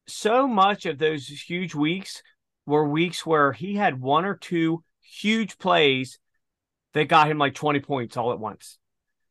so 0.08 0.48
much 0.48 0.86
of 0.86 0.98
those 0.98 1.28
huge 1.28 1.76
weeks 1.76 2.22
were 2.66 2.88
weeks 2.88 3.26
where 3.26 3.52
he 3.52 3.76
had 3.76 4.00
one 4.00 4.26
or 4.26 4.36
two 4.36 4.84
huge 5.02 5.58
plays 5.58 6.20
that 6.94 7.08
got 7.08 7.30
him 7.30 7.38
like 7.38 7.54
20 7.54 7.80
points 7.82 8.18
all 8.18 8.32
at 8.32 8.40
once. 8.40 8.78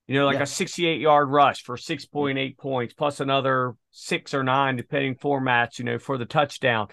You 0.06 0.18
know, 0.18 0.26
like 0.26 0.37
yeah. 0.37 0.42
a 0.42 0.46
68 0.46 1.00
yard 1.00 1.30
rush 1.30 1.62
for 1.62 1.76
6.8 1.76 2.58
points, 2.58 2.92
plus 2.92 3.20
another 3.20 3.74
six 3.90 4.34
or 4.34 4.44
nine, 4.44 4.76
depending 4.76 5.16
formats, 5.16 5.78
you 5.78 5.84
know, 5.84 5.98
for 5.98 6.18
the 6.18 6.26
touchdown 6.26 6.88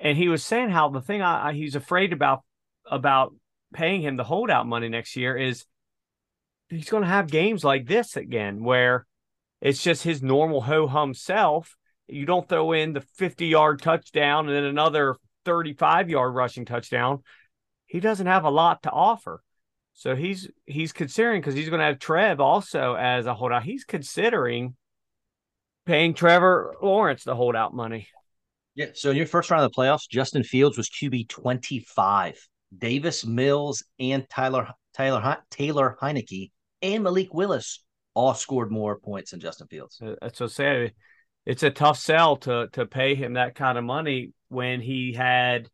and 0.00 0.16
he 0.16 0.28
was 0.28 0.44
saying 0.44 0.70
how 0.70 0.88
the 0.88 1.00
thing 1.00 1.22
I, 1.22 1.48
I, 1.48 1.52
he's 1.52 1.76
afraid 1.76 2.12
about 2.12 2.42
about 2.90 3.34
paying 3.72 4.00
him 4.00 4.16
the 4.16 4.24
holdout 4.24 4.66
money 4.66 4.88
next 4.88 5.14
year 5.14 5.36
is 5.36 5.64
he's 6.68 6.88
going 6.88 7.02
to 7.02 7.08
have 7.08 7.30
games 7.30 7.62
like 7.62 7.86
this 7.86 8.16
again 8.16 8.64
where 8.64 9.06
it's 9.60 9.82
just 9.82 10.02
his 10.02 10.22
normal 10.22 10.62
ho 10.62 10.86
hum 10.86 11.14
self. 11.14 11.76
You 12.12 12.26
don't 12.26 12.48
throw 12.48 12.72
in 12.72 12.92
the 12.92 13.00
50 13.00 13.46
yard 13.46 13.82
touchdown 13.82 14.48
and 14.48 14.56
then 14.56 14.64
another 14.64 15.16
35 15.44 16.10
yard 16.10 16.34
rushing 16.34 16.64
touchdown. 16.64 17.22
He 17.86 18.00
doesn't 18.00 18.26
have 18.26 18.44
a 18.44 18.50
lot 18.50 18.82
to 18.84 18.90
offer. 18.90 19.42
So 19.94 20.14
he's 20.16 20.48
he's 20.66 20.92
considering 20.92 21.40
because 21.40 21.54
he's 21.54 21.68
going 21.68 21.80
to 21.80 21.86
have 21.86 21.98
Trev 21.98 22.40
also 22.40 22.94
as 22.94 23.26
a 23.26 23.34
holdout. 23.34 23.64
He's 23.64 23.84
considering 23.84 24.76
paying 25.86 26.14
Trevor 26.14 26.74
Lawrence 26.80 27.24
the 27.24 27.34
holdout 27.34 27.74
money. 27.74 28.08
Yeah. 28.74 28.86
So 28.94 29.10
in 29.10 29.16
your 29.16 29.26
first 29.26 29.50
round 29.50 29.64
of 29.64 29.72
the 29.72 29.76
playoffs, 29.76 30.08
Justin 30.08 30.44
Fields 30.44 30.76
was 30.76 30.88
QB 30.88 31.28
25. 31.28 32.48
Davis 32.78 33.26
Mills 33.26 33.82
and 33.98 34.28
Tyler 34.30 34.68
Tyler 34.94 35.38
Taylor 35.50 35.96
Heinicke 36.00 36.50
and 36.82 37.02
Malik 37.02 37.34
Willis 37.34 37.84
all 38.14 38.34
scored 38.34 38.70
more 38.70 38.98
points 38.98 39.32
than 39.32 39.40
Justin 39.40 39.66
Fields. 39.68 40.00
Uh, 40.00 40.14
that's 40.20 40.40
what 40.40 40.50
say. 40.50 40.92
It's 41.46 41.62
a 41.62 41.70
tough 41.70 41.98
sell 41.98 42.36
to 42.38 42.68
to 42.72 42.86
pay 42.86 43.14
him 43.14 43.34
that 43.34 43.54
kind 43.54 43.78
of 43.78 43.84
money 43.84 44.32
when 44.48 44.80
he 44.80 45.12
had 45.12 45.68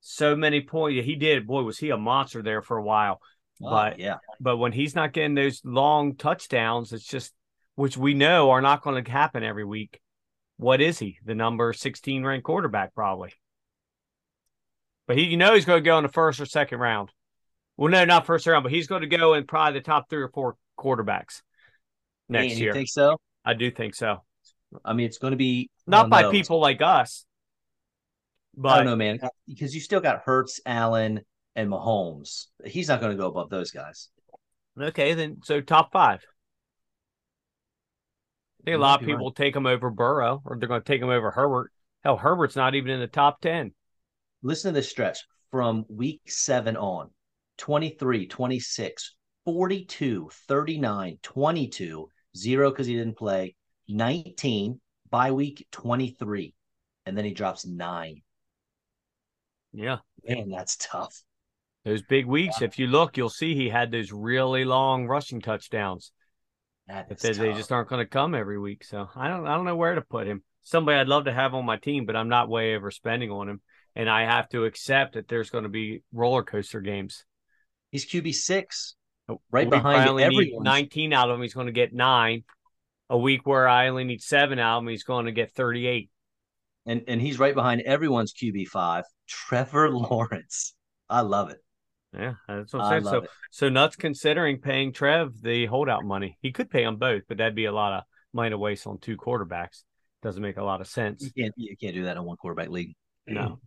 so 0.00 0.34
many 0.34 0.60
points. 0.62 1.04
He 1.04 1.16
did. 1.16 1.46
Boy, 1.46 1.62
was 1.62 1.78
he 1.78 1.90
a 1.90 1.96
monster 1.96 2.42
there 2.42 2.62
for 2.62 2.76
a 2.76 2.82
while. 2.82 3.20
Oh, 3.62 3.70
but 3.70 3.98
yeah, 3.98 4.18
but 4.40 4.56
when 4.56 4.72
he's 4.72 4.94
not 4.94 5.12
getting 5.12 5.34
those 5.34 5.60
long 5.64 6.16
touchdowns, 6.16 6.92
it's 6.92 7.04
just 7.04 7.32
which 7.74 7.96
we 7.96 8.14
know 8.14 8.50
are 8.50 8.62
not 8.62 8.82
going 8.82 9.04
to 9.04 9.10
happen 9.10 9.42
every 9.42 9.64
week 9.64 10.00
what 10.58 10.80
is 10.80 10.98
he? 10.98 11.18
The 11.24 11.34
number 11.34 11.72
16 11.72 12.24
ranked 12.24 12.44
quarterback, 12.44 12.94
probably. 12.94 13.32
But 15.06 15.16
he, 15.16 15.24
you 15.24 15.36
know, 15.36 15.54
he's 15.54 15.64
going 15.64 15.82
to 15.82 15.88
go 15.88 15.96
in 15.96 16.02
the 16.02 16.10
first 16.10 16.40
or 16.40 16.46
second 16.46 16.80
round. 16.80 17.10
Well, 17.76 17.90
no, 17.90 18.04
not 18.04 18.26
first 18.26 18.46
round, 18.46 18.64
but 18.64 18.72
he's 18.72 18.88
going 18.88 19.02
to 19.02 19.06
go 19.06 19.34
in 19.34 19.46
probably 19.46 19.78
the 19.78 19.84
top 19.84 20.10
three 20.10 20.20
or 20.20 20.28
four 20.28 20.56
quarterbacks 20.78 21.42
next 22.28 22.54
Man, 22.54 22.58
year. 22.58 22.72
think 22.72 22.88
so? 22.90 23.18
I 23.44 23.54
do 23.54 23.70
think 23.70 23.94
so. 23.94 24.24
I 24.84 24.92
mean, 24.92 25.06
it's 25.06 25.18
going 25.18 25.32
to 25.32 25.36
be 25.36 25.70
not 25.86 26.10
by 26.10 26.22
know. 26.22 26.30
people 26.30 26.60
like 26.60 26.82
us. 26.82 27.24
But 28.56 28.68
I 28.68 28.76
don't 28.78 28.86
know, 28.86 28.96
man, 28.96 29.20
because 29.46 29.74
you 29.74 29.80
still 29.80 30.00
got 30.00 30.22
Hurts, 30.24 30.60
Allen, 30.66 31.20
and 31.54 31.70
Mahomes. 31.70 32.46
He's 32.64 32.88
not 32.88 33.00
going 33.00 33.12
to 33.12 33.20
go 33.20 33.28
above 33.28 33.50
those 33.50 33.70
guys. 33.70 34.08
Okay, 34.80 35.14
then 35.14 35.38
so 35.44 35.60
top 35.60 35.92
five. 35.92 36.20
I 38.60 38.64
think 38.64 38.76
a 38.76 38.80
lot 38.80 39.00
of 39.00 39.06
people 39.06 39.26
right. 39.26 39.36
take 39.36 39.54
him 39.54 39.66
over 39.66 39.90
Burrow, 39.90 40.42
or 40.44 40.56
they're 40.58 40.68
going 40.68 40.82
to 40.82 40.86
take 40.86 41.00
him 41.00 41.08
over 41.08 41.30
Herbert. 41.30 41.70
Hell, 42.02 42.16
Herbert's 42.16 42.56
not 42.56 42.74
even 42.74 42.90
in 42.90 43.00
the 43.00 43.06
top 43.06 43.40
10. 43.40 43.72
Listen 44.42 44.72
to 44.72 44.80
this 44.80 44.90
stretch 44.90 45.18
from 45.50 45.84
week 45.88 46.22
seven 46.26 46.76
on 46.76 47.10
23, 47.58 48.26
26, 48.26 49.14
42, 49.44 50.30
39, 50.48 51.18
22, 51.22 52.08
zero 52.36 52.70
because 52.70 52.86
he 52.86 52.94
didn't 52.94 53.16
play, 53.16 53.54
19 53.88 54.80
by 55.10 55.32
week 55.32 55.66
23. 55.72 56.54
And 57.06 57.16
then 57.16 57.24
he 57.24 57.32
drops 57.32 57.66
nine. 57.66 58.22
Yeah. 59.72 59.98
Man, 60.26 60.50
that's 60.50 60.76
tough. 60.76 61.22
Those 61.84 62.02
big 62.02 62.26
weeks, 62.26 62.60
yeah. 62.60 62.66
if 62.66 62.78
you 62.78 62.86
look, 62.86 63.16
you'll 63.16 63.30
see 63.30 63.54
he 63.54 63.68
had 63.68 63.90
those 63.90 64.12
really 64.12 64.64
long 64.64 65.06
rushing 65.06 65.40
touchdowns. 65.40 66.12
That 66.88 67.18
they, 67.18 67.32
they 67.32 67.52
just 67.52 67.70
aren't 67.70 67.88
going 67.88 68.04
to 68.04 68.08
come 68.08 68.34
every 68.34 68.58
week. 68.58 68.82
So 68.82 69.08
I 69.14 69.28
don't 69.28 69.46
I 69.46 69.54
don't 69.54 69.66
know 69.66 69.76
where 69.76 69.94
to 69.94 70.00
put 70.00 70.26
him. 70.26 70.42
Somebody 70.62 70.98
I'd 70.98 71.08
love 71.08 71.26
to 71.26 71.32
have 71.32 71.54
on 71.54 71.66
my 71.66 71.76
team, 71.76 72.06
but 72.06 72.16
I'm 72.16 72.28
not 72.28 72.48
way 72.48 72.72
overspending 72.72 73.30
on 73.30 73.48
him, 73.48 73.60
and 73.94 74.08
I 74.08 74.24
have 74.24 74.48
to 74.50 74.64
accept 74.64 75.14
that 75.14 75.28
there's 75.28 75.50
going 75.50 75.64
to 75.64 75.70
be 75.70 76.02
roller 76.12 76.42
coaster 76.42 76.80
games. 76.80 77.24
He's 77.90 78.06
QB 78.06 78.34
six, 78.34 78.96
oh, 79.28 79.40
right 79.50 79.68
behind 79.68 80.08
I 80.08 80.22
everyone. 80.22 80.62
Need 80.64 80.70
19 80.70 81.12
out 81.12 81.30
of 81.30 81.36
him. 81.36 81.42
He's 81.42 81.54
going 81.54 81.66
to 81.66 81.72
get 81.72 81.92
nine. 81.92 82.44
A 83.10 83.18
week 83.18 83.46
where 83.46 83.66
I 83.66 83.88
only 83.88 84.04
need 84.04 84.22
seven 84.22 84.58
out 84.58 84.78
him, 84.78 84.88
he's 84.88 85.04
going 85.04 85.26
to 85.26 85.32
get 85.32 85.52
38. 85.52 86.10
And 86.86 87.02
and 87.08 87.20
he's 87.20 87.38
right 87.38 87.54
behind 87.54 87.82
everyone's 87.82 88.32
QB 88.32 88.68
five, 88.68 89.04
Trevor 89.26 89.90
Lawrence. 89.90 90.74
I 91.08 91.20
love 91.20 91.50
it. 91.50 91.58
Yeah, 92.14 92.34
that's 92.46 92.72
what 92.72 92.82
I'm 92.82 93.02
saying. 93.02 93.04
So, 93.04 93.18
it. 93.24 93.30
so 93.50 93.68
nuts 93.68 93.96
considering 93.96 94.60
paying 94.60 94.92
Trev 94.92 95.40
the 95.42 95.66
holdout 95.66 96.04
money. 96.04 96.38
He 96.40 96.52
could 96.52 96.70
pay 96.70 96.84
them 96.84 96.96
both, 96.96 97.22
but 97.28 97.38
that'd 97.38 97.54
be 97.54 97.66
a 97.66 97.72
lot 97.72 97.92
of 97.92 98.04
money 98.32 98.50
to 98.50 98.58
waste 98.58 98.86
on 98.86 98.98
two 98.98 99.16
quarterbacks. 99.16 99.82
Doesn't 100.22 100.42
make 100.42 100.56
a 100.56 100.64
lot 100.64 100.80
of 100.80 100.88
sense. 100.88 101.22
You 101.22 101.30
can't, 101.42 101.54
you 101.56 101.76
can't 101.76 101.94
do 101.94 102.04
that 102.04 102.16
in 102.16 102.24
one 102.24 102.36
quarterback 102.36 102.70
league. 102.70 102.96
No. 103.26 103.60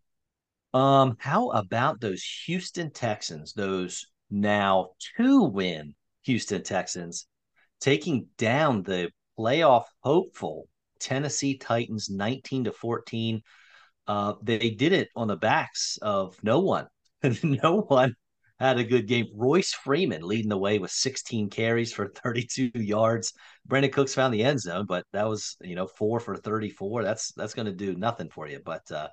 Um, 0.73 1.17
how 1.19 1.49
about 1.49 2.01
those 2.01 2.23
Houston 2.45 2.91
Texans? 2.91 3.53
Those 3.53 4.07
now 4.29 4.91
two 5.17 5.43
win 5.43 5.93
Houston 6.23 6.63
Texans 6.63 7.27
taking 7.79 8.27
down 8.37 8.83
the 8.83 9.09
playoff 9.41 9.85
hopeful 10.01 10.67
Tennessee 10.99 11.57
Titans 11.57 12.09
19 12.09 12.65
to 12.65 12.71
14. 12.71 13.41
Uh, 14.07 14.33
they 14.41 14.69
did 14.69 14.93
it 14.93 15.09
on 15.15 15.27
the 15.27 15.35
backs 15.35 15.97
of 16.01 16.37
no 16.43 16.59
one. 16.59 16.87
no 17.43 17.81
one 17.81 18.15
had 18.59 18.77
a 18.77 18.83
good 18.83 19.07
game. 19.07 19.27
Royce 19.35 19.73
Freeman 19.73 20.21
leading 20.21 20.49
the 20.49 20.57
way 20.57 20.77
with 20.77 20.91
16 20.91 21.49
carries 21.49 21.91
for 21.91 22.07
32 22.07 22.71
yards. 22.75 23.33
Brandin 23.67 23.91
Cooks 23.91 24.13
found 24.13 24.33
the 24.33 24.43
end 24.43 24.59
zone, 24.59 24.85
but 24.87 25.05
that 25.13 25.27
was 25.27 25.57
you 25.61 25.75
know 25.75 25.87
four 25.87 26.19
for 26.19 26.35
34. 26.35 27.03
That's 27.03 27.31
that's 27.33 27.53
going 27.53 27.65
to 27.65 27.73
do 27.73 27.95
nothing 27.95 28.29
for 28.29 28.47
you. 28.47 28.59
But 28.63 28.89
uh, 28.91 29.09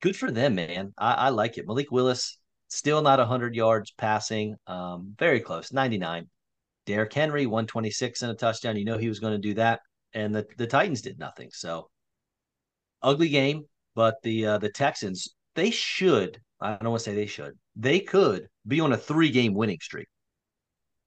good 0.00 0.16
for 0.16 0.30
them, 0.30 0.56
man. 0.56 0.92
I, 0.98 1.12
I 1.12 1.28
like 1.30 1.56
it. 1.58 1.66
Malik 1.66 1.90
Willis 1.90 2.38
still 2.68 3.00
not 3.00 3.18
100 3.18 3.54
yards 3.54 3.92
passing, 3.92 4.56
um, 4.66 5.14
very 5.18 5.40
close, 5.40 5.72
99. 5.72 6.28
Derrick 6.88 7.12
Henry 7.12 7.44
126 7.44 8.22
and 8.22 8.32
a 8.32 8.34
touchdown. 8.34 8.74
You 8.74 8.86
know 8.86 8.96
he 8.96 9.10
was 9.10 9.20
going 9.20 9.34
to 9.34 9.48
do 9.48 9.52
that, 9.54 9.80
and 10.14 10.34
the 10.34 10.46
the 10.56 10.66
Titans 10.66 11.02
did 11.02 11.18
nothing. 11.18 11.50
So 11.52 11.90
ugly 13.02 13.28
game, 13.28 13.64
but 13.94 14.14
the 14.22 14.46
uh, 14.46 14.58
the 14.58 14.70
Texans 14.70 15.28
they 15.54 15.70
should. 15.70 16.40
I 16.62 16.76
don't 16.76 16.88
want 16.88 17.04
to 17.04 17.10
say 17.10 17.14
they 17.14 17.26
should. 17.26 17.52
They 17.76 18.00
could 18.00 18.48
be 18.66 18.80
on 18.80 18.94
a 18.94 18.96
three 18.96 19.28
game 19.28 19.52
winning 19.52 19.80
streak 19.82 20.08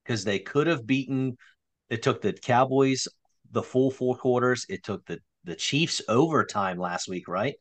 because 0.05 0.23
they 0.23 0.37
could 0.37 0.67
have 0.67 0.85
beaten. 0.85 1.35
It 1.89 2.03
took 2.03 2.21
the 2.21 2.33
Cowboys 2.33 3.07
the 3.49 3.63
full 3.63 3.89
four 3.89 4.15
quarters. 4.15 4.67
It 4.69 4.83
took 4.83 5.03
the 5.07 5.17
the 5.45 5.55
Chiefs 5.55 5.99
overtime 6.07 6.77
last 6.77 7.09
week, 7.09 7.27
right? 7.27 7.55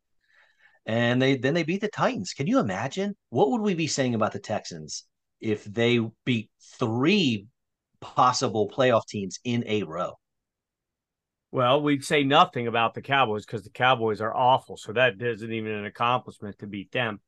And 0.84 1.22
they 1.22 1.38
then 1.38 1.54
they 1.54 1.62
beat 1.62 1.80
the 1.80 1.88
Titans. 1.88 2.34
Can 2.34 2.46
you 2.46 2.58
imagine 2.58 3.16
what 3.30 3.50
would 3.50 3.62
we 3.62 3.72
be 3.72 3.86
saying 3.86 4.14
about 4.14 4.32
the 4.32 4.40
Texans 4.40 5.06
if 5.40 5.64
they 5.64 6.00
beat 6.26 6.50
three 6.78 7.46
possible 8.01 8.68
playoff 8.68 9.07
teams 9.07 9.38
in 9.44 9.64
a 9.66 9.82
row? 9.82 10.14
Well, 11.53 11.82
we'd 11.82 12.05
say 12.05 12.22
nothing 12.22 12.68
about 12.68 12.94
the 12.94 13.03
Cowboys 13.03 13.44
because 13.44 13.64
the 13.64 13.70
Cowboys 13.70 14.20
are 14.20 14.34
awful. 14.34 14.76
So 14.76 14.92
that 14.92 15.20
isn't 15.20 15.53
even 15.53 15.72
an 15.72 15.84
accomplishment 15.84 16.59
to 16.59 16.66
beat 16.66 16.92
them. 16.92 17.20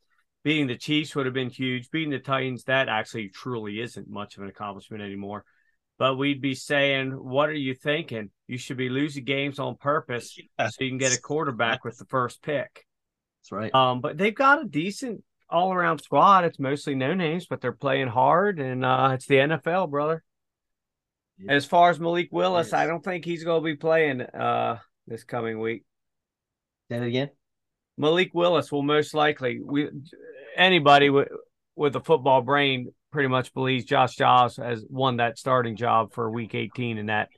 beating 0.45 0.69
the 0.69 0.77
Chiefs 0.77 1.15
would 1.17 1.27
have 1.27 1.35
been 1.35 1.51
huge. 1.51 1.91
Beating 1.91 2.11
the 2.11 2.21
Titans, 2.21 2.65
that 2.65 2.89
actually 2.89 3.29
truly 3.29 3.81
isn't 3.81 4.09
much 4.09 4.37
of 4.37 4.45
an 4.45 4.49
accomplishment 4.49 5.03
anymore. 5.03 5.45
But 5.99 6.17
we'd 6.17 6.41
be 6.41 6.55
saying, 6.55 7.11
what 7.11 7.49
are 7.49 7.55
you 7.55 7.75
thinking? 7.75 8.31
You 8.47 8.59
should 8.59 8.77
be 8.77 8.89
losing 8.89 9.25
games 9.25 9.59
on 9.59 9.77
purpose 9.77 10.39
so 10.59 10.71
you 10.81 10.89
can 10.89 10.99
get 10.99 11.17
a 11.17 11.21
quarterback 11.21 11.85
with 11.85 11.97
the 11.99 12.07
first 12.07 12.43
pick. 12.43 12.87
That's 13.41 13.53
right. 13.53 13.75
Um, 13.75 14.01
but 14.01 14.17
they've 14.19 14.35
got 14.35 14.63
a 14.63 14.65
decent 14.65 15.23
all 15.51 15.73
around 15.73 16.01
squad. 16.01 16.45
It's 16.45 16.59
mostly 16.59 16.95
no 16.95 17.15
names, 17.15 17.47
but 17.47 17.61
they're 17.61 17.73
playing 17.73 18.09
hard, 18.09 18.59
and 18.59 18.85
uh, 18.85 19.11
it's 19.15 19.27
the 19.27 19.37
NFL, 19.37 19.91
brother. 19.91 20.25
As 21.49 21.65
far 21.65 21.91
as 21.91 21.99
Malik 21.99 22.29
Willis. 22.31 22.73
I 22.73 22.87
don't 22.87 23.05
think 23.05 23.25
he's 23.25 23.45
going 23.45 23.63
to 23.63 23.65
be 23.65 23.77
playing 23.77 24.21
uh, 24.23 24.79
this 25.07 25.25
coming 25.25 25.59
week. 25.61 25.85
Say 26.91 26.99
that 26.99 27.07
again. 27.07 27.31
Malik 27.97 28.31
Willis 28.35 28.73
will 28.73 28.83
most 28.83 29.15
likely. 29.15 29.61
We 29.63 29.89
anybody 30.57 31.11
with 31.11 31.29
with 31.77 31.97
a 31.97 32.01
football 32.01 32.43
brain 32.43 32.93
pretty 33.11 33.29
much 33.29 33.53
believes 33.55 33.85
Josh 33.85 34.17
Dobbs 34.17 34.57
has 34.57 34.85
won 34.89 35.19
that 35.19 35.39
starting 35.39 35.77
job 35.77 36.13
for 36.13 36.31
Week 36.31 36.55
18 36.55 36.99
in 36.99 37.07
that 37.07 37.29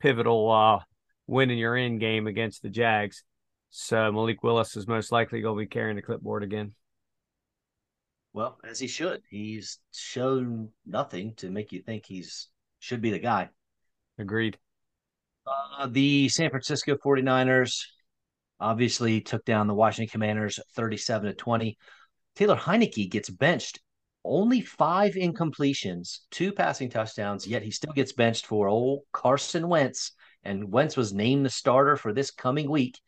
pivotal 0.00 0.50
uh, 0.50 0.80
winning 1.26 1.58
your 1.58 1.76
end 1.76 2.00
game 2.00 2.26
against 2.26 2.62
the 2.62 2.70
Jags. 2.70 3.22
So 3.70 4.10
Malik 4.10 4.42
Willis 4.42 4.76
is 4.76 4.88
most 4.88 5.12
likely 5.12 5.42
going 5.42 5.56
to 5.56 5.64
be 5.64 5.68
carrying 5.68 5.96
the 5.96 6.02
clipboard 6.02 6.42
again. 6.42 6.74
Well, 8.32 8.58
as 8.64 8.78
he 8.78 8.86
should. 8.86 9.22
He's 9.28 9.78
shown 9.92 10.70
nothing 10.86 11.34
to 11.36 11.50
make 11.50 11.72
you 11.72 11.82
think 11.82 12.06
he's 12.06 12.48
should 12.80 13.00
be 13.00 13.10
the 13.10 13.18
guy. 13.18 13.50
Agreed. 14.18 14.58
Uh, 15.46 15.86
the 15.86 16.28
San 16.28 16.50
Francisco 16.50 16.96
49ers 16.96 17.84
obviously 18.58 19.20
took 19.20 19.44
down 19.44 19.66
the 19.66 19.74
Washington 19.74 20.10
Commanders 20.10 20.58
37 20.74 21.28
to 21.28 21.34
20. 21.34 21.78
Taylor 22.36 22.56
Heinicke 22.56 23.10
gets 23.10 23.30
benched. 23.30 23.80
Only 24.22 24.60
five 24.60 25.14
incompletions, 25.14 26.18
two 26.30 26.52
passing 26.52 26.90
touchdowns, 26.90 27.46
yet 27.46 27.62
he 27.62 27.70
still 27.70 27.94
gets 27.94 28.12
benched 28.12 28.44
for 28.44 28.68
old 28.68 29.00
Carson 29.12 29.66
Wentz. 29.66 30.12
And 30.42 30.70
Wentz 30.70 30.96
was 30.96 31.14
named 31.14 31.46
the 31.46 31.50
starter 31.50 31.96
for 31.96 32.12
this 32.12 32.30
coming 32.30 32.70
week. 32.70 32.98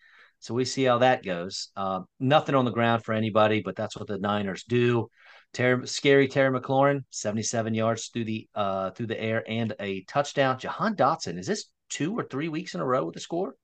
So 0.41 0.55
we 0.55 0.65
see 0.65 0.85
how 0.85 0.99
that 0.99 1.23
goes. 1.23 1.69
Uh, 1.77 2.01
nothing 2.19 2.55
on 2.55 2.65
the 2.65 2.71
ground 2.73 3.05
for 3.05 3.13
anybody, 3.13 3.63
but 3.63 3.77
that's 3.77 3.97
what 3.97 4.09
the 4.09 4.19
Niners 4.19 4.65
do. 4.65 5.09
Terry, 5.53 5.87
scary 5.87 6.29
Terry 6.29 6.59
McLaurin, 6.59 7.05
77 7.11 7.75
yards 7.75 8.09
through 8.09 8.25
the 8.25 8.49
uh, 8.55 8.91
through 8.91 9.09
the 9.09 9.21
air 9.21 9.45
and 9.47 9.75
a 9.81 10.03
touchdown. 10.05 10.59
Jahan 10.59 10.97
Dotson, 10.97 11.39
is 11.39 11.47
this 11.47 11.67
two 11.91 12.19
or 12.19 12.25
three 12.25 12.49
weeks 12.49 12.75
in 12.75 12.81
a 12.81 12.87
row 12.87 13.05
with 13.05 13.17
a 13.17 13.21
score? 13.21 13.55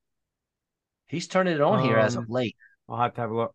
He's 1.07 1.29
turning 1.29 1.55
it 1.55 1.61
on 1.63 1.81
um, 1.81 1.85
here 1.85 1.97
as 1.97 2.15
of 2.15 2.25
um, 2.25 2.27
late. 2.29 2.57
I'll 2.89 2.99
have 2.99 3.15
to 3.15 3.21
have 3.23 3.31
a 3.31 3.37
look. 3.37 3.55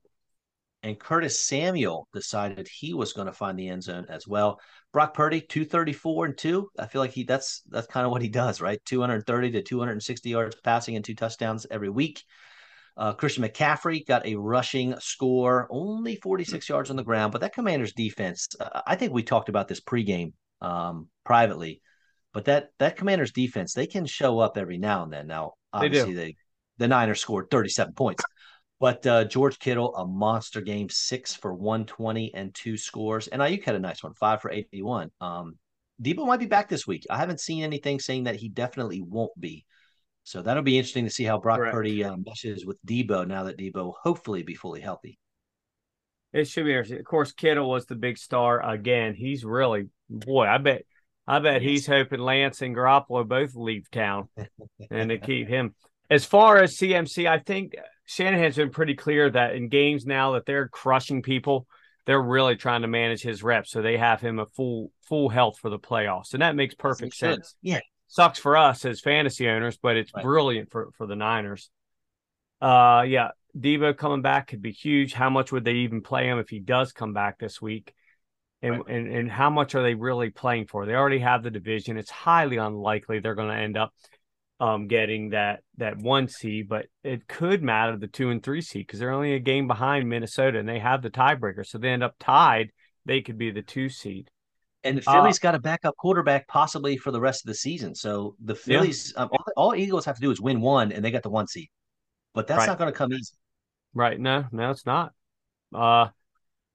And 0.82 1.00
Curtis 1.00 1.40
Samuel 1.40 2.10
decided 2.12 2.68
he 2.68 2.94
was 2.94 3.14
going 3.14 3.28
to 3.28 3.34
find 3.34 3.58
the 3.58 3.70
end 3.70 3.84
zone 3.84 4.06
as 4.10 4.28
well. 4.28 4.60
Brock 4.92 5.14
Purdy, 5.14 5.40
234 5.40 6.26
and 6.26 6.38
two. 6.38 6.70
I 6.78 6.88
feel 6.88 7.02
like 7.02 7.12
he 7.12 7.24
that's 7.24 7.62
that's 7.70 7.88
kind 7.88 8.06
of 8.06 8.12
what 8.12 8.22
he 8.22 8.28
does, 8.28 8.60
right? 8.60 8.84
230 8.86 9.52
to 9.52 9.62
260 9.62 10.30
yards 10.30 10.56
passing 10.64 10.96
and 10.96 11.06
two 11.06 11.16
touchdowns 11.16 11.66
every 11.72 11.90
week. 11.90 12.24
Uh, 12.96 13.14
Christian 13.14 13.44
McCaffrey 13.44 14.06
got 14.06 14.26
a 14.26 14.36
rushing 14.36 14.96
score, 15.00 15.68
only 15.72 16.16
46 16.18 16.68
yards 16.70 16.90
on 16.90 16.96
the 16.96 17.04
ground, 17.04 17.32
but 17.32 17.42
that 17.42 17.54
Commanders 17.54 17.94
defense, 17.94 18.48
uh, 18.60 18.82
I 18.86 18.96
think 18.96 19.14
we 19.14 19.24
talked 19.24 19.50
about 19.50 19.68
this 19.68 19.82
pregame 19.82 20.34
um, 20.62 21.08
privately, 21.24 21.82
but 22.34 22.46
that 22.46 22.70
that 22.78 22.96
Commanders 22.96 23.32
defense, 23.32 23.74
they 23.74 23.88
can 23.88 24.06
show 24.06 24.40
up 24.40 24.58
every 24.58 24.78
now 24.78 25.04
and 25.04 25.12
then. 25.12 25.28
Now, 25.28 25.54
obviously, 25.72 26.14
they, 26.14 26.24
they 26.26 26.36
the 26.78 26.88
Niners 26.88 27.20
scored 27.20 27.50
37 27.50 27.94
points, 27.94 28.24
but 28.80 29.06
uh, 29.08 29.26
George 29.26 29.58
Kittle, 29.60 29.96
a 29.96 30.06
monster 30.06 30.62
game, 30.62 30.90
six 30.90 31.36
for 31.36 31.54
120 31.54 32.34
and 32.36 32.54
two 32.54 32.78
scores, 32.78 33.28
and 33.28 33.42
Aiyuk 33.42 33.64
had 33.64 33.76
a 33.76 33.80
nice 33.80 34.04
one, 34.04 34.14
five 34.14 34.42
for 34.42 34.52
81. 34.52 35.10
Um, 35.20 35.58
Deebo 36.02 36.28
might 36.28 36.40
be 36.40 36.48
back 36.48 36.70
this 36.70 36.86
week. 36.86 37.06
I 37.10 37.18
haven't 37.18 37.40
seen 37.40 37.64
anything 37.64 38.00
saying 38.00 38.26
that 38.26 38.36
he 38.36 38.50
definitely 38.50 39.02
won't 39.02 39.40
be. 39.40 39.66
So 40.24 40.42
that'll 40.42 40.64
be 40.64 40.78
interesting 40.78 41.06
to 41.06 41.12
see 41.12 41.24
how 41.24 41.38
Brock 41.38 41.60
Correct. 41.60 41.74
Purdy 41.74 42.04
um, 42.04 42.24
meshes 42.26 42.66
with 42.66 42.78
Deebo 42.86 43.28
now 43.28 43.44
that 43.44 43.58
Deebo 43.58 43.94
hopefully 44.02 44.44
be 44.44 44.56
fully 44.56 44.82
healthy. 44.82 45.20
It 46.32 46.48
should 46.48 46.66
be 46.66 46.72
interesting. 46.72 47.00
Of 47.00 47.06
course, 47.06 47.32
Kittle 47.32 47.70
was 47.70 47.86
the 47.86 47.96
big 47.96 48.18
star 48.18 48.68
again. 48.68 49.14
He's 49.14 49.44
really 49.44 49.90
boy. 50.10 50.46
I 50.46 50.58
bet. 50.58 50.84
I 51.26 51.40
bet 51.40 51.62
yes. 51.62 51.70
he's 51.70 51.88
hoping 51.88 52.20
Lance 52.20 52.62
and 52.62 52.76
Garoppolo 52.76 53.26
both 53.26 53.56
leave 53.56 53.90
town, 53.92 54.28
and 54.92 55.10
to 55.10 55.18
keep 55.18 55.48
him. 55.48 55.74
As 56.10 56.26
far 56.26 56.58
as 56.58 56.76
CMC, 56.78 57.30
I 57.30 57.40
think 57.40 57.76
Shanahan's 58.06 58.58
been 58.58 58.72
pretty 58.72 58.96
clear 58.96 59.30
that 59.30 59.56
in 59.56 59.70
games 59.70 60.06
now 60.06 60.34
that 60.34 60.46
they're 60.46 60.68
crushing 60.68 61.22
people, 61.22 61.66
they're 62.06 62.22
really 62.22 62.58
trying 62.58 62.82
to 62.82 62.90
manage 62.90 63.22
his 63.22 63.42
reps, 63.42 63.72
so 63.72 63.82
they 63.82 63.98
have 63.98 64.20
him 64.20 64.40
a 64.40 64.46
full 64.48 64.92
full 65.08 65.30
health 65.30 65.60
for 65.60 65.70
the 65.70 65.80
playoffs, 65.80 66.34
and 66.34 66.42
that 66.42 66.56
makes 66.56 66.76
perfect 66.76 67.16
sense. 67.16 67.56
Yeah, 67.62 67.80
sucks 68.14 68.38
for 68.38 68.56
us 68.56 68.86
as 68.86 69.02
fantasy 69.02 69.50
owners, 69.50 69.78
but 69.82 69.98
it's 69.98 70.14
right. 70.14 70.24
brilliant 70.24 70.70
for 70.70 70.92
for 70.98 71.08
the 71.08 71.16
Niners. 71.16 71.72
Uh, 72.62 73.04
yeah, 73.08 73.30
Deebo 73.58 73.98
coming 73.98 74.22
back 74.22 74.48
could 74.48 74.62
be 74.62 74.72
huge. 74.72 75.14
How 75.14 75.32
much 75.32 75.52
would 75.52 75.66
they 75.66 75.78
even 75.78 76.02
play 76.02 76.28
him 76.28 76.38
if 76.38 76.50
he 76.50 76.60
does 76.60 76.92
come 76.92 77.14
back 77.14 77.40
this 77.40 77.60
week? 77.60 77.94
And, 78.62 78.78
right. 78.78 78.88
and 78.88 79.08
and 79.08 79.32
how 79.32 79.50
much 79.50 79.74
are 79.74 79.82
they 79.82 79.96
really 79.96 80.30
playing 80.30 80.68
for? 80.68 80.86
They 80.86 80.94
already 80.94 81.20
have 81.20 81.42
the 81.42 81.50
division. 81.50 81.98
It's 81.98 82.12
highly 82.12 82.58
unlikely 82.58 83.20
they're 83.20 83.36
going 83.36 83.50
to 83.50 83.62
end 83.62 83.78
up 83.78 83.94
um, 84.60 84.88
getting 84.88 85.32
that 85.32 85.62
that 85.78 85.98
one 85.98 86.28
seed, 86.28 86.70
but 86.70 86.86
it 87.04 87.28
could 87.28 87.64
matter 87.64 87.98
the 87.98 88.08
two 88.08 88.30
and 88.30 88.44
three 88.44 88.62
seed 88.62 88.86
because 88.86 89.00
they're 89.00 89.12
only 89.12 89.34
a 89.34 89.40
game 89.40 89.68
behind 89.68 90.08
Minnesota 90.08 90.60
and 90.60 90.70
they 90.70 90.80
have 90.80 91.02
the 91.02 91.10
tiebreaker. 91.10 91.66
So 91.66 91.80
they 91.80 91.90
end 91.90 92.04
up 92.04 92.16
tied. 92.20 92.72
They 93.06 93.22
could 93.22 93.40
be 93.40 93.50
the 93.50 93.64
two 93.64 93.90
seed. 93.90 94.30
And 94.84 94.98
the 94.98 95.10
uh, 95.10 95.14
Phillies 95.14 95.38
uh, 95.38 95.44
got 95.44 95.56
a 95.56 95.60
backup 95.60 95.96
quarterback 95.98 96.48
possibly 96.48 96.98
for 96.98 97.12
the 97.12 97.22
rest 97.22 97.44
of 97.44 97.48
the 97.48 97.56
season. 97.56 97.96
So 97.96 98.36
the 98.44 98.56
Phillies, 98.56 99.14
yeah. 99.16 99.24
um, 99.24 99.30
all, 99.32 99.46
all, 99.56 99.76
Eagles 99.76 100.06
have 100.06 100.16
to 100.16 100.22
do 100.22 100.32
is 100.32 100.42
win 100.42 100.60
one, 100.62 100.92
and 100.92 101.04
they 101.04 101.12
got 101.12 101.24
the 101.24 101.30
one 101.30 101.48
seed. 101.48 101.70
But 102.34 102.48
that's 102.48 102.60
right. 102.60 102.68
not 102.68 102.80
going 102.80 102.92
to 102.92 102.98
come 102.98 103.14
easy. 103.14 103.34
Right? 103.94 104.20
No, 104.20 104.46
no, 104.52 104.72
it's 104.72 104.86
not. 104.86 105.14
Uh, 105.74 106.08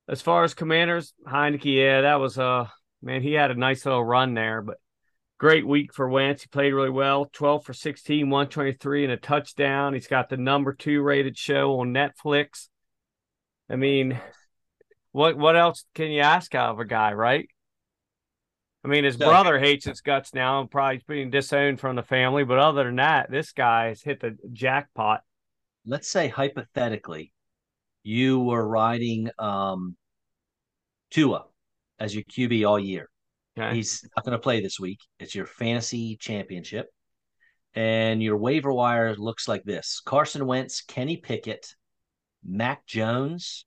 as 0.08 0.22
far 0.22 0.44
as 0.44 0.54
Commanders, 0.54 1.12
Heinicke, 1.26 1.76
yeah, 1.76 2.00
that 2.02 2.16
was 2.16 2.38
uh 2.38 2.66
man, 3.02 3.22
he 3.22 3.34
had 3.34 3.50
a 3.50 3.54
nice 3.54 3.84
little 3.84 4.04
run 4.04 4.34
there, 4.34 4.62
but 4.62 4.78
great 5.38 5.66
week 5.66 5.92
for 5.92 6.08
Wentz. 6.08 6.42
He 6.42 6.48
played 6.48 6.72
really 6.72 6.90
well, 6.90 7.26
twelve 7.26 7.64
for 7.64 7.74
16, 7.74 8.30
123 8.30 9.04
and 9.04 9.12
a 9.12 9.16
touchdown. 9.16 9.94
He's 9.94 10.06
got 10.06 10.30
the 10.30 10.36
number 10.36 10.72
two 10.72 11.02
rated 11.02 11.36
show 11.36 11.80
on 11.80 11.92
Netflix. 11.92 12.68
I 13.68 13.76
mean, 13.76 14.18
what 15.12 15.36
what 15.36 15.56
else 15.56 15.84
can 15.94 16.10
you 16.10 16.22
ask 16.22 16.54
out 16.54 16.70
of 16.70 16.80
a 16.80 16.86
guy, 16.86 17.12
right? 17.12 17.48
I 18.84 18.88
mean, 18.88 19.04
his 19.04 19.18
no. 19.18 19.28
brother 19.28 19.58
hates 19.58 19.86
his 19.86 20.00
guts 20.00 20.32
now 20.34 20.60
and 20.60 20.70
probably 20.70 21.02
being 21.06 21.30
disowned 21.30 21.80
from 21.80 21.96
the 21.96 22.02
family. 22.02 22.44
But 22.44 22.58
other 22.58 22.84
than 22.84 22.96
that, 22.96 23.30
this 23.30 23.52
guy 23.52 23.88
has 23.88 24.02
hit 24.02 24.20
the 24.20 24.36
jackpot. 24.52 25.22
Let's 25.84 26.08
say 26.08 26.28
hypothetically, 26.28 27.32
you 28.02 28.38
were 28.40 28.66
riding 28.66 29.30
um, 29.38 29.96
Tua 31.10 31.46
as 31.98 32.14
your 32.14 32.24
QB 32.24 32.68
all 32.68 32.78
year. 32.78 33.08
Okay. 33.58 33.74
He's 33.74 34.08
not 34.16 34.24
going 34.24 34.32
to 34.32 34.42
play 34.42 34.60
this 34.60 34.78
week. 34.78 35.00
It's 35.18 35.34
your 35.34 35.46
fantasy 35.46 36.16
championship. 36.16 36.88
And 37.74 38.22
your 38.22 38.36
waiver 38.36 38.72
wire 38.72 39.14
looks 39.16 39.48
like 39.48 39.64
this 39.64 40.00
Carson 40.04 40.46
Wentz, 40.46 40.82
Kenny 40.82 41.16
Pickett, 41.16 41.74
Mac 42.44 42.86
Jones, 42.86 43.66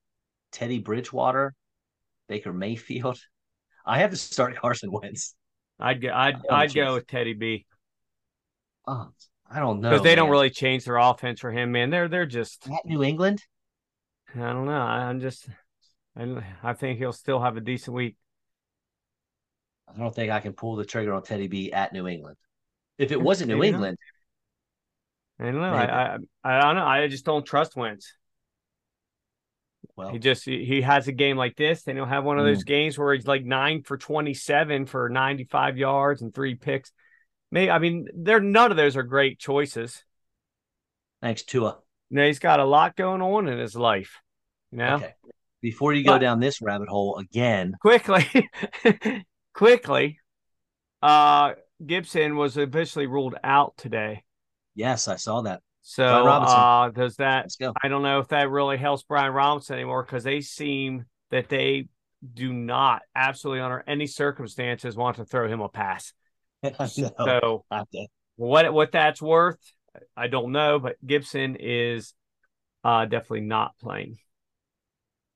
Teddy 0.50 0.78
Bridgewater, 0.78 1.54
Baker 2.28 2.52
Mayfield, 2.52 3.20
I 3.84 3.98
have 4.00 4.10
to 4.10 4.16
start 4.16 4.56
Carson 4.56 4.90
Wentz. 4.90 5.34
I'd 5.78 6.00
go. 6.00 6.10
I'd 6.12 6.36
oh, 6.36 6.54
I'd 6.54 6.74
go 6.74 6.94
with 6.94 7.06
Teddy 7.06 7.34
B. 7.34 7.66
Oh, 8.86 9.08
I 9.50 9.58
don't 9.58 9.80
know 9.80 9.90
because 9.90 10.02
they 10.02 10.10
man. 10.10 10.18
don't 10.18 10.30
really 10.30 10.50
change 10.50 10.84
their 10.84 10.96
offense 10.96 11.40
for 11.40 11.50
him, 11.50 11.72
man. 11.72 11.90
They're 11.90 12.08
they're 12.08 12.26
just 12.26 12.68
at 12.68 12.84
New 12.84 13.02
England. 13.02 13.42
I 14.34 14.52
don't 14.52 14.66
know. 14.66 14.72
I'm 14.72 15.20
just. 15.20 15.48
I 16.16 16.42
I 16.62 16.72
think 16.74 16.98
he'll 16.98 17.12
still 17.12 17.40
have 17.40 17.56
a 17.56 17.60
decent 17.60 17.96
week. 17.96 18.16
I 19.88 19.98
don't 19.98 20.14
think 20.14 20.30
I 20.30 20.40
can 20.40 20.52
pull 20.52 20.76
the 20.76 20.84
trigger 20.84 21.12
on 21.12 21.22
Teddy 21.22 21.48
B 21.48 21.72
at 21.72 21.92
New 21.92 22.06
England. 22.06 22.36
If 22.98 23.12
it 23.12 23.20
wasn't 23.20 23.48
New 23.50 23.62
England, 23.62 23.98
I 25.38 25.44
don't 25.44 25.56
know. 25.56 25.72
I, 25.72 25.84
I 25.84 26.16
I 26.44 26.60
don't 26.60 26.76
know. 26.76 26.86
I 26.86 27.08
just 27.08 27.24
don't 27.24 27.44
trust 27.44 27.76
Wentz. 27.76 28.12
Well, 29.96 30.10
he 30.10 30.18
just 30.18 30.44
he 30.44 30.80
has 30.82 31.08
a 31.08 31.12
game 31.12 31.36
like 31.36 31.56
this, 31.56 31.82
then 31.82 31.96
he'll 31.96 32.06
have 32.06 32.24
one 32.24 32.38
of 32.38 32.44
those 32.44 32.64
mm. 32.64 32.68
games 32.68 32.98
where 32.98 33.14
he's 33.14 33.26
like 33.26 33.44
nine 33.44 33.82
for 33.82 33.96
twenty 33.96 34.34
seven 34.34 34.86
for 34.86 35.08
ninety 35.08 35.44
five 35.44 35.76
yards 35.76 36.22
and 36.22 36.34
three 36.34 36.54
picks. 36.54 36.92
Maybe 37.50 37.70
I 37.70 37.78
mean, 37.78 38.08
they're 38.14 38.40
none 38.40 38.70
of 38.70 38.76
those 38.76 38.96
are 38.96 39.02
great 39.02 39.38
choices. 39.38 40.02
Thanks, 41.20 41.42
Tua. 41.42 41.78
Now 42.10 42.24
he's 42.24 42.38
got 42.38 42.60
a 42.60 42.64
lot 42.64 42.96
going 42.96 43.22
on 43.22 43.48
in 43.48 43.58
his 43.58 43.76
life. 43.76 44.20
You 44.70 44.78
know. 44.78 44.94
Okay. 44.96 45.14
Before 45.60 45.92
you 45.92 46.02
go 46.02 46.12
but, 46.12 46.18
down 46.18 46.40
this 46.40 46.60
rabbit 46.60 46.88
hole 46.88 47.18
again, 47.18 47.74
quickly, 47.80 48.26
quickly, 49.54 50.18
uh, 51.00 51.52
Gibson 51.84 52.34
was 52.34 52.56
officially 52.56 53.06
ruled 53.06 53.36
out 53.44 53.76
today. 53.76 54.24
Yes, 54.74 55.06
I 55.06 55.16
saw 55.16 55.42
that. 55.42 55.60
So 55.82 56.04
uh, 56.04 56.90
does 56.90 57.16
that? 57.16 57.50
I 57.82 57.88
don't 57.88 58.02
know 58.02 58.20
if 58.20 58.28
that 58.28 58.50
really 58.50 58.76
helps 58.76 59.02
Brian 59.02 59.32
Robinson 59.32 59.74
anymore 59.74 60.04
because 60.04 60.22
they 60.24 60.40
seem 60.40 61.06
that 61.30 61.48
they 61.48 61.88
do 62.34 62.52
not 62.52 63.02
absolutely 63.16 63.62
under 63.62 63.82
any 63.86 64.06
circumstances 64.06 64.96
want 64.96 65.16
to 65.16 65.24
throw 65.24 65.48
him 65.48 65.60
a 65.60 65.68
pass. 65.68 66.12
so 66.86 67.64
what 68.36 68.72
what 68.72 68.92
that's 68.92 69.20
worth, 69.20 69.58
I 70.16 70.28
don't 70.28 70.52
know, 70.52 70.78
but 70.78 70.96
Gibson 71.04 71.56
is 71.58 72.14
uh, 72.84 73.06
definitely 73.06 73.42
not 73.42 73.72
playing. 73.80 74.18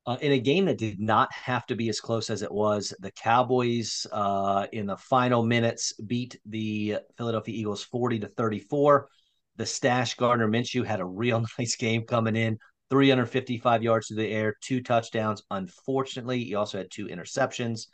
Uh, 0.06 0.16
in 0.20 0.30
a 0.30 0.38
game 0.38 0.66
that 0.66 0.78
did 0.78 1.00
not 1.00 1.32
have 1.32 1.66
to 1.66 1.74
be 1.74 1.88
as 1.88 2.00
close 2.00 2.30
as 2.30 2.42
it 2.42 2.52
was, 2.52 2.94
the 3.00 3.10
Cowboys 3.10 4.06
uh, 4.12 4.68
in 4.72 4.86
the 4.86 4.96
final 4.96 5.42
minutes 5.42 5.92
beat 6.06 6.38
the 6.46 6.98
Philadelphia 7.18 7.56
Eagles 7.56 7.82
40 7.82 8.20
to 8.20 8.28
34. 8.28 9.08
The 9.56 9.66
stash 9.66 10.14
Gardner 10.14 10.48
Minshew 10.48 10.84
had 10.84 11.00
a 11.00 11.06
real 11.06 11.44
nice 11.58 11.76
game 11.76 12.02
coming 12.02 12.36
in 12.36 12.58
355 12.90 13.82
yards 13.82 14.06
through 14.06 14.18
the 14.18 14.30
air, 14.30 14.54
two 14.60 14.82
touchdowns. 14.82 15.42
Unfortunately, 15.50 16.44
he 16.44 16.54
also 16.54 16.78
had 16.78 16.90
two 16.90 17.06
interceptions. 17.06 17.86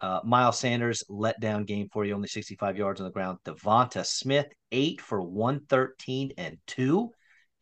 Uh, 0.00 0.20
Miles 0.24 0.58
Sanders 0.58 1.04
let 1.08 1.40
down 1.40 1.64
game 1.64 1.88
for 1.92 2.04
you, 2.04 2.14
only 2.14 2.28
65 2.28 2.76
yards 2.76 3.00
on 3.00 3.06
the 3.06 3.12
ground. 3.12 3.38
Devonta 3.44 4.04
Smith, 4.04 4.46
eight 4.72 5.00
for 5.00 5.22
113 5.22 6.32
and 6.36 6.58
two. 6.66 7.10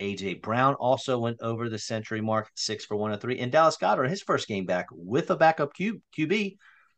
AJ 0.01 0.43
Brown 0.43 0.75
also 0.75 1.19
went 1.19 1.41
over 1.41 1.69
the 1.69 1.79
century 1.79 2.21
mark, 2.21 2.51
six 2.57 2.85
for 2.85 2.97
103. 2.97 3.39
And 3.39 3.53
Dallas 3.53 3.77
Goedert, 3.77 4.09
his 4.09 4.23
first 4.23 4.49
game 4.49 4.67
back 4.67 4.87
with 4.91 5.31
a 5.31 5.37
backup 5.37 5.75
Q, 5.75 6.03
QB, 6.19 6.57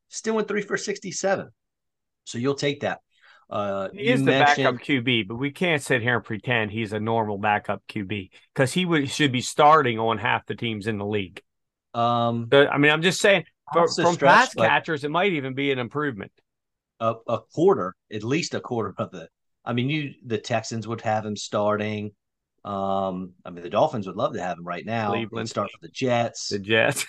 still 0.08 0.36
went 0.36 0.48
three 0.48 0.62
for 0.62 0.78
67. 0.78 1.48
So 2.24 2.38
you'll 2.38 2.54
take 2.54 2.80
that. 2.80 3.00
Uh, 3.50 3.88
he 3.92 4.08
is 4.08 4.24
the 4.24 4.32
backup 4.32 4.76
QB, 4.76 5.28
but 5.28 5.36
we 5.36 5.50
can't 5.50 5.82
sit 5.82 6.02
here 6.02 6.16
and 6.16 6.24
pretend 6.24 6.70
he's 6.70 6.92
a 6.92 7.00
normal 7.00 7.38
backup 7.38 7.82
QB 7.88 8.30
because 8.54 8.72
he 8.72 8.84
would 8.84 9.10
should 9.10 9.32
be 9.32 9.40
starting 9.40 9.98
on 9.98 10.18
half 10.18 10.46
the 10.46 10.54
teams 10.54 10.86
in 10.86 10.98
the 10.98 11.06
league. 11.06 11.42
Um, 11.92 12.48
I 12.52 12.78
mean, 12.78 12.90
I'm 12.90 13.02
just 13.02 13.20
saying 13.20 13.44
for, 13.72 13.88
from 13.88 14.16
pass 14.16 14.54
catchers, 14.54 15.04
it 15.04 15.10
might 15.10 15.32
even 15.32 15.54
be 15.54 15.70
an 15.72 15.78
improvement. 15.78 16.32
A, 17.00 17.14
a, 17.28 17.40
quarter, 17.54 17.94
at 18.12 18.24
least 18.24 18.54
a 18.54 18.60
quarter 18.60 18.94
of 18.98 19.14
it. 19.14 19.28
I 19.64 19.72
mean, 19.72 19.90
you 19.90 20.14
the 20.24 20.38
Texans 20.38 20.86
would 20.86 21.00
have 21.02 21.24
him 21.24 21.36
starting. 21.36 22.12
Um, 22.64 23.32
I 23.44 23.50
mean, 23.50 23.62
the 23.62 23.70
Dolphins 23.70 24.06
would 24.06 24.16
love 24.16 24.32
to 24.34 24.42
have 24.42 24.58
him 24.58 24.64
right 24.64 24.84
now. 24.84 25.10
Cleveland 25.10 25.48
start 25.48 25.70
with 25.72 25.82
the 25.82 25.94
Jets. 25.94 26.48
The 26.48 26.58
Jets, 26.58 27.06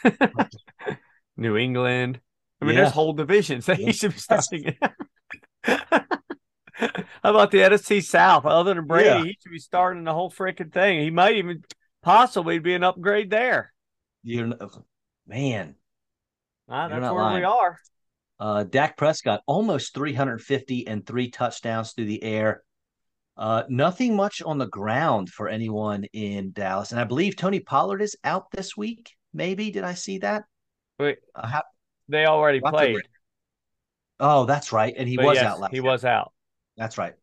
New 1.37 1.55
England. 1.55 2.19
I 2.61 2.65
mean, 2.65 2.75
yeah. 2.75 2.81
there's 2.81 2.93
whole 2.93 3.13
divisions 3.13 3.65
that 3.67 3.79
yeah. 3.79 3.87
he 3.87 3.93
should 3.93 4.13
be 4.13 4.19
starting. 4.19 4.75
How 6.79 7.05
about 7.23 7.51
the 7.51 7.59
NFC 7.59 8.03
South? 8.03 8.45
Other 8.45 8.73
than 8.73 8.85
Brady, 8.85 9.09
yeah. 9.09 9.23
he 9.23 9.37
should 9.41 9.51
be 9.51 9.59
starting 9.59 10.03
the 10.03 10.13
whole 10.13 10.31
freaking 10.31 10.73
thing. 10.73 11.01
He 11.01 11.09
might 11.09 11.35
even 11.35 11.63
possibly 12.03 12.59
be 12.59 12.73
an 12.73 12.83
upgrade 12.83 13.29
there. 13.29 13.73
You're 14.23 14.53
man. 15.27 15.75
Ah, 16.67 16.87
that's 16.87 17.01
where 17.01 17.13
lying. 17.13 17.39
we 17.39 17.43
are. 17.43 17.77
Uh, 18.39 18.63
Dak 18.63 18.97
Prescott 18.97 19.41
almost 19.45 19.93
350 19.93 20.87
and 20.87 21.05
three 21.05 21.29
touchdowns 21.29 21.93
through 21.93 22.05
the 22.05 22.23
air. 22.23 22.63
Uh, 23.37 23.63
nothing 23.69 24.15
much 24.15 24.41
on 24.41 24.57
the 24.57 24.67
ground 24.67 25.29
for 25.29 25.47
anyone 25.47 26.05
in 26.13 26.51
Dallas, 26.51 26.91
and 26.91 26.99
I 26.99 27.03
believe 27.03 27.35
Tony 27.35 27.59
Pollard 27.59 28.01
is 28.01 28.15
out 28.23 28.49
this 28.51 28.77
week. 28.77 29.13
Maybe 29.33 29.71
did 29.71 29.83
I 29.83 29.93
see 29.93 30.19
that? 30.19 30.43
Wait, 30.99 31.17
uh, 31.35 31.47
how, 31.47 31.63
they 32.07 32.25
already 32.25 32.61
played. 32.61 33.01
Oh, 34.19 34.45
that's 34.45 34.71
right, 34.71 34.93
and 34.97 35.07
he 35.07 35.17
but 35.17 35.25
was 35.25 35.35
yes, 35.35 35.45
out. 35.45 35.59
Last 35.59 35.71
week. 35.71 35.81
he 35.81 35.81
was 35.81 36.05
out. 36.05 36.31
That's 36.77 36.97
right. 36.97 37.13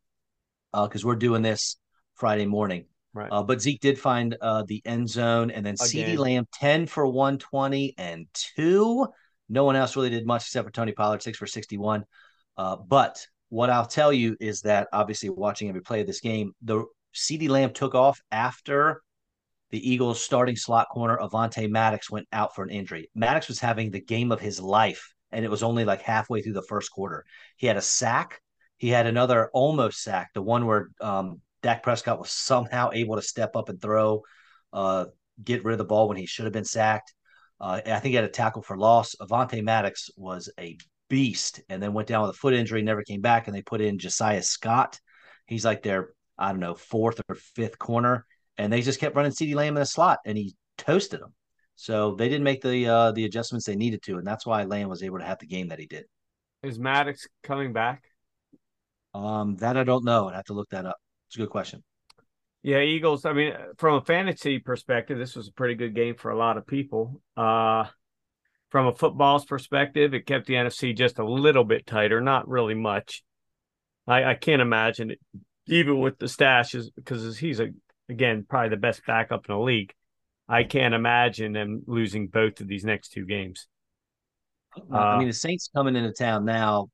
Because 0.73 1.05
uh, 1.05 1.09
we're 1.09 1.17
doing 1.17 1.43
this 1.43 1.77
Friday 2.15 2.47
morning. 2.47 2.87
Right. 3.15 3.31
Uh, 3.31 3.43
but 3.43 3.61
Zeke 3.61 3.81
did 3.81 3.99
find 3.99 4.37
uh, 4.41 4.65
the 4.67 4.81
end 4.87 5.09
zone, 5.09 5.51
and 5.51 5.67
then 5.67 5.75
CeeDee 5.75 6.17
Lamb 6.17 6.47
ten 6.53 6.87
for 6.87 7.07
one 7.07 7.39
twenty 7.39 7.95
and 7.99 8.27
two. 8.33 9.07
No 9.51 9.65
one 9.65 9.77
else 9.77 9.97
really 9.97 10.09
did 10.09 10.27
much 10.27 10.43
except 10.43 10.67
for 10.67 10.73
Tony 10.73 10.93
Pollard, 10.93 11.23
six 11.23 11.37
for 11.37 11.47
sixty 11.47 11.77
one. 11.77 12.05
Uh, 12.57 12.77
but 12.77 13.27
what 13.51 13.69
I'll 13.69 13.87
tell 13.87 14.15
you 14.15 14.35
is 14.41 14.63
that 14.63 14.89
obviously 14.95 15.29
watching 15.29 15.69
every 15.69 15.83
play 15.83 16.01
of 16.01 16.07
this 16.07 16.21
game, 16.21 16.53
the 16.63 16.87
CeeDee 17.15 17.51
Lamb 17.51 17.75
took 17.75 17.95
off 17.95 18.19
after 18.31 19.03
the 19.71 19.91
Eagles 19.91 20.23
starting 20.23 20.57
slot 20.57 20.89
corner 20.91 21.19
Avonte 21.19 21.69
Maddox 21.69 22.11
went 22.11 22.29
out 22.33 22.55
for 22.55 22.65
an 22.65 22.71
injury. 22.71 23.11
Maddox 23.15 23.49
was 23.49 23.59
having 23.59 23.91
the 23.91 24.01
game 24.01 24.33
of 24.33 24.41
his 24.41 24.59
life, 24.59 25.13
and 25.33 25.45
it 25.45 25.51
was 25.51 25.63
only 25.63 25.85
like 25.85 26.01
halfway 26.01 26.41
through 26.41 26.55
the 26.55 26.63
first 26.63 26.91
quarter. 26.91 27.27
He 27.57 27.67
had 27.67 27.77
a 27.77 27.83
sack 27.83 28.41
he 28.83 28.89
had 28.89 29.07
another 29.07 29.49
almost 29.55 30.03
sack, 30.03 30.33
the 30.35 30.43
one 30.43 30.67
where 30.67 30.89
um, 31.01 31.41
Dak 31.63 31.85
Prescott 31.85 32.19
was 32.19 32.33
somehow 32.33 32.91
able 32.93 33.15
to 33.15 33.23
step 33.23 33.55
up 33.55 33.69
and 33.69 33.81
throw, 33.81 34.23
uh, 34.73 35.05
get 35.41 35.65
rid 35.65 35.75
of 35.75 35.79
the 35.79 35.85
ball 35.85 36.09
when 36.09 36.17
he 36.17 36.27
should 36.27 36.47
have 36.47 36.53
been 36.53 36.65
sacked. 36.65 37.15
Uh, 37.61 37.81
I 37.87 38.01
think 38.01 38.11
he 38.11 38.17
had 38.17 38.25
a 38.25 38.29
tackle 38.29 38.61
for 38.61 38.77
loss. 38.77 39.15
Avonte 39.21 39.63
Maddox 39.63 40.11
was 40.17 40.51
a 40.59 40.77
beast 41.09 41.61
and 41.69 41.81
then 41.81 41.93
went 41.93 42.09
down 42.09 42.23
with 42.23 42.33
a 42.33 42.39
foot 42.39 42.55
injury, 42.55 42.83
never 42.83 43.05
came 43.05 43.21
back, 43.21 43.47
and 43.47 43.55
they 43.55 43.63
put 43.63 43.81
in 43.81 44.01
Josiah 44.01 44.43
Scott. 44.43 44.99
He's 45.47 45.65
like 45.65 45.85
their, 45.85 46.09
I 46.37 46.51
don't 46.51 46.59
know, 46.59 46.75
fourth 46.75 47.21
or 47.29 47.37
fifth 47.37 47.79
corner. 47.79 48.27
And 48.59 48.73
they 48.73 48.83
just 48.83 48.99
kept 48.99 49.15
running 49.15 49.31
CeeDee 49.31 49.55
Lamb 49.55 49.77
in 49.77 49.81
the 49.81 49.87
slot 49.87 50.19
and 50.27 50.37
he 50.37 50.57
toasted 50.77 51.21
them. 51.21 51.33
So 51.77 52.17
they 52.17 52.29
didn't 52.29 52.43
make 52.43 52.63
the 52.63 52.89
uh, 52.89 53.13
the 53.13 53.27
adjustments 53.27 53.65
they 53.65 53.77
needed 53.77 54.03
to, 54.03 54.19
and 54.19 54.27
that's 54.27 54.45
why 54.45 54.65
Lamb 54.65 54.89
was 54.89 55.05
able 55.05 55.21
to 55.21 55.25
have 55.25 55.39
the 55.39 55.47
game 55.47 55.69
that 55.69 55.79
he 55.79 55.87
did. 55.87 56.05
Is 56.65 56.81
Maddox 56.81 57.29
coming 57.45 57.73
back? 57.73 58.03
Um, 59.15 59.57
that 59.57 59.77
I 59.77 59.85
don't 59.85 60.05
know. 60.05 60.29
I'd 60.29 60.35
have 60.35 60.45
to 60.45 60.55
look 60.55 60.71
that 60.71 60.87
up. 60.87 60.97
It's 61.29 61.37
a 61.37 61.41
good 61.41 61.51
question. 61.51 61.83
Yeah, 62.63 62.81
Eagles. 62.81 63.25
I 63.25 63.33
mean, 63.33 63.55
from 63.77 63.97
a 63.97 64.01
fantasy 64.01 64.59
perspective, 64.59 65.19
this 65.19 65.35
was 65.35 65.49
a 65.49 65.53
pretty 65.53 65.75
good 65.75 65.95
game 65.95 66.15
for 66.15 66.31
a 66.31 66.39
lot 66.39 66.57
of 66.57 66.67
people. 66.67 67.21
Uh, 67.37 67.87
from 68.71 68.87
a 68.87 68.95
football's 68.95 69.45
perspective, 69.45 70.15
it 70.15 70.27
kept 70.27 70.47
the 70.47 70.55
NFC 70.55 70.97
just 70.97 71.19
a 71.19 71.27
little 71.27 71.65
bit 71.65 71.87
tighter, 71.87 72.21
not 72.21 72.49
really 72.49 72.75
much. 72.75 73.23
I, 74.07 74.25
I 74.25 74.35
can't 74.35 74.63
imagine 74.63 75.11
it, 75.11 75.21
even 75.67 75.99
with 76.01 76.19
the 76.19 76.27
stashes, 76.27 76.87
because 76.95 77.37
he's 77.37 77.61
a 77.61 77.69
again 78.09 78.47
probably 78.49 78.71
the 78.71 78.77
best 78.77 79.03
backup 79.07 79.49
in 79.49 79.55
the 79.55 79.61
league. 79.61 79.93
I 80.49 80.65
can't 80.65 80.95
imagine 80.95 81.53
them 81.53 81.83
losing 81.87 82.29
both 82.29 82.61
of 82.61 82.69
these 82.69 82.85
next 82.85 83.11
two 83.11 83.27
games. 83.27 83.67
Uh, 84.77 84.97
I 84.97 85.19
mean, 85.19 85.29
the 85.29 85.35
Saints 85.35 85.69
coming 85.75 85.97
into 85.97 86.13
town 86.13 86.45
now 86.45 86.89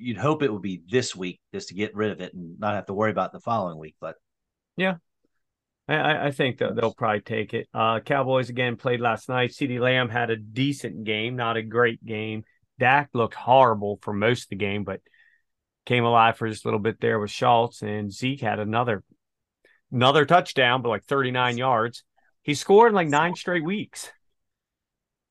you'd 0.00 0.16
hope 0.16 0.42
it 0.42 0.52
would 0.52 0.62
be 0.62 0.82
this 0.88 1.14
week 1.14 1.40
just 1.52 1.68
to 1.68 1.74
get 1.74 1.94
rid 1.94 2.10
of 2.10 2.20
it 2.20 2.34
and 2.34 2.58
not 2.58 2.74
have 2.74 2.86
to 2.86 2.94
worry 2.94 3.10
about 3.10 3.32
the 3.32 3.40
following 3.40 3.78
week. 3.78 3.96
But 4.00 4.16
yeah, 4.76 4.96
I, 5.88 6.26
I 6.26 6.30
think 6.30 6.58
that 6.58 6.76
they'll 6.76 6.94
probably 6.94 7.20
take 7.20 7.54
it. 7.54 7.68
Uh, 7.74 8.00
Cowboys 8.00 8.48
again 8.48 8.76
played 8.76 9.00
last 9.00 9.28
night. 9.28 9.50
CeeDee 9.50 9.80
Lamb 9.80 10.08
had 10.08 10.30
a 10.30 10.36
decent 10.36 11.04
game, 11.04 11.36
not 11.36 11.56
a 11.56 11.62
great 11.62 12.04
game. 12.04 12.44
Dak 12.78 13.10
looked 13.12 13.34
horrible 13.34 13.98
for 14.02 14.12
most 14.12 14.44
of 14.44 14.48
the 14.50 14.56
game, 14.56 14.84
but 14.84 15.00
came 15.86 16.04
alive 16.04 16.36
for 16.36 16.48
just 16.48 16.64
a 16.64 16.68
little 16.68 16.80
bit 16.80 17.00
there 17.00 17.18
with 17.18 17.30
Schultz, 17.30 17.82
and 17.82 18.12
Zeke 18.12 18.40
had 18.40 18.58
another 18.58 19.02
another 19.92 20.24
touchdown, 20.24 20.82
but 20.82 20.88
like 20.88 21.04
39 21.04 21.58
yards. 21.58 22.04
He 22.42 22.54
scored 22.54 22.90
in 22.90 22.94
like 22.94 23.08
nine 23.08 23.34
straight 23.34 23.64
weeks. 23.64 24.10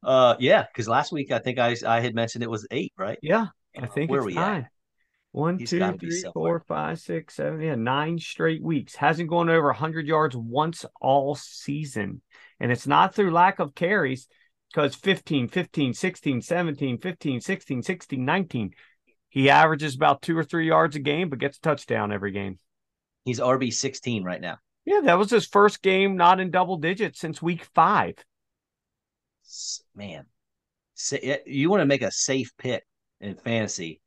Uh, 0.04 0.36
yeah, 0.40 0.64
because 0.64 0.88
last 0.88 1.12
week 1.12 1.32
I 1.32 1.40
think 1.40 1.60
I 1.60 1.76
I 1.86 2.00
had 2.02 2.16
mentioned 2.16 2.44
it 2.44 2.50
was 2.50 2.68
eight, 2.72 2.94
right? 2.98 3.18
Yeah, 3.22 3.48
I 3.78 3.88
think 3.88 4.12
Where 4.12 4.28
it's 4.28 4.36
nine. 4.36 4.62
At? 4.62 4.72
One, 5.32 5.60
He's 5.60 5.70
two, 5.70 5.98
three, 6.00 6.24
four, 6.34 6.60
five, 6.68 7.00
six, 7.00 7.36
seven, 7.36 7.62
yeah, 7.62 7.76
nine 7.76 8.18
straight 8.18 8.64
weeks. 8.64 8.96
Hasn't 8.96 9.30
gone 9.30 9.50
over 9.50 9.68
100 9.68 10.08
yards 10.08 10.36
once 10.36 10.86
all 11.00 11.36
season. 11.36 12.22
And 12.60 12.72
it's 12.72 12.88
not 12.88 13.14
through 13.14 13.32
lack 13.32 13.60
of 13.60 13.76
carries 13.76 14.28
because 14.74 14.96
15, 14.96 15.48
15, 15.48 15.94
16, 15.94 16.42
17, 16.42 16.98
15, 16.98 17.42
16, 17.42 17.84
16, 17.84 18.26
19. 18.26 18.72
He 19.30 19.50
averages 19.52 19.96
about 19.96 20.24
two 20.24 20.36
or 20.36 20.44
three 20.44 20.68
yards 20.68 20.96
a 20.96 21.00
game, 21.00 21.30
but 21.30 21.38
gets 21.38 21.58
a 21.58 21.62
touchdown 21.62 22.12
every 22.12 22.32
game. 22.32 22.58
He's 23.24 23.40
RB 23.40 23.72
16 23.72 24.24
right 24.24 24.42
now. 24.42 24.58
Yeah, 24.86 25.02
that 25.04 25.20
was 25.20 25.30
his 25.30 25.46
first 25.46 25.84
game 25.84 26.18
not 26.18 26.40
in 26.40 26.50
double 26.50 26.78
digits 26.78 27.20
since 27.20 27.40
week 27.40 27.68
five. 27.76 28.16
Man, 29.96 30.26
you 31.46 31.70
want 31.70 31.82
to 31.82 31.86
make 31.86 32.02
a 32.02 32.12
safe 32.12 32.52
pick 32.58 32.84
in 33.22 33.36
fantasy, 33.36 34.02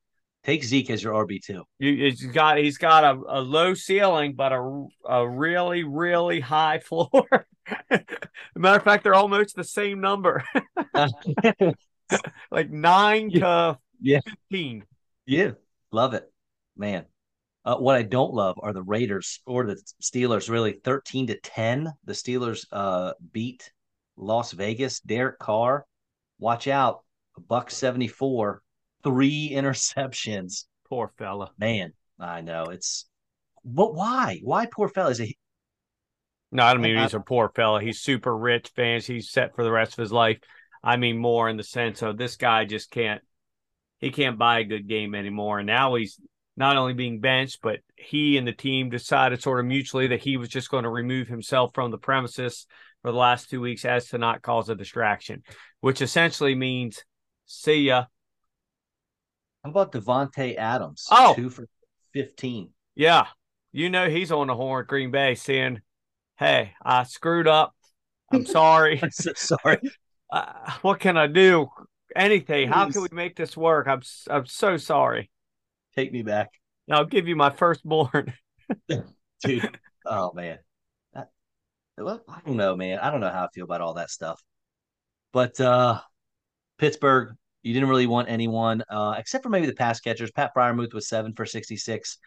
take 0.44 0.64
Zeke 0.64 0.90
as 0.90 1.02
your 1.02 1.14
RB 1.14 1.42
two. 1.42 1.64
He's 1.78 2.24
got 2.26 2.58
he's 2.58 2.78
got 2.78 3.04
a, 3.04 3.20
a 3.28 3.40
low 3.40 3.74
ceiling, 3.74 4.34
but 4.34 4.52
a 4.52 4.86
a 5.08 5.28
really 5.28 5.84
really 5.84 6.40
high 6.40 6.78
floor. 6.84 7.46
matter 8.56 8.76
of 8.76 8.82
fact, 8.82 9.04
they're 9.04 9.14
almost 9.14 9.56
the 9.56 9.64
same 9.64 10.00
number, 10.00 10.44
like 12.50 12.70
nine 12.70 13.30
to 13.32 13.78
yeah. 14.00 14.20
fifteen. 14.24 14.84
Yeah, 15.26 15.52
love 15.90 16.14
it, 16.14 16.30
man. 16.76 17.06
Uh, 17.64 17.76
what 17.76 17.94
I 17.94 18.02
don't 18.02 18.34
love 18.34 18.58
are 18.60 18.72
the 18.72 18.82
Raiders 18.82 19.40
or 19.46 19.66
the 19.66 19.80
Steelers. 20.02 20.50
Really, 20.50 20.72
thirteen 20.72 21.28
to 21.28 21.38
ten. 21.38 21.92
The 22.04 22.12
Steelers 22.12 22.66
uh, 22.72 23.12
beat 23.32 23.70
Las 24.16 24.52
Vegas. 24.52 24.98
Derek 25.00 25.38
Carr, 25.38 25.86
watch 26.38 26.66
out, 26.66 27.04
a 27.36 27.40
buck 27.40 27.70
seventy 27.70 28.08
four 28.08 28.62
three 29.02 29.50
interceptions. 29.54 30.64
Poor 30.88 31.10
fella. 31.18 31.50
Man, 31.58 31.92
I 32.18 32.40
know 32.40 32.64
it's. 32.64 33.06
But 33.64 33.94
why? 33.94 34.40
Why 34.42 34.66
poor 34.66 34.88
fella? 34.88 35.10
Is 35.10 35.18
he? 35.18 35.38
No, 36.50 36.64
I 36.64 36.74
don't 36.74 36.82
mean 36.82 36.98
he's 36.98 37.14
a 37.14 37.20
poor 37.20 37.50
fella. 37.54 37.80
He's 37.80 38.00
super 38.00 38.36
rich, 38.36 38.70
fans. 38.76 39.06
He's 39.06 39.30
set 39.30 39.54
for 39.54 39.64
the 39.64 39.72
rest 39.72 39.92
of 39.92 40.02
his 40.02 40.12
life. 40.12 40.38
I 40.84 40.96
mean 40.96 41.16
more 41.16 41.48
in 41.48 41.56
the 41.56 41.62
sense 41.62 42.02
of 42.02 42.18
this 42.18 42.36
guy 42.36 42.64
just 42.64 42.90
can't 42.90 43.22
he 43.98 44.10
can't 44.10 44.38
buy 44.38 44.58
a 44.58 44.64
good 44.64 44.88
game 44.88 45.14
anymore. 45.14 45.60
And 45.60 45.66
now 45.66 45.94
he's 45.94 46.20
not 46.56 46.76
only 46.76 46.92
being 46.92 47.20
benched, 47.20 47.60
but 47.62 47.78
he 47.96 48.36
and 48.36 48.46
the 48.46 48.52
team 48.52 48.90
decided 48.90 49.40
sort 49.40 49.60
of 49.60 49.66
mutually 49.66 50.08
that 50.08 50.22
he 50.22 50.36
was 50.36 50.48
just 50.48 50.70
going 50.70 50.82
to 50.82 50.90
remove 50.90 51.28
himself 51.28 51.70
from 51.72 51.90
the 51.90 51.98
premises 51.98 52.66
for 53.00 53.12
the 53.12 53.18
last 53.18 53.48
two 53.48 53.60
weeks 53.60 53.84
as 53.84 54.08
to 54.08 54.18
not 54.18 54.42
cause 54.42 54.68
a 54.68 54.74
distraction, 54.74 55.42
which 55.80 56.02
essentially 56.02 56.54
means 56.54 57.04
see 57.46 57.82
ya. 57.82 58.06
How 59.64 59.70
about 59.70 59.92
Davante 59.92 60.56
Adams? 60.56 61.06
Oh, 61.10 61.34
two 61.34 61.50
for 61.50 61.68
fifteen. 62.12 62.70
Yeah, 62.94 63.26
you 63.72 63.88
know 63.90 64.08
he's 64.08 64.32
on 64.32 64.48
the 64.48 64.54
horn 64.54 64.82
at 64.82 64.88
Green 64.88 65.10
Bay 65.10 65.34
saying, 65.34 65.80
Hey, 66.38 66.72
I 66.84 67.04
screwed 67.04 67.46
up. 67.46 67.74
I'm 68.32 68.46
sorry. 68.46 68.98
I'm 69.02 69.10
so 69.10 69.32
sorry. 69.34 69.78
Uh, 70.32 70.72
what 70.80 70.98
can 70.98 71.18
I 71.18 71.26
do? 71.26 71.68
Anything. 72.16 72.68
Please. 72.68 72.74
How 72.74 72.88
can 72.88 73.02
we 73.02 73.08
make 73.12 73.36
this 73.36 73.54
work? 73.54 73.86
I'm 73.86 74.00
I'm 74.30 74.46
so 74.46 74.78
sorry. 74.78 75.30
Take 75.94 76.10
me 76.10 76.22
back. 76.22 76.48
I'll 76.90 77.04
give 77.04 77.28
you 77.28 77.36
my 77.36 77.50
firstborn. 77.50 78.32
Dude, 79.44 79.78
oh 80.06 80.32
man. 80.32 80.58
That, 81.12 81.28
well, 81.98 82.22
I 82.26 82.40
don't 82.46 82.56
know, 82.56 82.74
man. 82.76 82.98
I 83.00 83.10
don't 83.10 83.20
know 83.20 83.28
how 83.28 83.44
I 83.44 83.48
feel 83.52 83.64
about 83.64 83.82
all 83.82 83.92
that 83.94 84.08
stuff. 84.08 84.42
But 85.34 85.60
uh 85.60 86.00
Pittsburgh, 86.78 87.36
you 87.62 87.72
didn't 87.72 87.88
really 87.88 88.06
want 88.06 88.28
anyone, 88.28 88.82
uh, 88.90 89.14
except 89.18 89.42
for 89.42 89.50
maybe 89.50 89.66
the 89.66 89.74
pass 89.74 90.00
catchers. 90.00 90.30
Pat 90.30 90.52
Freiermuth 90.54 90.94
was 90.94 91.08
seven 91.08 91.32
for 91.32 91.46
66. 91.46 92.18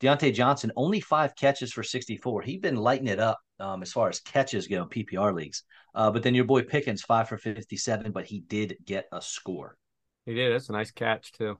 Diontae 0.00 0.34
Johnson, 0.34 0.72
only 0.76 1.00
five 1.00 1.34
catches 1.36 1.72
for 1.72 1.82
64. 1.82 2.42
He'd 2.42 2.62
been 2.62 2.76
lighting 2.76 3.08
it 3.08 3.18
up 3.18 3.38
um, 3.58 3.82
as 3.82 3.92
far 3.92 4.08
as 4.08 4.20
catches 4.20 4.68
go 4.68 4.82
in 4.82 4.88
PPR 4.88 5.34
leagues. 5.34 5.62
Uh, 5.94 6.10
but 6.10 6.22
then 6.22 6.34
your 6.34 6.44
boy 6.44 6.62
Pickens, 6.62 7.02
five 7.02 7.28
for 7.28 7.38
57, 7.38 8.12
but 8.12 8.26
he 8.26 8.40
did 8.40 8.76
get 8.84 9.06
a 9.12 9.22
score. 9.22 9.76
He 10.26 10.34
did. 10.34 10.52
That's 10.52 10.68
a 10.68 10.72
nice 10.72 10.90
catch, 10.90 11.32
too. 11.32 11.58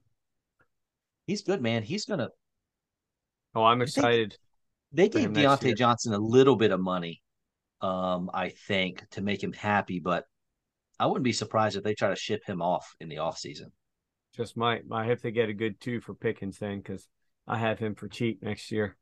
He's 1.26 1.42
good, 1.42 1.62
man. 1.62 1.82
He's 1.82 2.04
going 2.04 2.20
to. 2.20 2.30
Oh, 3.54 3.64
I'm 3.64 3.80
excited. 3.80 4.36
They, 4.92 5.08
they 5.08 5.20
gave 5.20 5.30
Diontae 5.30 5.76
Johnson 5.76 6.12
a 6.12 6.18
little 6.18 6.56
bit 6.56 6.72
of 6.72 6.80
money, 6.80 7.22
um, 7.80 8.30
I 8.32 8.50
think, 8.50 9.08
to 9.12 9.22
make 9.22 9.42
him 9.42 9.52
happy, 9.52 9.98
but 9.98 10.24
I 10.98 11.06
wouldn't 11.06 11.24
be 11.24 11.32
surprised 11.32 11.76
if 11.76 11.84
they 11.84 11.94
try 11.94 12.10
to 12.10 12.16
ship 12.16 12.42
him 12.46 12.62
off 12.62 12.94
in 13.00 13.08
the 13.08 13.16
offseason. 13.16 13.70
Just 14.34 14.56
might. 14.56 14.82
I 14.90 15.06
hope 15.06 15.20
they 15.20 15.30
get 15.30 15.48
a 15.48 15.54
good 15.54 15.80
two 15.80 16.00
for 16.00 16.14
Pickens 16.14 16.58
then, 16.58 16.78
because 16.78 17.06
I 17.46 17.58
have 17.58 17.78
him 17.78 17.94
for 17.94 18.08
cheap 18.08 18.42
next 18.42 18.70
year. 18.70 18.96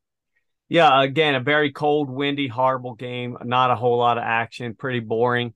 Yeah, 0.68 1.03
again, 1.03 1.34
a 1.34 1.40
very 1.40 1.72
cold, 1.72 2.09
windy, 2.09 2.49
horrible 2.49 2.95
game. 2.95 3.36
Not 3.45 3.70
a 3.70 3.76
whole 3.76 3.99
lot 3.99 4.18
of 4.18 4.24
action. 4.24 4.74
Pretty 4.74 5.01
boring. 5.01 5.55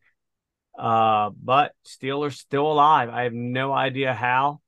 Uh, 0.79 1.31
but 1.43 1.73
Steelers 1.87 2.35
still 2.35 2.71
alive. 2.71 3.09
I 3.09 3.23
have 3.23 3.33
no 3.33 3.73
idea 3.73 4.15
how. 4.15 4.61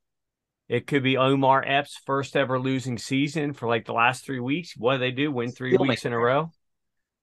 It 0.69 0.87
could 0.87 1.03
be 1.03 1.17
Omar 1.17 1.65
Epps' 1.67 2.01
first 2.07 2.37
ever 2.37 2.59
losing 2.59 2.97
season 2.97 3.53
for 3.53 3.69
like 3.69 3.87
the 3.87 3.93
last 3.93 4.25
three 4.25 4.39
weeks. 4.39 4.75
What 4.77 4.95
do 4.95 4.99
they 5.01 5.11
do? 5.11 5.33
Win 5.33 5.51
three 5.51 5.75
still 5.75 5.87
weeks 5.87 6.05
in 6.05 6.13
a 6.13 6.19
row. 6.19 6.53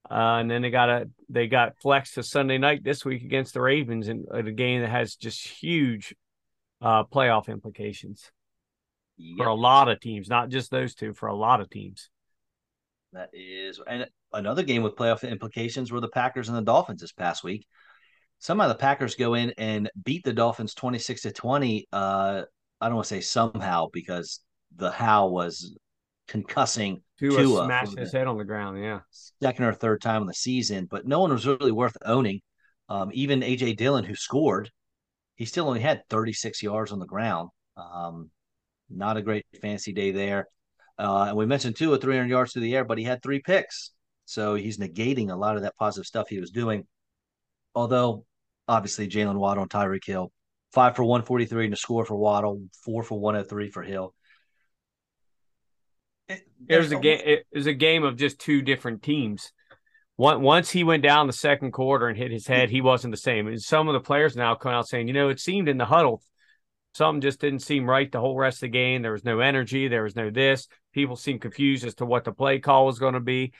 Uh, 0.09 0.37
and 0.39 0.49
then 0.49 0.61
they 0.61 0.69
got 0.69 0.89
a 0.89 1.09
they 1.29 1.47
got 1.47 1.77
flexed 1.81 2.15
to 2.15 2.23
Sunday 2.23 2.57
night 2.57 2.83
this 2.83 3.03
week 3.03 3.23
against 3.23 3.53
the 3.53 3.61
Ravens 3.61 4.07
in 4.07 4.25
a 4.31 4.43
game 4.43 4.81
that 4.81 4.89
has 4.89 5.15
just 5.15 5.45
huge 5.45 6.15
uh, 6.81 7.03
playoff 7.03 7.49
implications 7.49 8.31
yep. 9.17 9.37
for 9.37 9.47
a 9.47 9.53
lot 9.53 9.89
of 9.89 9.99
teams, 9.99 10.29
not 10.29 10.49
just 10.49 10.71
those 10.71 10.95
two, 10.95 11.13
for 11.13 11.27
a 11.27 11.35
lot 11.35 11.59
of 11.59 11.69
teams. 11.69 12.09
That 13.13 13.29
is, 13.33 13.81
and 13.85 14.07
another 14.33 14.63
game 14.63 14.83
with 14.83 14.95
playoff 14.95 15.29
implications 15.29 15.91
were 15.91 16.01
the 16.01 16.09
Packers 16.09 16.49
and 16.49 16.57
the 16.57 16.61
Dolphins 16.61 17.01
this 17.01 17.11
past 17.11 17.43
week. 17.43 17.65
Somehow 18.39 18.67
the 18.67 18.75
Packers 18.75 19.15
go 19.15 19.33
in 19.33 19.53
and 19.57 19.89
beat 20.03 20.23
the 20.23 20.33
Dolphins 20.33 20.73
26 20.75 21.23
to 21.23 21.31
20. 21.31 21.87
Uh, 21.91 22.43
I 22.79 22.85
don't 22.85 22.95
want 22.95 23.07
to 23.07 23.15
say 23.15 23.21
somehow 23.21 23.87
because 23.91 24.41
the 24.75 24.91
how 24.91 25.27
was 25.27 25.75
concussing 26.29 27.01
Tua, 27.19 27.41
Tua 27.41 27.65
smashed 27.65 27.97
his 27.97 28.11
head 28.11 28.27
on 28.27 28.37
the 28.37 28.45
ground. 28.45 28.81
Yeah, 28.81 28.99
second 29.41 29.65
or 29.65 29.73
third 29.73 30.01
time 30.01 30.21
in 30.21 30.27
the 30.27 30.33
season, 30.33 30.87
but 30.89 31.07
no 31.07 31.19
one 31.19 31.31
was 31.31 31.47
really 31.47 31.71
worth 31.71 31.97
owning. 32.05 32.41
Um, 32.89 33.09
even 33.13 33.41
AJ 33.41 33.77
Dillon, 33.77 34.05
who 34.05 34.15
scored, 34.15 34.71
he 35.35 35.45
still 35.45 35.67
only 35.67 35.81
had 35.81 36.03
36 36.09 36.63
yards 36.63 36.91
on 36.91 36.99
the 36.99 37.05
ground. 37.05 37.49
Um, 37.75 38.29
not 38.89 39.17
a 39.17 39.21
great 39.21 39.45
fancy 39.61 39.93
day 39.93 40.11
there. 40.11 40.47
Uh, 40.97 41.25
and 41.29 41.37
we 41.37 41.45
mentioned 41.45 41.75
two 41.75 41.91
or 41.91 41.97
300 41.97 42.29
yards 42.29 42.53
through 42.53 42.63
the 42.63 42.75
air, 42.75 42.85
but 42.85 42.97
he 42.97 43.03
had 43.03 43.21
three 43.21 43.39
picks. 43.39 43.91
So 44.25 44.55
he's 44.55 44.77
negating 44.77 45.29
a 45.29 45.35
lot 45.35 45.55
of 45.55 45.61
that 45.61 45.75
positive 45.77 46.05
stuff 46.05 46.27
he 46.29 46.39
was 46.39 46.51
doing. 46.51 46.85
Although, 47.75 48.25
obviously, 48.67 49.07
Jaylen 49.07 49.37
Waddle 49.37 49.63
and 49.63 49.71
Tyreek 49.71 50.05
Hill, 50.05 50.31
five 50.73 50.95
for 50.95 51.03
143 51.03 51.65
and 51.65 51.73
a 51.73 51.77
score 51.77 52.05
for 52.05 52.15
Waddle, 52.15 52.63
four 52.83 53.03
for 53.03 53.19
103 53.19 53.69
for 53.69 53.83
Hill. 53.83 54.13
It, 56.29 56.47
it 56.67 56.77
was 56.77 56.91
a 56.91 56.99
game. 56.99 57.21
It 57.23 57.45
was 57.53 57.67
a 57.67 57.73
game 57.73 58.03
of 58.03 58.17
just 58.17 58.39
two 58.39 58.61
different 58.61 59.03
teams. 59.03 59.51
Once 60.17 60.71
he 60.71 60.83
went 60.83 61.03
down 61.03 61.27
the 61.27 61.33
second 61.33 61.71
quarter 61.71 62.07
and 62.07 62.17
hit 62.17 62.31
his 62.31 62.45
mm-hmm. 62.45 62.53
head, 62.53 62.69
he 62.69 62.81
wasn't 62.81 63.11
the 63.11 63.17
same. 63.17 63.47
And 63.47 63.61
some 63.61 63.87
of 63.87 63.93
the 63.93 63.99
players 63.99 64.35
now 64.35 64.55
come 64.55 64.71
out 64.71 64.87
saying, 64.87 65.07
you 65.07 65.13
know, 65.13 65.29
it 65.29 65.39
seemed 65.39 65.69
in 65.69 65.77
the 65.77 65.85
huddle 65.85 66.23
Something 66.97 67.21
just 67.21 67.39
didn't 67.39 67.59
seem 67.59 67.87
right 67.87 68.11
the 68.11 68.19
whole 68.19 68.35
rest 68.35 68.57
of 68.57 68.61
the 68.61 68.67
game. 68.69 69.03
There 69.03 69.11
was 69.11 69.23
no 69.23 69.39
energy. 69.39 69.87
There 69.87 70.01
was 70.01 70.15
no 70.15 70.31
this. 70.31 70.67
People 70.93 71.15
seemed 71.15 71.41
confused 71.41 71.85
as 71.85 71.93
to 71.95 72.07
what 72.07 72.23
the 72.23 72.31
play 72.31 72.57
call 72.57 72.87
was 72.87 72.97
going 72.97 73.13
to 73.13 73.19
be. 73.19 73.53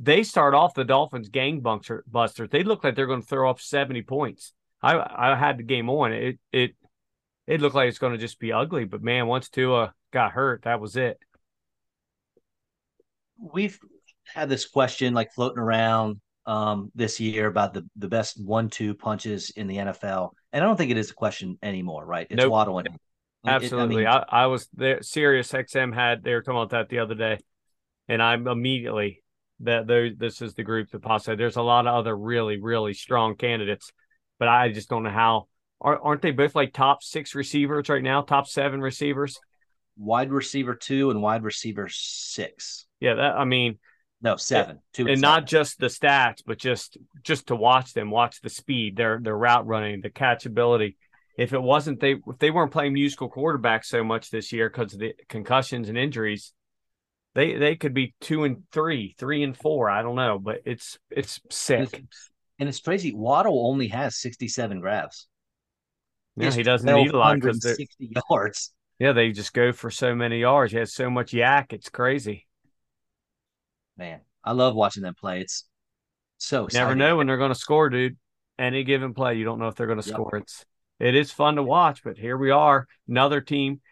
They 0.00 0.24
start 0.24 0.52
off 0.52 0.74
the 0.74 0.82
Dolphins 0.82 1.30
gangbusters. 1.30 2.50
They 2.50 2.64
look 2.64 2.82
like 2.82 2.96
they're 2.96 3.06
going 3.06 3.22
to 3.22 3.26
throw 3.26 3.48
up 3.48 3.60
70 3.60 4.02
points. 4.02 4.52
I 4.82 4.98
I 4.98 5.36
had 5.36 5.58
the 5.58 5.62
game 5.62 5.88
on. 5.88 6.12
It 6.12 6.40
it 6.50 6.74
it 7.46 7.60
looked 7.60 7.76
like 7.76 7.88
it's 7.88 8.00
going 8.00 8.14
to 8.14 8.18
just 8.18 8.40
be 8.40 8.52
ugly. 8.52 8.84
But 8.84 9.00
man, 9.00 9.28
once 9.28 9.48
Tua 9.48 9.94
got 10.12 10.32
hurt, 10.32 10.62
that 10.64 10.80
was 10.80 10.96
it. 10.96 11.20
We've 13.38 13.78
had 14.24 14.48
this 14.48 14.66
question 14.66 15.14
like 15.14 15.32
floating 15.32 15.58
around 15.58 16.20
um, 16.46 16.90
this 16.94 17.18
year 17.20 17.46
about 17.46 17.74
the 17.74 17.86
the 17.96 18.08
best 18.08 18.42
one-two 18.42 18.94
punches 18.94 19.50
in 19.50 19.66
the 19.66 19.76
NFL, 19.76 20.30
and 20.52 20.62
I 20.62 20.66
don't 20.66 20.76
think 20.76 20.90
it 20.90 20.96
is 20.96 21.10
a 21.10 21.14
question 21.14 21.58
anymore. 21.62 22.04
Right? 22.04 22.26
It's 22.30 22.40
nope. 22.40 22.52
Waddle 22.52 22.78
and 22.78 22.88
absolutely. 23.46 24.04
It, 24.04 24.08
I, 24.08 24.14
mean, 24.14 24.24
I, 24.30 24.42
I, 24.42 24.46
was 24.46 24.68
there. 24.74 25.02
Sirius 25.02 25.50
XM 25.52 25.94
had 25.94 26.22
they 26.22 26.34
were 26.34 26.42
talking 26.42 26.60
about 26.60 26.70
that 26.70 26.88
the 26.88 27.00
other 27.00 27.14
day, 27.14 27.38
and 28.08 28.22
I'm 28.22 28.46
immediately 28.46 29.22
that 29.60 29.86
this 30.18 30.42
is 30.42 30.54
the 30.54 30.62
group 30.62 30.90
that 30.90 31.02
possibly 31.02 31.36
there's 31.36 31.56
a 31.56 31.62
lot 31.62 31.86
of 31.86 31.94
other 31.94 32.16
really 32.16 32.60
really 32.60 32.94
strong 32.94 33.36
candidates, 33.36 33.90
but 34.38 34.48
I 34.48 34.70
just 34.72 34.88
don't 34.88 35.02
know 35.02 35.10
how. 35.10 35.48
Aren't 35.78 36.22
they 36.22 36.30
both 36.30 36.54
like 36.54 36.72
top 36.72 37.02
six 37.02 37.34
receivers 37.34 37.90
right 37.90 38.02
now? 38.02 38.22
Top 38.22 38.46
seven 38.46 38.80
receivers? 38.80 39.38
Wide 39.98 40.30
receiver 40.30 40.74
two 40.74 41.10
and 41.10 41.22
wide 41.22 41.42
receiver 41.42 41.88
six. 41.90 42.86
Yeah, 43.00 43.14
that 43.14 43.36
I 43.36 43.44
mean 43.44 43.78
no, 44.20 44.36
seven. 44.36 44.80
Two 44.92 45.02
and, 45.02 45.10
and 45.10 45.20
not 45.20 45.46
just 45.46 45.78
the 45.78 45.86
stats, 45.86 46.42
but 46.44 46.58
just 46.58 46.98
just 47.22 47.48
to 47.48 47.56
watch 47.56 47.92
them, 47.92 48.10
watch 48.10 48.40
the 48.40 48.50
speed, 48.50 48.96
their 48.96 49.18
their 49.22 49.36
route 49.36 49.66
running, 49.66 50.00
the 50.00 50.10
catchability. 50.10 50.96
If 51.38 51.52
it 51.52 51.62
wasn't 51.62 52.00
they 52.00 52.12
if 52.26 52.38
they 52.38 52.50
weren't 52.50 52.72
playing 52.72 52.94
musical 52.94 53.28
quarterback 53.28 53.84
so 53.84 54.02
much 54.04 54.30
this 54.30 54.52
year 54.52 54.68
because 54.68 54.94
of 54.94 55.00
the 55.00 55.14
concussions 55.28 55.88
and 55.88 55.98
injuries, 55.98 56.52
they 57.34 57.54
they 57.54 57.76
could 57.76 57.94
be 57.94 58.14
two 58.20 58.44
and 58.44 58.64
three, 58.72 59.14
three 59.18 59.42
and 59.42 59.56
four. 59.56 59.90
I 59.90 60.02
don't 60.02 60.16
know, 60.16 60.38
but 60.38 60.60
it's 60.64 60.98
it's 61.10 61.40
sick. 61.50 61.90
It's, 61.92 62.30
and 62.58 62.68
it's 62.68 62.80
crazy. 62.80 63.12
Waddle 63.14 63.66
only 63.66 63.88
has 63.88 64.16
sixty 64.16 64.48
seven 64.48 64.80
grabs. 64.80 65.28
Yeah, 66.36 66.50
he 66.50 66.62
doesn't 66.62 66.92
need 66.92 67.12
a 67.12 67.18
lot 67.18 67.34
because 67.34 67.62
sixty 67.62 68.12
yards. 68.30 68.72
Yeah, 68.98 69.12
they 69.12 69.32
just 69.32 69.52
go 69.52 69.72
for 69.72 69.90
so 69.90 70.14
many 70.14 70.40
yards. 70.40 70.72
He 70.72 70.78
has 70.78 70.94
so 70.94 71.10
much 71.10 71.32
YAC. 71.32 71.72
It's 71.72 71.88
crazy 71.88 72.46
man, 73.96 74.20
I 74.44 74.52
love 74.52 74.74
watching 74.74 75.02
them 75.02 75.14
play. 75.14 75.40
It's 75.40 75.64
so 76.38 76.66
exciting. 76.66 76.84
never 76.84 76.94
know 76.94 77.16
when 77.16 77.26
they're 77.26 77.38
going 77.38 77.52
to 77.52 77.58
score, 77.58 77.88
dude. 77.88 78.16
Any 78.58 78.84
given 78.84 79.14
play, 79.14 79.34
you 79.34 79.44
don't 79.44 79.58
know 79.58 79.68
if 79.68 79.74
they're 79.74 79.86
going 79.86 80.00
to 80.00 80.08
yep. 80.08 80.14
score. 80.14 80.36
It's 80.36 80.64
it 80.98 81.14
is 81.14 81.30
fun 81.30 81.56
to 81.56 81.62
watch, 81.62 82.02
but 82.02 82.16
here 82.16 82.38
we 82.38 82.50
are, 82.50 82.86
another 83.06 83.42
team, 83.42 83.82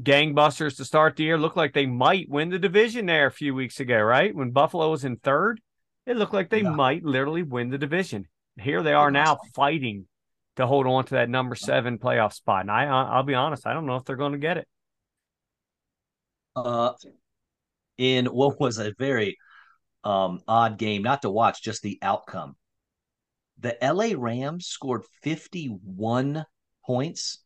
gangbusters 0.00 0.76
to 0.76 0.84
start 0.84 1.16
the 1.16 1.24
year. 1.24 1.36
Looked 1.36 1.56
like 1.56 1.72
they 1.72 1.86
might 1.86 2.28
win 2.28 2.50
the 2.50 2.60
division 2.60 3.06
there 3.06 3.26
a 3.26 3.32
few 3.32 3.54
weeks 3.54 3.80
ago, 3.80 3.98
right? 3.98 4.34
When 4.34 4.52
Buffalo 4.52 4.90
was 4.90 5.04
in 5.04 5.16
third, 5.16 5.60
it 6.06 6.16
looked 6.16 6.34
like 6.34 6.48
they 6.48 6.62
yeah. 6.62 6.70
might 6.70 7.04
literally 7.04 7.42
win 7.42 7.70
the 7.70 7.78
division. 7.78 8.28
Here 8.56 8.82
they 8.82 8.92
are 8.92 9.10
now 9.10 9.38
fighting 9.54 10.06
to 10.58 10.66
hold 10.66 10.86
on 10.86 11.04
to 11.04 11.14
that 11.14 11.30
number 11.30 11.54
seven 11.54 11.98
playoff 11.98 12.32
spot. 12.32 12.62
And 12.62 12.70
I, 12.70 12.84
I'll 12.84 13.22
be 13.22 13.34
honest, 13.34 13.66
I 13.66 13.72
don't 13.72 13.86
know 13.86 13.96
if 13.96 14.04
they're 14.04 14.16
going 14.16 14.32
to 14.32 14.38
get 14.38 14.58
it. 14.58 14.68
Uh, 16.54 16.92
in 17.96 18.26
what 18.26 18.60
was 18.60 18.78
a 18.78 18.92
very 18.98 19.38
um, 20.04 20.40
odd 20.48 20.76
game, 20.76 21.02
not 21.02 21.22
to 21.22 21.30
watch, 21.30 21.62
just 21.62 21.82
the 21.82 21.98
outcome. 22.02 22.56
The 23.60 23.76
LA 23.80 24.10
Rams 24.16 24.66
scored 24.66 25.02
51 25.22 26.44
points 26.84 27.42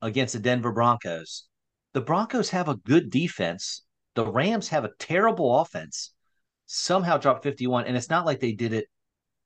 against 0.00 0.32
the 0.32 0.40
Denver 0.40 0.72
Broncos. 0.72 1.44
The 1.92 2.00
Broncos 2.00 2.50
have 2.50 2.68
a 2.68 2.76
good 2.76 3.10
defense. 3.10 3.84
The 4.14 4.26
Rams 4.26 4.68
have 4.68 4.84
a 4.84 4.92
terrible 4.98 5.60
offense. 5.60 6.12
Somehow 6.66 7.18
dropped 7.18 7.42
51. 7.42 7.84
And 7.84 7.96
it's 7.96 8.10
not 8.10 8.26
like 8.26 8.40
they 8.40 8.52
did 8.52 8.72
it 8.72 8.86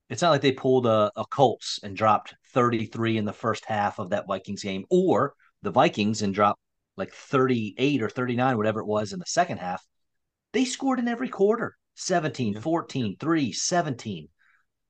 it's 0.08 0.22
not 0.22 0.30
like 0.30 0.40
they 0.40 0.52
pulled 0.52 0.86
a, 0.86 1.10
a 1.16 1.24
Colts 1.26 1.80
and 1.82 1.96
dropped 1.96 2.34
33 2.52 3.18
in 3.18 3.24
the 3.24 3.32
first 3.32 3.64
half 3.64 3.98
of 3.98 4.10
that 4.10 4.26
Vikings 4.26 4.62
game, 4.62 4.84
or 4.90 5.34
the 5.62 5.70
Vikings 5.70 6.22
and 6.22 6.34
drop 6.34 6.58
like 6.96 7.12
38 7.12 8.02
or 8.02 8.10
39, 8.10 8.56
whatever 8.56 8.80
it 8.80 8.86
was 8.86 9.12
in 9.12 9.18
the 9.18 9.26
second 9.26 9.58
half. 9.58 9.84
They 10.52 10.64
scored 10.64 10.98
in 10.98 11.08
every 11.08 11.28
quarter 11.28 11.76
17, 11.96 12.60
14, 12.60 13.16
3, 13.18 13.52
17. 13.52 14.28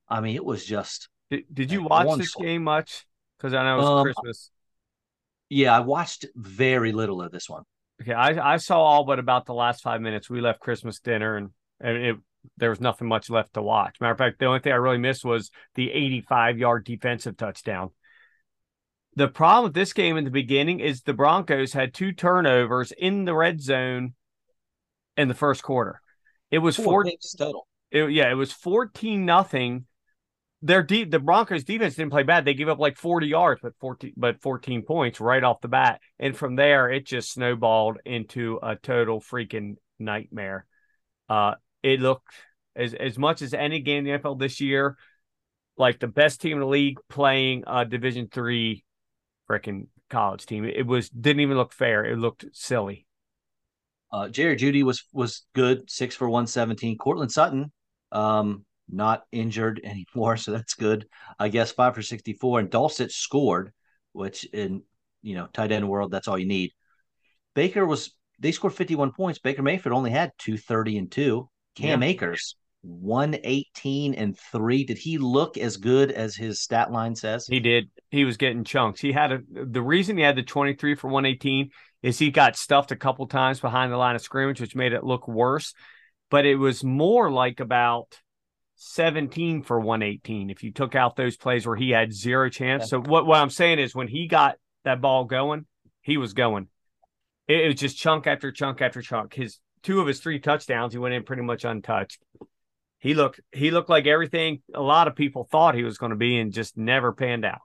I 0.07 0.21
mean, 0.21 0.35
it 0.35 0.45
was 0.45 0.65
just. 0.65 1.09
Did, 1.29 1.43
did 1.53 1.71
you 1.71 1.83
watch 1.83 2.17
this 2.17 2.31
score. 2.31 2.45
game 2.45 2.63
much? 2.63 3.05
Because 3.37 3.53
I 3.53 3.63
know 3.63 3.75
it 3.75 3.77
was 3.77 3.87
um, 3.87 4.03
Christmas. 4.03 4.51
Yeah, 5.49 5.75
I 5.75 5.79
watched 5.81 6.25
very 6.35 6.91
little 6.91 7.21
of 7.21 7.31
this 7.31 7.49
one. 7.49 7.63
Okay, 8.01 8.13
I, 8.13 8.53
I 8.53 8.57
saw 8.57 8.79
all 8.79 9.03
but 9.03 9.19
about 9.19 9.45
the 9.45 9.53
last 9.53 9.83
five 9.83 10.01
minutes. 10.01 10.29
We 10.29 10.41
left 10.41 10.59
Christmas 10.59 10.99
dinner 10.99 11.35
and, 11.35 11.49
and 11.79 11.97
it 11.97 12.15
there 12.57 12.69
was 12.69 12.81
nothing 12.81 13.07
much 13.07 13.29
left 13.29 13.53
to 13.53 13.61
watch. 13.61 13.97
Matter 13.99 14.11
of 14.11 14.17
fact, 14.17 14.39
the 14.39 14.45
only 14.45 14.59
thing 14.59 14.73
I 14.73 14.77
really 14.77 14.97
missed 14.97 15.25
was 15.25 15.51
the 15.75 15.91
85 15.91 16.57
yard 16.57 16.85
defensive 16.85 17.37
touchdown. 17.37 17.91
The 19.15 19.27
problem 19.27 19.65
with 19.65 19.73
this 19.73 19.93
game 19.93 20.17
in 20.17 20.23
the 20.23 20.31
beginning 20.31 20.79
is 20.79 21.01
the 21.01 21.13
Broncos 21.13 21.73
had 21.73 21.93
two 21.93 22.11
turnovers 22.11 22.91
in 22.91 23.25
the 23.25 23.35
red 23.35 23.61
zone 23.61 24.13
in 25.17 25.27
the 25.27 25.33
first 25.33 25.63
quarter. 25.63 26.01
It 26.51 26.59
was 26.59 26.75
four, 26.75 27.03
four 27.03 27.11
total. 27.37 27.67
It, 27.91 28.11
yeah, 28.11 28.29
it 28.29 28.35
was 28.35 28.51
14 28.53 29.25
nothing. 29.25 29.85
Their 30.61 30.83
deep 30.83 31.09
the 31.09 31.19
Broncos 31.19 31.63
defense 31.63 31.95
didn't 31.95 32.11
play 32.11 32.23
bad. 32.23 32.45
They 32.45 32.53
gave 32.53 32.69
up 32.69 32.79
like 32.79 32.97
40 32.97 33.27
yards, 33.27 33.61
but 33.61 33.73
14 33.79 34.13
but 34.17 34.41
14 34.41 34.83
points 34.83 35.19
right 35.19 35.43
off 35.43 35.61
the 35.61 35.67
bat. 35.67 36.01
And 36.19 36.35
from 36.35 36.55
there, 36.55 36.89
it 36.89 37.05
just 37.05 37.31
snowballed 37.31 37.99
into 38.05 38.59
a 38.61 38.75
total 38.75 39.21
freaking 39.21 39.75
nightmare. 39.99 40.65
Uh, 41.29 41.55
it 41.83 41.99
looked 41.99 42.33
as 42.75 42.93
as 42.93 43.17
much 43.17 43.41
as 43.41 43.53
any 43.53 43.79
game 43.79 44.05
in 44.05 44.13
the 44.13 44.19
NFL 44.19 44.39
this 44.39 44.61
year, 44.61 44.97
like 45.77 45.99
the 45.99 46.07
best 46.07 46.41
team 46.41 46.53
in 46.53 46.59
the 46.59 46.67
league 46.67 46.99
playing 47.09 47.63
a 47.67 47.85
Division 47.85 48.27
three 48.31 48.83
freaking 49.49 49.87
college 50.09 50.45
team. 50.45 50.65
It 50.65 50.85
was 50.85 51.09
didn't 51.09 51.41
even 51.41 51.57
look 51.57 51.73
fair. 51.73 52.05
It 52.05 52.17
looked 52.17 52.45
silly. 52.53 53.05
Uh, 54.11 54.27
Jerry 54.27 54.55
Jeudy 54.55 54.83
was 54.83 55.03
was 55.13 55.45
good, 55.53 55.89
six 55.89 56.15
for 56.15 56.29
one 56.29 56.47
seventeen. 56.47 56.97
Courtland 56.97 57.31
Sutton, 57.31 57.71
um, 58.11 58.65
not 58.89 59.23
injured 59.31 59.81
anymore, 59.83 60.37
so 60.37 60.51
that's 60.51 60.73
good. 60.73 61.07
I 61.37 61.49
guess 61.49 61.71
five 61.71 61.95
for 61.95 62.01
sixty 62.01 62.33
four, 62.33 62.59
and 62.59 62.71
Dulcich 62.71 63.11
scored, 63.11 63.71
which 64.13 64.45
in 64.45 64.83
you 65.21 65.35
know 65.35 65.47
tight 65.53 65.71
end 65.71 65.87
world 65.87 66.11
that's 66.11 66.27
all 66.27 66.37
you 66.39 66.47
need. 66.47 66.71
Baker 67.55 67.85
was 67.85 68.15
they 68.39 68.51
scored 68.51 68.73
fifty 68.73 68.95
one 68.95 69.11
points. 69.11 69.39
Baker 69.39 69.61
Mayfield 69.61 69.95
only 69.95 70.11
had 70.11 70.31
two 70.37 70.57
thirty 70.57 70.97
and 70.97 71.11
two. 71.11 71.49
Cam 71.75 72.01
yeah. 72.01 72.09
Akers, 72.09 72.55
118 72.81 74.13
and 74.13 74.37
3. 74.37 74.83
Did 74.85 74.97
he 74.97 75.17
look 75.17 75.57
as 75.57 75.77
good 75.77 76.11
as 76.11 76.35
his 76.35 76.61
stat 76.61 76.91
line 76.91 77.15
says? 77.15 77.47
He 77.47 77.59
did. 77.59 77.89
He 78.09 78.25
was 78.25 78.37
getting 78.37 78.63
chunks. 78.63 79.01
He 79.01 79.11
had 79.11 79.31
a 79.31 79.39
the 79.51 79.81
reason 79.81 80.17
he 80.17 80.23
had 80.23 80.35
the 80.35 80.43
23 80.43 80.95
for 80.95 81.09
118 81.09 81.69
is 82.01 82.17
he 82.17 82.31
got 82.31 82.55
stuffed 82.55 82.91
a 82.91 82.95
couple 82.95 83.27
times 83.27 83.59
behind 83.59 83.91
the 83.91 83.97
line 83.97 84.15
of 84.15 84.21
scrimmage, 84.21 84.61
which 84.61 84.75
made 84.75 84.93
it 84.93 85.03
look 85.03 85.27
worse. 85.27 85.73
But 86.29 86.45
it 86.45 86.55
was 86.55 86.83
more 86.83 87.31
like 87.31 87.59
about 87.59 88.17
17 88.75 89.63
for 89.63 89.79
118 89.79 90.49
if 90.49 90.63
you 90.63 90.71
took 90.71 90.95
out 90.95 91.15
those 91.15 91.35
plays 91.35 91.67
where 91.67 91.75
he 91.75 91.89
had 91.89 92.13
zero 92.13 92.49
chance. 92.49 92.89
So 92.89 93.01
what, 93.01 93.25
what 93.25 93.39
I'm 93.39 93.49
saying 93.49 93.79
is 93.79 93.93
when 93.93 94.07
he 94.07 94.27
got 94.27 94.55
that 94.85 95.01
ball 95.01 95.25
going, 95.25 95.65
he 96.01 96.17
was 96.17 96.33
going. 96.33 96.67
It, 97.47 97.61
it 97.61 97.67
was 97.67 97.75
just 97.75 97.97
chunk 97.97 98.25
after 98.25 98.51
chunk 98.51 98.81
after 98.81 99.01
chunk. 99.01 99.33
His 99.33 99.59
two 99.83 100.01
of 100.01 100.07
his 100.07 100.19
three 100.19 100.39
touchdowns, 100.39 100.93
he 100.93 100.99
went 100.99 101.13
in 101.13 101.23
pretty 101.23 101.43
much 101.43 101.65
untouched. 101.65 102.21
He 102.99 103.13
looked 103.13 103.39
he 103.53 103.71
looked 103.71 103.89
like 103.89 104.07
everything 104.07 104.61
a 104.73 104.81
lot 104.81 105.07
of 105.07 105.15
people 105.15 105.47
thought 105.49 105.75
he 105.75 105.83
was 105.83 105.97
going 105.97 106.09
to 106.09 106.17
be 106.17 106.37
and 106.39 106.51
just 106.51 106.77
never 106.77 107.13
panned 107.13 107.45
out. 107.45 107.61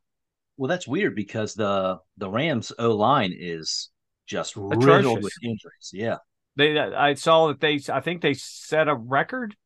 Well, 0.56 0.68
that's 0.68 0.86
weird 0.86 1.16
because 1.16 1.54
the 1.54 1.98
the 2.16 2.30
Rams 2.30 2.72
O 2.78 2.94
line 2.94 3.34
is 3.36 3.90
just 4.26 4.56
Atrocious. 4.56 4.84
riddled 4.84 5.22
with 5.22 5.34
injuries. 5.42 5.90
Yeah. 5.92 6.18
They 6.56 6.78
I 6.78 7.14
saw 7.14 7.48
that 7.48 7.60
they 7.60 7.80
I 7.92 8.00
think 8.00 8.22
they 8.22 8.34
set 8.34 8.86
a 8.86 8.94
record 8.94 9.56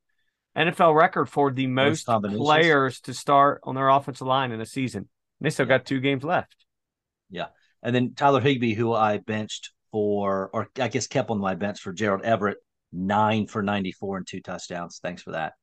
NFL 0.56 0.96
record 0.96 1.26
for 1.28 1.52
the 1.52 1.66
most, 1.66 2.06
players 2.06 3.00
to 3.02 3.14
start 3.14 3.60
on 3.62 3.76
their 3.76 3.88
offensive 3.88 4.26
line 4.26 4.50
in 4.50 4.60
a 4.60 4.66
season. 4.66 5.08
They 5.40 5.50
still 5.50 5.66
yeah. 5.66 5.78
got 5.78 5.86
two 5.86 6.00
games 6.00 6.24
left. 6.24 6.56
Yeah. 7.30 7.46
And 7.82 7.94
then 7.94 8.14
Tyler 8.14 8.40
Higbee, 8.40 8.74
who 8.74 8.92
I 8.92 9.18
benched 9.18 9.70
for, 9.90 10.50
or 10.52 10.68
I 10.80 10.88
guess 10.88 11.06
kept 11.06 11.30
on 11.30 11.38
my 11.38 11.54
bench 11.54 11.80
for 11.80 11.92
Gerald 11.92 12.24
Everett, 12.24 12.58
nine 12.92 13.46
for 13.46 13.62
94 13.62 14.18
and 14.18 14.26
two 14.26 14.40
touchdowns. 14.40 15.00
Thanks 15.02 15.22
for 15.22 15.32
that. 15.32 15.54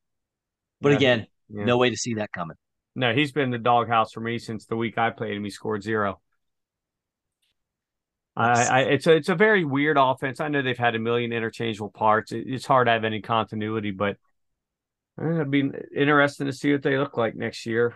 But 0.82 0.90
yeah, 0.90 0.96
again, 0.98 1.28
yeah. 1.50 1.66
no 1.66 1.78
way 1.78 1.90
to 1.90 1.98
see 1.98 2.16
that 2.16 2.32
coming. 2.32 2.58
No, 2.96 3.14
he's 3.14 3.32
been 3.32 3.52
the 3.52 3.58
doghouse 3.58 4.14
for 4.14 4.22
me 4.22 4.40
since 4.40 4.66
the 4.66 4.76
week 4.76 4.98
I 4.98 5.10
played 5.10 5.36
him. 5.36 5.44
He 5.44 5.50
scored 5.50 5.84
zero. 5.84 6.22
I, 8.38 8.64
I, 8.64 8.80
it's 8.82 9.08
a 9.08 9.14
it's 9.14 9.30
a 9.30 9.36
very 9.36 9.64
weird 9.64 9.98
offense. 9.98 10.42
I 10.42 10.50
know 10.50 10.62
they've 10.62 10.78
had 10.78 10.96
a 10.96 11.00
million 11.00 11.32
interchangeable 11.32 11.92
parts. 11.92 12.34
It, 12.34 12.46
it's 12.48 12.66
hard 12.66 12.88
to 12.88 12.92
have 12.92 13.06
any 13.06 13.22
continuity, 13.22 13.92
but 13.92 14.18
eh, 15.22 15.36
it'd 15.36 15.52
be 15.52 15.70
interesting 15.96 16.48
to 16.48 16.54
see 16.54 16.74
what 16.74 16.84
they 16.84 16.98
look 16.98 17.18
like 17.18 17.36
next 17.36 17.66
year. 17.66 17.96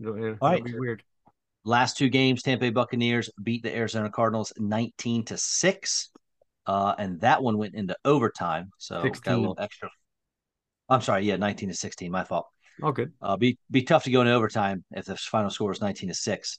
It'll, 0.00 0.36
All 0.40 0.50
right. 0.50 0.64
be 0.64 0.78
weird. 0.78 1.02
Last 1.64 1.96
two 1.96 2.10
games, 2.10 2.42
Tampa 2.42 2.60
Bay 2.60 2.70
Buccaneers 2.70 3.30
beat 3.42 3.62
the 3.62 3.74
Arizona 3.74 4.10
Cardinals 4.10 4.52
19 4.58 5.24
to 5.26 5.38
6. 5.38 6.10
Uh, 6.66 6.94
and 6.98 7.20
that 7.20 7.42
one 7.42 7.56
went 7.56 7.74
into 7.74 7.96
overtime. 8.04 8.70
So 8.78 9.02
16. 9.02 9.20
got 9.22 9.38
a 9.38 9.40
little 9.40 9.56
extra. 9.58 9.90
I'm 10.88 11.00
sorry, 11.00 11.24
yeah, 11.24 11.36
19 11.36 11.70
to 11.70 11.74
16. 11.74 12.10
My 12.10 12.24
fault. 12.24 12.46
Oh, 12.82 12.92
good. 12.92 13.12
Uh, 13.22 13.36
be 13.36 13.58
be 13.70 13.82
tough 13.82 14.04
to 14.04 14.10
go 14.10 14.20
into 14.20 14.32
overtime 14.32 14.84
if 14.90 15.06
the 15.06 15.16
final 15.16 15.50
score 15.50 15.72
is 15.72 15.80
19 15.80 16.10
to 16.10 16.14
6. 16.14 16.58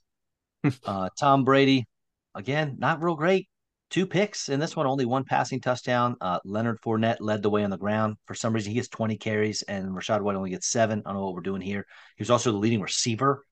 uh, 0.85 1.09
Tom 1.19 1.43
Brady, 1.43 1.85
again, 2.33 2.75
not 2.79 3.03
real 3.03 3.15
great. 3.15 3.47
Two 3.91 4.07
picks 4.07 4.49
in 4.49 4.59
this 4.59 4.75
one, 4.75 4.87
only 4.87 5.05
one 5.05 5.25
passing 5.25 5.61
touchdown. 5.61 6.15
Uh, 6.19 6.39
Leonard 6.43 6.81
Fournette 6.81 7.17
led 7.19 7.43
the 7.43 7.51
way 7.51 7.63
on 7.63 7.69
the 7.69 7.77
ground. 7.77 8.15
For 8.25 8.33
some 8.33 8.53
reason, 8.53 8.71
he 8.71 8.75
gets 8.75 8.87
20 8.87 9.17
carries, 9.17 9.61
and 9.61 9.89
Rachaad 9.89 10.21
White 10.21 10.35
only 10.35 10.49
gets 10.49 10.67
seven. 10.67 11.03
I 11.05 11.09
don't 11.09 11.19
know 11.19 11.25
what 11.25 11.35
we're 11.35 11.41
doing 11.41 11.61
here. 11.61 11.85
He 12.17 12.21
was 12.21 12.31
also 12.31 12.51
the 12.51 12.57
leading 12.57 12.81
receiver 12.81 13.43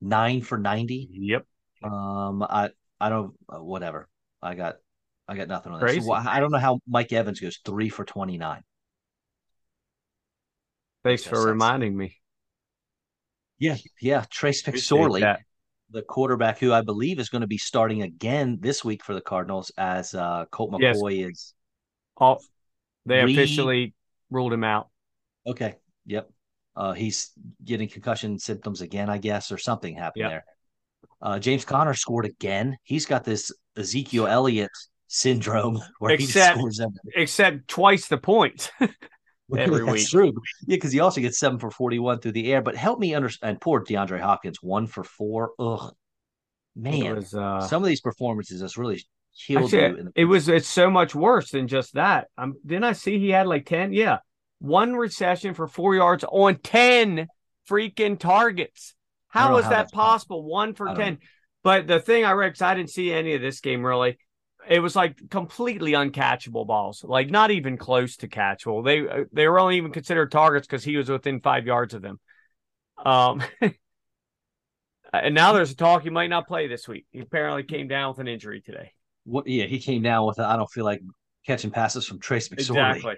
nine 0.00 0.42
for 0.42 0.58
90. 0.58 1.08
Yep. 1.12 1.46
Um, 1.82 2.42
I, 2.42 2.70
I 3.00 3.08
don't, 3.08 3.34
uh, 3.48 3.62
whatever. 3.62 4.08
I 4.42 4.54
got, 4.54 4.76
I 5.26 5.36
got 5.36 5.48
nothing 5.48 5.72
on 5.72 5.80
that. 5.80 6.02
So, 6.02 6.12
I 6.12 6.40
don't 6.40 6.50
know 6.50 6.58
how 6.58 6.80
Mike 6.86 7.12
Evans 7.12 7.40
goes 7.40 7.58
three 7.64 7.88
for 7.88 8.04
29. 8.04 8.62
Thanks 11.04 11.24
for 11.24 11.44
reminding 11.44 11.96
me. 11.96 12.16
Yeah. 13.58 13.76
Yeah. 14.00 14.24
Trace 14.30 14.62
McSorley, 14.62 15.36
the 15.90 16.02
quarterback 16.02 16.58
who 16.58 16.72
I 16.72 16.82
believe 16.82 17.18
is 17.18 17.28
going 17.28 17.40
to 17.40 17.48
be 17.48 17.58
starting 17.58 18.02
again 18.02 18.58
this 18.60 18.84
week 18.84 19.04
for 19.04 19.14
the 19.14 19.20
Cardinals 19.20 19.72
as 19.76 20.14
uh, 20.14 20.44
Colt 20.50 20.72
McCoy 20.72 21.18
yes. 21.18 21.30
is. 21.30 21.54
Off. 22.16 22.44
They 23.06 23.24
re- 23.24 23.32
officially 23.32 23.94
ruled 24.30 24.52
him 24.52 24.64
out. 24.64 24.88
Okay. 25.46 25.76
Yep. 26.06 26.30
Uh, 26.78 26.92
he's 26.92 27.32
getting 27.64 27.88
concussion 27.88 28.38
symptoms 28.38 28.82
again, 28.82 29.10
I 29.10 29.18
guess, 29.18 29.50
or 29.50 29.58
something 29.58 29.96
happened 29.96 30.20
yep. 30.20 30.30
there. 30.30 30.44
Uh, 31.20 31.38
James 31.40 31.64
Conner 31.64 31.92
scored 31.92 32.24
again. 32.24 32.76
He's 32.84 33.04
got 33.04 33.24
this 33.24 33.50
Ezekiel 33.76 34.28
Elliott 34.28 34.70
syndrome 35.08 35.80
where 35.98 36.12
except, 36.12 36.54
he 36.54 36.60
scores 36.60 36.78
everything. 36.78 37.12
except 37.16 37.66
twice 37.66 38.06
the 38.06 38.16
points 38.16 38.70
every 38.80 38.90
That's 39.84 39.92
week. 39.92 40.08
True, 40.08 40.32
yeah, 40.68 40.76
because 40.76 40.92
he 40.92 41.00
also 41.00 41.20
gets 41.20 41.40
seven 41.40 41.58
for 41.58 41.72
forty-one 41.72 42.20
through 42.20 42.32
the 42.32 42.52
air. 42.52 42.62
But 42.62 42.76
help 42.76 43.00
me 43.00 43.12
understand. 43.12 43.60
Poor 43.60 43.84
DeAndre 43.84 44.20
Hopkins, 44.20 44.62
one 44.62 44.86
for 44.86 45.02
four. 45.02 45.54
Ugh, 45.58 45.92
man, 46.76 47.16
was, 47.16 47.34
uh, 47.34 47.66
some 47.66 47.82
of 47.82 47.88
these 47.88 48.00
performances 48.00 48.60
just 48.60 48.76
really 48.76 49.02
killed 49.36 49.74
actually, 49.74 50.02
you. 50.02 50.12
it 50.14 50.26
was 50.26 50.48
it's 50.48 50.68
so 50.68 50.90
much 50.90 51.12
worse 51.12 51.50
than 51.50 51.66
just 51.66 51.94
that. 51.94 52.28
Um, 52.38 52.54
didn't 52.64 52.84
I 52.84 52.92
see 52.92 53.18
he 53.18 53.30
had 53.30 53.48
like 53.48 53.66
ten? 53.66 53.92
Yeah, 53.92 54.18
one 54.60 54.94
reception 54.94 55.54
for 55.54 55.66
four 55.66 55.94
yards 55.94 56.24
on 56.24 56.56
10 56.56 57.28
freaking 57.68 58.18
targets. 58.18 58.94
How 59.28 59.56
is 59.58 59.64
how 59.64 59.70
that 59.70 59.92
possible? 59.92 60.42
possible? 60.42 60.42
One 60.44 60.74
for 60.74 60.94
10. 60.94 61.18
But 61.62 61.86
the 61.86 62.00
thing 62.00 62.24
I 62.24 62.32
read, 62.32 62.48
because 62.48 62.62
I 62.62 62.74
didn't 62.74 62.90
see 62.90 63.12
any 63.12 63.34
of 63.34 63.42
this 63.42 63.60
game 63.60 63.84
really, 63.84 64.18
it 64.68 64.80
was 64.80 64.96
like 64.96 65.30
completely 65.30 65.92
uncatchable 65.92 66.66
balls, 66.66 67.04
like 67.04 67.30
not 67.30 67.50
even 67.50 67.76
close 67.76 68.16
to 68.18 68.28
catchable. 68.28 68.84
They 68.84 69.24
they 69.32 69.48
were 69.48 69.58
only 69.58 69.76
even 69.76 69.92
considered 69.92 70.30
targets 70.30 70.66
because 70.66 70.84
he 70.84 70.96
was 70.96 71.08
within 71.08 71.40
five 71.40 71.66
yards 71.66 71.94
of 71.94 72.02
them. 72.02 72.20
Um, 73.04 73.42
and 75.12 75.34
now 75.34 75.52
there's 75.52 75.72
a 75.72 75.76
talk 75.76 76.02
he 76.02 76.10
might 76.10 76.30
not 76.30 76.46
play 76.46 76.66
this 76.68 76.86
week. 76.86 77.06
He 77.10 77.20
apparently 77.20 77.62
came 77.62 77.88
down 77.88 78.10
with 78.10 78.18
an 78.18 78.28
injury 78.28 78.60
today. 78.60 78.92
What? 79.24 79.46
Yeah, 79.46 79.64
he 79.64 79.78
came 79.78 80.02
down 80.02 80.26
with. 80.26 80.38
I 80.38 80.56
don't 80.56 80.70
feel 80.70 80.84
like 80.84 81.00
catching 81.46 81.70
passes 81.70 82.06
from 82.06 82.18
Trace 82.18 82.48
McSorley. 82.48 82.96
Exactly. 82.96 83.16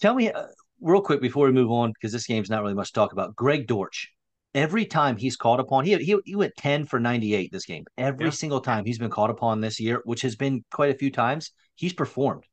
Tell 0.00 0.14
me 0.14 0.30
uh, 0.30 0.46
real 0.80 1.00
quick 1.00 1.20
before 1.20 1.46
we 1.46 1.52
move 1.52 1.70
on, 1.70 1.92
because 1.92 2.12
this 2.12 2.26
game's 2.26 2.50
not 2.50 2.62
really 2.62 2.74
much 2.74 2.88
to 2.88 2.92
talk 2.94 3.12
about. 3.12 3.34
Greg 3.34 3.66
Dortch, 3.66 4.12
every 4.54 4.84
time 4.86 5.16
he's 5.16 5.36
called 5.36 5.60
upon, 5.60 5.84
he 5.84 5.96
he, 5.96 6.16
he 6.24 6.36
went 6.36 6.54
10 6.56 6.86
for 6.86 7.00
98 7.00 7.50
this 7.52 7.66
game. 7.66 7.84
Every 7.96 8.26
yeah. 8.26 8.30
single 8.30 8.60
time 8.60 8.84
he's 8.84 8.98
been 8.98 9.10
called 9.10 9.30
upon 9.30 9.60
this 9.60 9.80
year, 9.80 10.00
which 10.04 10.22
has 10.22 10.36
been 10.36 10.64
quite 10.70 10.90
a 10.94 10.98
few 10.98 11.10
times, 11.10 11.52
he's 11.74 11.92
performed. 11.92 12.44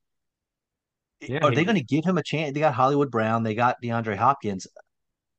Yeah, 1.22 1.40
Are 1.42 1.52
they 1.52 1.64
going 1.64 1.78
to 1.78 1.84
give 1.84 2.04
him 2.06 2.18
a 2.18 2.24
chance? 2.24 2.54
They 2.54 2.60
got 2.60 2.74
Hollywood 2.74 3.10
Brown, 3.10 3.44
they 3.44 3.56
got 3.56 3.78
DeAndre 3.82 4.18
Hopkins. 4.18 4.68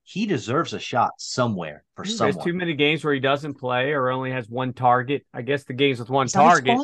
he 0.05 0.27
deserves 0.27 0.73
a 0.73 0.79
shot 0.79 1.13
somewhere 1.19 1.85
for 1.97 2.05
There's 2.05 2.17
someone. 2.17 2.45
too 2.45 2.55
many 2.55 2.75
games 2.75 3.05
where 3.05 3.13
he 3.15 3.21
doesn't 3.21 3.55
play 3.55 3.93
or 3.93 4.11
only 4.11 4.31
has 4.31 4.49
one 4.49 4.73
target. 4.73 5.27
I 5.35 5.43
guess 5.43 5.65
the 5.65 5.75
games 5.75 5.99
with 5.99 6.09
one 6.11 6.27
It's 6.27 6.33
target, 6.33 6.79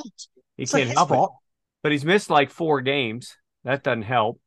he 0.56 0.64
It's 0.64 0.72
can't 0.72 0.90
help 0.90 1.10
it. 1.12 1.30
But 1.82 1.92
he's 1.92 2.04
missed 2.04 2.30
like 2.30 2.50
four 2.50 2.80
games. 2.80 3.36
That 3.64 3.82
doesn't 3.82 4.02
help. 4.02 4.40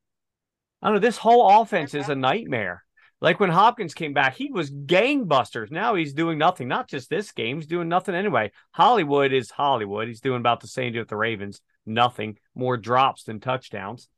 I 0.85 0.89
don't 0.89 0.95
know. 0.97 0.99
This 0.99 1.17
whole 1.17 1.61
offense 1.61 1.95
is 1.95 2.09
a 2.09 2.15
nightmare. 2.15 2.83
Like 3.19 3.39
when 3.39 3.49
Hopkins 3.49 3.95
came 3.95 4.13
back, 4.13 4.35
he 4.35 4.51
was 4.51 4.69
gangbusters. 4.69 5.71
Now 5.71 5.95
he's 5.95 6.13
doing 6.13 6.37
nothing. 6.37 6.67
Not 6.67 6.87
just 6.87 7.09
this 7.09 7.31
game, 7.31 7.55
he's 7.57 7.65
doing 7.65 7.89
nothing 7.89 8.13
anyway. 8.13 8.51
Hollywood 8.71 9.33
is 9.33 9.49
Hollywood. 9.49 10.07
He's 10.07 10.21
doing 10.21 10.41
about 10.41 10.59
the 10.59 10.67
same 10.67 10.93
deal 10.93 11.01
with 11.01 11.09
the 11.09 11.15
Ravens. 11.17 11.59
Nothing. 11.87 12.37
More 12.53 12.77
drops 12.77 13.23
than 13.23 13.39
touchdowns. 13.39 14.09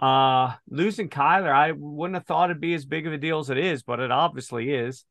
Uh 0.00 0.54
losing 0.68 1.10
Kyler, 1.10 1.52
I 1.52 1.72
wouldn't 1.72 2.14
have 2.14 2.24
thought 2.26 2.50
it'd 2.50 2.60
be 2.60 2.72
as 2.74 2.86
big 2.86 3.06
of 3.06 3.12
a 3.12 3.18
deal 3.18 3.38
as 3.40 3.50
it 3.50 3.58
is, 3.58 3.82
but 3.82 4.00
it 4.00 4.10
obviously 4.10 4.72
is. 4.72 5.04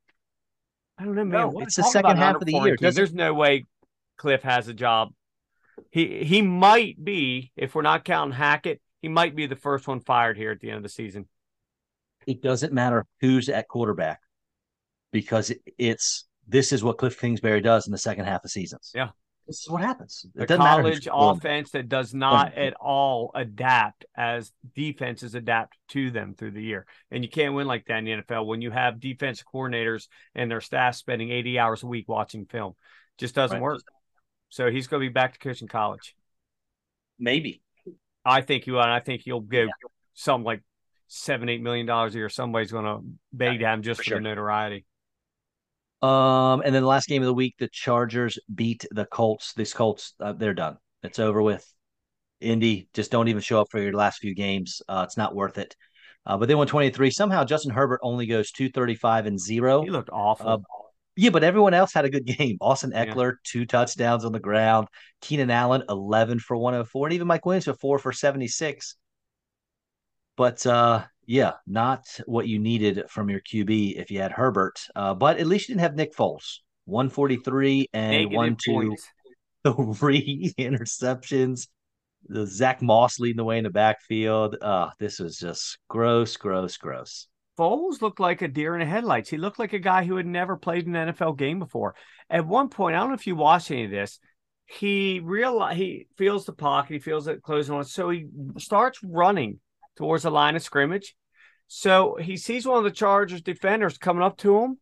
I 0.97 1.03
don't 1.05 1.13
know, 1.15 1.25
man. 1.25 1.41
No, 1.41 1.47
What- 1.49 1.63
it's 1.65 1.75
the 1.75 1.83
second 1.83 2.17
half 2.17 2.35
of 2.37 2.45
the 2.45 2.53
year. 2.53 2.75
team. 2.77 2.87
Doesn't- 2.87 2.95
There's 2.99 3.13
no 3.13 3.33
way 3.35 3.65
Cliff 4.17 4.41
has 4.41 4.67
a 4.67 4.73
job. 4.73 5.13
He 5.91 6.23
he 6.23 6.41
might 6.41 7.03
be, 7.03 7.51
if 7.55 7.75
we're 7.75 7.81
not 7.83 8.03
counting 8.03 8.33
Hackett, 8.35 8.81
he 9.05 9.09
might 9.09 9.35
be 9.35 9.45
the 9.45 9.55
first 9.55 9.87
one 9.87 9.99
fired 9.99 10.35
here 10.35 10.49
at 10.49 10.59
the 10.59 10.67
end 10.69 10.77
of 10.77 10.81
the 10.81 10.89
season. 10.89 11.27
It 12.25 12.41
doesn't 12.41 12.73
matter 12.73 13.05
who's 13.21 13.49
at 13.49 13.67
quarterback 13.67 14.19
because 15.11 15.53
it's 15.77 16.25
this 16.47 16.73
is 16.73 16.83
what 16.83 16.97
Cliff 16.97 17.19
Kingsbury 17.19 17.61
does 17.61 17.85
in 17.85 17.91
the 17.91 17.99
second 17.99 18.25
half 18.25 18.43
of 18.43 18.49
seasons. 18.49 18.91
Yeah. 18.95 19.09
This 19.45 19.59
is 19.59 19.69
what 19.69 19.83
happens. 19.83 20.25
It 20.35 20.41
A 20.41 20.45
doesn't 20.47 20.63
matter 20.63 20.81
who's 20.81 21.05
college 21.05 21.37
offense 21.37 21.69
that 21.69 21.87
does 21.87 22.15
not 22.15 22.55
at 22.55 22.73
all 22.81 23.29
adapt 23.35 24.05
as 24.17 24.51
defenses 24.73 25.35
adapt 25.35 25.77
to 25.89 26.09
them 26.09 26.33
through 26.33 26.51
the 26.53 26.63
year. 26.63 26.87
And 27.11 27.23
you 27.23 27.29
can't 27.29 27.53
win 27.53 27.67
like 27.67 27.85
that 27.85 27.99
in 27.99 28.05
the 28.05 28.23
NFL 28.23 28.47
when 28.47 28.63
you 28.63 28.71
have 28.71 28.99
defense 28.99 29.43
coordinators 29.53 30.07
and 30.33 30.49
their 30.49 30.61
staff 30.61 30.95
spending 30.95 31.29
80 31.29 31.59
hours 31.59 31.83
a 31.83 31.87
week 31.87 32.09
watching 32.09 32.47
film. 32.47 32.73
Just 33.19 33.35
doesn't 33.35 33.57
Right. 33.57 33.61
work. 33.61 33.83
So 34.49 34.71
he's 34.71 34.87
going 34.87 35.01
to 35.03 35.07
be 35.09 35.13
back 35.13 35.33
to 35.33 35.39
coaching 35.39 35.67
college. 35.67 36.15
Maybe. 37.19 37.61
I 38.25 38.41
think 38.41 38.67
you 38.67 38.73
will. 38.73 38.81
And 38.81 38.91
I 38.91 38.99
think 38.99 39.25
you'll 39.25 39.41
go 39.41 39.67
something 40.13 40.45
like 40.45 40.63
seven, 41.07 41.49
eight 41.49 41.61
million 41.61 41.85
dollars 41.85 42.15
a 42.15 42.17
year. 42.17 42.29
Somebody's 42.29 42.71
going 42.71 42.85
to 42.85 42.99
beg 43.31 43.59
to 43.59 43.65
him 43.65 43.81
just 43.81 43.99
For 43.99 44.03
for, 44.03 44.09
sure. 44.09 44.17
the 44.17 44.23
notoriety. 44.23 44.85
Um, 46.01 46.61
and 46.61 46.73
then 46.73 46.83
the 46.83 46.87
last 46.87 47.07
game 47.07 47.21
of 47.21 47.27
the 47.27 47.33
week, 47.33 47.55
the 47.57 47.67
Chargers 47.67 48.37
beat 48.53 48.85
the 48.91 49.05
Colts. 49.05 49.53
These 49.55 49.73
Colts, 49.73 50.13
uh, 50.19 50.33
they're 50.33 50.53
done. 50.53 50.77
It's 51.03 51.19
over 51.19 51.41
with. 51.41 51.65
Indy, 52.41 52.89
just 52.93 53.11
don't 53.11 53.27
even 53.27 53.41
show 53.41 53.61
up 53.61 53.67
for 53.71 53.79
your 53.79 53.93
last 53.93 54.19
few 54.19 54.35
games. 54.35 54.81
Uh, 54.87 55.03
it's 55.07 55.17
not 55.17 55.35
worth 55.35 55.57
it. 55.57 55.75
Uh, 56.25 56.37
but 56.37 56.47
they 56.47 56.55
won 56.55 56.67
23. 56.67 57.11
Somehow 57.11 57.43
Justin 57.43 57.71
Herbert 57.71 57.99
only 58.03 58.25
goes 58.25 58.51
235 58.51 59.25
and 59.27 59.39
zero. 59.39 59.83
He 59.83 59.89
looked 59.89 60.09
awful. 60.11 60.63
Yeah, 61.15 61.29
but 61.29 61.43
everyone 61.43 61.73
else 61.73 61.93
had 61.93 62.05
a 62.05 62.09
good 62.09 62.25
game. 62.25 62.57
Austin 62.61 62.91
Yeah. 62.91 63.05
Ekeler, 63.05 63.35
two 63.43 63.65
touchdowns 63.65 64.25
on 64.25 64.31
the 64.31 64.39
ground. 64.39 64.87
Keenan 65.21 65.49
Allen, 65.49 65.83
11 65.89 66.39
for 66.39 66.57
104. 66.57 67.07
And 67.07 67.13
even 67.13 67.27
Mike 67.27 67.45
Williams 67.45 67.67
with 67.67 67.79
four 67.79 67.99
for 67.99 68.11
76. 68.11 68.95
But 70.37 70.65
uh, 70.65 71.05
yeah, 71.25 71.53
not 71.65 72.05
what 72.25 72.47
you 72.47 72.59
needed 72.59 73.03
from 73.09 73.29
your 73.29 73.39
QB 73.39 73.95
if 73.97 74.11
you 74.11 74.19
had 74.19 74.31
Herbert. 74.31 74.79
Uh, 74.95 75.13
but 75.13 75.39
at 75.39 75.47
least 75.47 75.69
you 75.69 75.75
didn't 75.75 75.83
have 75.83 75.95
Nick 75.95 76.13
Foles. 76.15 76.59
143 76.85 77.89
and 77.93 78.11
Negative 78.11 78.35
one, 78.35 78.57
two, 78.57 78.95
three 79.95 80.53
interceptions. 80.59 81.67
The 82.27 82.45
Zack 82.45 82.81
Moss 82.81 83.19
leading 83.19 83.37
the 83.37 83.43
way 83.43 83.57
in 83.57 83.63
the 83.63 83.69
backfield. 83.69 84.57
Uh, 84.61 84.89
this 84.99 85.19
was 85.19 85.37
just 85.37 85.77
gross, 85.87 86.37
gross, 86.37 86.77
gross. 86.77 87.27
Foles 87.57 88.01
looked 88.01 88.19
like 88.19 88.41
a 88.41 88.47
deer 88.47 88.73
in 88.73 88.81
the 88.81 88.85
headlights. 88.85 89.29
He 89.29 89.37
looked 89.37 89.59
like 89.59 89.73
a 89.73 89.79
guy 89.79 90.03
who 90.03 90.17
had 90.17 90.25
never 90.25 90.57
played 90.57 90.87
an 90.87 90.93
NFL 90.93 91.37
game 91.37 91.59
before. 91.59 91.95
At 92.29 92.45
one 92.45 92.69
point, 92.69 92.95
I 92.95 92.99
don't 92.99 93.09
know 93.09 93.15
if 93.15 93.27
you 93.27 93.35
watched 93.35 93.71
any 93.71 93.85
of 93.85 93.91
this. 93.91 94.19
He 94.65 95.21
realize 95.23 95.77
he 95.77 96.07
feels 96.17 96.45
the 96.45 96.53
pocket, 96.53 96.93
he 96.93 96.99
feels 96.99 97.27
it 97.27 97.43
closing 97.43 97.75
on, 97.75 97.83
so 97.85 98.09
he 98.09 98.25
starts 98.57 98.99
running 99.03 99.59
towards 99.95 100.23
the 100.23 100.31
line 100.31 100.55
of 100.55 100.63
scrimmage. 100.63 101.15
So 101.67 102.17
he 102.19 102.35
sees 102.35 102.65
one 102.65 102.79
of 102.79 102.83
the 102.83 102.91
Chargers 102.91 103.41
defenders 103.41 103.97
coming 103.97 104.23
up 104.23 104.37
to 104.37 104.59
him, 104.59 104.79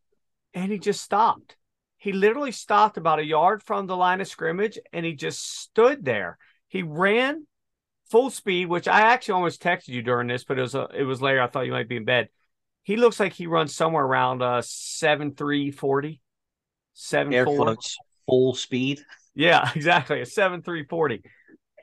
and 0.53 0.71
he 0.71 0.79
just 0.79 1.01
stopped. 1.01 1.57
He 1.97 2.11
literally 2.11 2.51
stopped 2.51 2.97
about 2.97 3.19
a 3.19 3.25
yard 3.25 3.61
from 3.61 3.87
the 3.87 3.95
line 3.95 4.21
of 4.21 4.27
scrimmage, 4.27 4.79
and 4.91 5.05
he 5.05 5.13
just 5.13 5.59
stood 5.61 6.03
there. 6.03 6.37
He 6.67 6.81
ran 6.81 7.45
full 8.09 8.29
speed, 8.29 8.67
which 8.67 8.87
I 8.87 9.01
actually 9.01 9.35
almost 9.35 9.61
texted 9.61 9.89
you 9.89 10.01
during 10.01 10.27
this, 10.27 10.43
but 10.43 10.57
it 10.57 10.61
was 10.61 10.75
a, 10.75 10.87
it 10.93 11.03
was 11.03 11.21
later. 11.21 11.41
I 11.41 11.47
thought 11.47 11.65
you 11.65 11.71
might 11.71 11.89
be 11.89 11.97
in 11.97 12.05
bed 12.05 12.29
he 12.83 12.97
looks 12.97 13.19
like 13.19 13.33
he 13.33 13.47
runs 13.47 13.75
somewhere 13.75 14.03
around 14.03 14.41
uh 14.41 14.61
seven 14.63 15.33
three 15.33 15.71
forty. 15.71 16.21
Seven 16.93 17.33
Air 17.33 17.45
four. 17.45 17.57
quotes, 17.57 17.97
full 18.27 18.53
speed. 18.53 19.03
Yeah, 19.33 19.69
exactly. 19.75 20.21
A 20.21 20.25
seven 20.25 20.61
three 20.61 20.85
forty. 20.85 21.23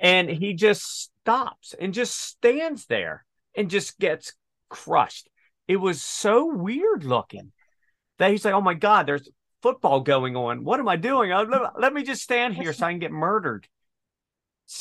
And 0.01 0.31
he 0.31 0.55
just 0.55 0.83
stops 1.23 1.75
and 1.79 1.93
just 1.93 2.19
stands 2.19 2.87
there 2.87 3.25
and 3.55 3.69
just 3.69 3.99
gets 3.99 4.33
crushed. 4.69 5.29
It 5.69 5.77
was 5.77 6.01
so 6.01 6.47
weird 6.47 7.05
looking 7.05 7.53
that 8.19 8.31
he's 8.31 8.45
like, 8.45 8.55
Oh 8.55 8.61
my 8.61 8.75
God, 8.75 9.07
there's 9.07 9.29
football 9.63 10.01
going 10.01 10.37
on. 10.37 10.65
What 10.65 10.81
am 10.81 10.89
I 10.89 10.97
doing? 10.97 11.33
Uh, 11.33 11.45
Let, 11.45 11.81
let 11.81 11.93
me 11.93 12.03
just 12.03 12.23
stand 12.23 12.55
here 12.55 12.73
so 12.73 12.87
I 12.87 12.93
can 12.93 12.99
get 12.99 13.13
murdered. 13.13 13.69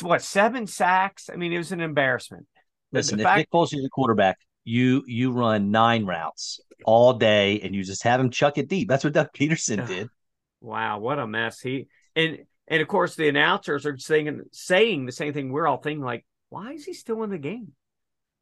What, 0.01 0.22
seven 0.22 0.67
sacks? 0.67 1.30
I 1.34 1.36
mean, 1.36 1.51
it 1.51 1.57
was 1.57 1.72
an 1.72 1.82
embarrassment. 1.82 2.45
Listen, 2.91 3.17
the 3.17 3.28
if 3.30 3.36
Nick 3.38 3.51
Foles 3.51 3.74
is 3.74 3.82
your 3.82 3.89
quarterback, 3.89 4.38
you 4.70 5.03
you 5.07 5.32
run 5.32 5.72
nine 5.72 6.05
routes 6.05 6.59
all 6.86 7.13
day 7.13 7.59
and 7.61 7.74
you 7.74 7.84
just 7.84 8.03
have 8.03 8.20
him 8.20 8.30
chuck 8.30 8.57
it 8.57 8.70
deep. 8.70 8.88
That's 8.88 9.03
what 9.03 9.13
Doug 9.13 9.30
Pederson 9.34 9.86
did. 9.86 10.09
Wow, 10.61 10.99
what 10.99 11.20
a 11.20 11.26
mess. 11.28 11.61
He 11.61 11.88
and 12.15 12.39
and 12.67 12.82
of 12.82 12.88
course 12.88 13.15
the 13.15 13.30
announcers 13.30 13.86
are 13.86 13.97
saying 13.97 14.41
saying 14.51 15.05
the 15.05 15.11
same 15.11 15.34
thing 15.34 15.51
we're 15.51 15.67
all 15.67 15.78
thinking 15.78 16.03
like, 16.03 16.26
why 16.49 16.74
is 16.74 16.84
he 16.86 16.93
still 16.93 17.24
in 17.24 17.30
the 17.30 17.38
game? 17.38 17.72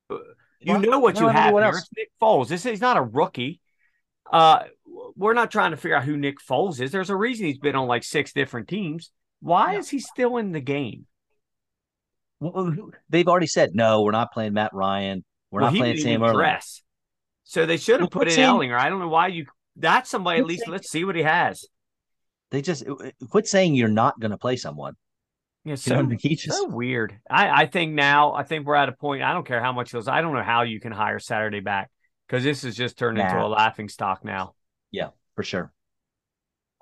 Uh, 0.10 0.18
You 0.60 0.74
Well, 0.74 0.82
know 0.82 1.00
what 1.00 1.16
no, 1.16 1.22
you 1.22 1.28
have 1.28 1.54
what 1.54 1.64
here. 1.64 1.74
else? 1.74 1.82
It's 1.82 1.90
Nick 1.96 2.10
Foles. 2.22 2.48
This 2.48 2.66
is 2.66 2.82
not 2.82 2.98
a 2.98 3.02
rookie. 3.04 3.62
Uh 4.32 4.64
we're 5.16 5.34
not 5.34 5.52
trying 5.52 5.72
to 5.72 5.78
figure 5.78 5.96
out 5.96 6.04
who 6.06 6.18
Nick 6.18 6.38
Foles 6.40 6.82
is. 6.82 6.92
There's 6.92 7.10
a 7.12 7.16
reason 7.16 7.46
he's 7.46 7.60
been 7.60 7.76
on 7.76 7.88
like 7.88 8.04
six 8.04 8.34
different 8.34 8.68
teams. 8.68 9.12
Why 9.42 9.76
is 9.76 9.90
he 9.90 10.00
still 10.00 10.38
in 10.38 10.52
the 10.52 10.60
game? 10.62 11.06
Well, 12.40 12.92
they've 13.10 13.28
already 13.28 13.48
said 13.48 13.72
no. 13.74 14.02
We're 14.04 14.12
not 14.12 14.32
playing 14.32 14.54
Matt 14.54 14.74
Ryan. 14.74 15.24
We're 15.52 15.62
well, 15.62 15.72
not 15.72 15.78
playing 15.78 15.96
didn't 15.96 16.04
Sam 16.04 16.12
even 16.14 16.24
Erling. 16.24 16.36
dress. 16.38 16.82
So 17.44 17.66
they 17.66 17.78
should 17.78 18.02
have 18.02 18.10
put 18.10 18.20
quit 18.24 18.28
in 18.30 18.34
saying- 18.36 18.50
Ehlinger. 18.50 18.78
I 18.80 18.90
don't 18.90 19.00
know 19.00 19.08
why 19.08 19.28
you 19.28 19.46
that's 19.76 20.10
somebody 20.10 20.40
at 20.40 20.46
least 20.46 20.64
saying- 20.66 20.72
let's 20.72 20.90
see 20.90 21.04
what 21.06 21.16
he 21.16 21.24
has. 21.24 21.66
They 22.52 22.62
just 22.62 22.88
uh, 22.88 22.94
uh, 22.94 23.12
quit 23.30 23.48
saying 23.48 23.76
you're 23.76 23.88
not 23.90 24.20
going 24.20 24.32
to 24.32 24.38
play 24.38 24.56
someone. 24.56 24.96
Yeah, 25.64 25.72
You 25.72 25.78
so 25.78 25.92
know, 25.92 25.98
what 25.98 26.06
I 26.06 26.10
mean? 26.10 26.20
he 26.22 26.36
just 26.36 26.58
So 26.58 26.68
weird. 26.68 27.20
I, 27.30 27.64
I 27.64 27.66
think 27.66 27.94
now, 27.94 28.34
I 28.34 28.44
think 28.44 28.66
we're 28.66 28.76
at 28.76 28.88
a 28.88 28.94
point. 28.94 29.22
I 29.24 29.34
don't 29.34 29.46
care 29.46 29.62
how 29.62 29.74
much 29.74 29.94
it 29.94 29.98
was. 29.98 30.08
I 30.08 30.22
don't 30.22 30.34
know 30.34 30.44
how 30.44 30.62
you 30.62 30.80
can 30.80 30.94
hire 30.94 31.20
Saturday 31.20 31.60
back 31.60 31.92
because 32.28 32.44
this 32.44 32.62
has 32.64 32.76
just 32.76 32.98
turned 32.98 33.18
into 33.18 33.38
a 33.38 33.48
laughing 33.48 33.90
stock 33.90 34.24
now. 34.24 34.54
Yeah, 34.92 35.10
for 35.36 35.44
sure. 35.44 35.72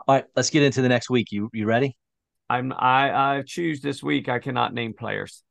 All 0.07 0.15
right, 0.15 0.25
let's 0.35 0.51
get 0.51 0.61
into 0.61 0.83
the 0.83 0.89
next 0.89 1.09
week. 1.09 1.31
You 1.31 1.49
you 1.51 1.65
ready? 1.65 1.97
I'm 2.47 2.71
I 2.73 3.37
I 3.37 3.43
choose 3.45 3.81
this 3.81 4.03
week. 4.03 4.29
I 4.29 4.37
cannot 4.37 4.71
name 4.73 4.93
players. 4.93 5.41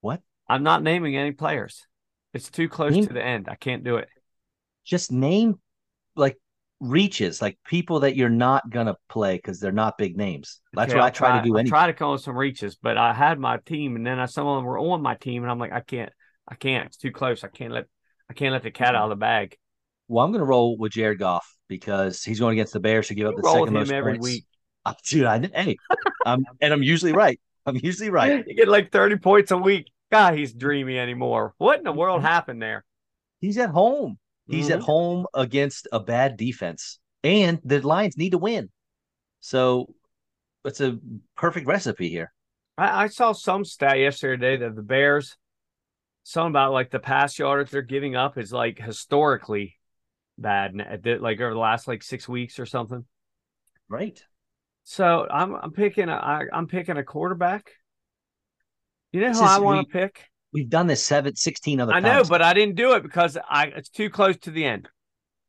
What? 0.00 0.22
I'm 0.48 0.62
not 0.62 0.82
naming 0.82 1.16
any 1.16 1.32
players. 1.32 1.86
It's 2.34 2.50
too 2.50 2.68
close 2.68 2.92
Name- 2.92 3.06
to 3.06 3.12
the 3.14 3.24
end. 3.24 3.48
I 3.48 3.54
can't 3.54 3.84
do 3.84 3.96
it. 3.96 4.08
Just 4.84 5.10
name 5.12 5.58
like 6.16 6.36
reaches, 6.80 7.40
like 7.40 7.58
people 7.64 8.00
that 8.00 8.16
you're 8.16 8.28
not 8.28 8.68
gonna 8.68 8.96
play 9.08 9.36
because 9.36 9.60
they're 9.60 9.72
not 9.72 9.96
big 9.96 10.16
names. 10.16 10.60
That's 10.74 10.90
Okay, 10.90 10.98
what 10.98 11.06
I 11.06 11.10
try, 11.10 11.38
to 11.40 11.48
do. 11.48 11.56
I 11.56 11.62
try 11.62 11.86
to 11.86 11.94
come 11.94 12.12
with 12.12 12.20
some 12.20 12.36
reaches, 12.36 12.76
but 12.76 12.98
I 12.98 13.14
had 13.14 13.38
my 13.38 13.56
team, 13.64 13.96
and 13.96 14.06
then 14.06 14.18
I, 14.18 14.26
some 14.26 14.46
of 14.46 14.56
them 14.56 14.64
were 14.64 14.78
on 14.78 15.00
my 15.00 15.14
team, 15.14 15.42
and 15.42 15.50
I'm 15.50 15.58
like, 15.58 15.72
I 15.72 15.80
can't, 15.80 16.12
I 16.46 16.54
can't. 16.56 16.86
It's 16.86 16.96
too 16.98 17.12
close. 17.12 17.44
I 17.44 17.48
can't 17.48 17.72
let, 17.72 17.86
I 18.28 18.34
can't 18.34 18.52
let 18.52 18.62
the 18.62 18.70
cat 18.70 18.94
out 18.94 19.04
of 19.04 19.10
the 19.10 19.16
bag. 19.16 19.56
well, 20.08 20.24
I'm 20.24 20.32
gonna 20.32 20.44
roll 20.44 20.76
with 20.76 20.92
Jared 20.92 21.18
Goff 21.18 21.46
because 21.68 22.22
he's 22.22 22.40
going 22.40 22.52
against 22.52 22.74
the 22.74 22.80
Bears 22.80 23.08
to 23.08 23.14
give 23.14 23.26
up 23.26 23.34
You 23.36 23.42
the 23.42 23.48
roll 23.48 23.60
with 23.62 23.68
second 23.68 23.76
him 23.76 23.80
most 23.80 23.92
every 23.92 24.12
points. 24.14 24.24
week. 24.24 24.44
Dude, 25.08 25.24
I 25.24 25.38
hey, 25.54 25.76
um, 26.26 26.44
and 26.60 26.72
I'm 26.74 26.82
usually 26.82 27.12
right. 27.12 27.40
I'm 27.64 27.76
usually 27.76 28.10
right. 28.10 28.44
You 28.46 28.54
get 28.54 28.68
like 28.68 28.92
30 28.92 29.16
points 29.16 29.50
a 29.50 29.56
week. 29.56 29.90
God, 30.14 30.34
he's 30.38 30.52
dreamy 30.52 30.96
anymore. 30.96 31.54
What 31.58 31.78
in 31.78 31.84
the 31.84 31.92
world 31.92 32.18
Mm-hmm. 32.18 32.26
happened 32.28 32.62
there? 32.62 32.84
He's 33.40 33.58
at 33.58 33.70
home. 33.70 34.16
He's 34.46 34.70
at 34.70 34.78
Mhm. 34.78 34.84
home 34.84 35.26
against 35.34 35.88
a 35.92 35.98
bad 35.98 36.36
defense, 36.36 37.00
and 37.24 37.60
the 37.64 37.80
Lions 37.80 38.16
need 38.16 38.30
to 38.30 38.38
win. 38.38 38.70
So 39.40 39.92
it's 40.64 40.80
a 40.80 41.00
perfect 41.36 41.66
recipe 41.66 42.10
here. 42.10 42.32
I, 42.78 43.04
I 43.04 43.06
saw 43.08 43.32
some 43.32 43.64
stat 43.64 43.98
yesterday 43.98 44.56
that 44.56 44.76
the 44.76 44.82
Bears, 44.82 45.36
something 46.22 46.52
about 46.52 46.72
like 46.72 46.92
the 46.92 47.00
pass 47.00 47.36
yardage 47.36 47.70
they're 47.70 47.82
giving 47.82 48.14
up 48.14 48.38
is 48.38 48.52
like 48.52 48.78
historically 48.78 49.76
bad, 50.38 50.80
at 50.80 51.20
like 51.20 51.40
over 51.40 51.54
the 51.54 51.58
last 51.58 51.88
like 51.88 52.04
six 52.04 52.28
weeks 52.28 52.60
or 52.60 52.66
something. 52.66 53.04
Right. 53.88 54.22
So 54.84 55.26
I'm 55.28 55.56
I'm 55.56 55.72
picking 55.72 56.08
a 56.08 56.14
I, 56.14 56.44
I'm 56.52 56.68
picking 56.68 56.98
a 56.98 57.02
quarterback. 57.02 57.72
You 59.14 59.20
know 59.20 59.28
This 59.28 59.38
who 59.38 59.44
I 59.44 59.58
want 59.58 59.88
to 59.88 59.92
pick? 59.92 60.28
We've 60.52 60.68
done 60.68 60.88
this 60.88 61.04
seven, 61.04 61.36
16 61.36 61.78
other 61.78 61.92
I 61.92 62.00
times. 62.00 62.06
I 62.06 62.16
know, 62.16 62.24
but 62.28 62.42
I 62.42 62.52
didn't 62.52 62.74
do 62.74 62.94
it 62.94 63.04
because 63.04 63.38
I 63.48 63.66
it's 63.66 63.88
too 63.88 64.10
close 64.10 64.36
to 64.38 64.50
the 64.50 64.64
end. 64.64 64.88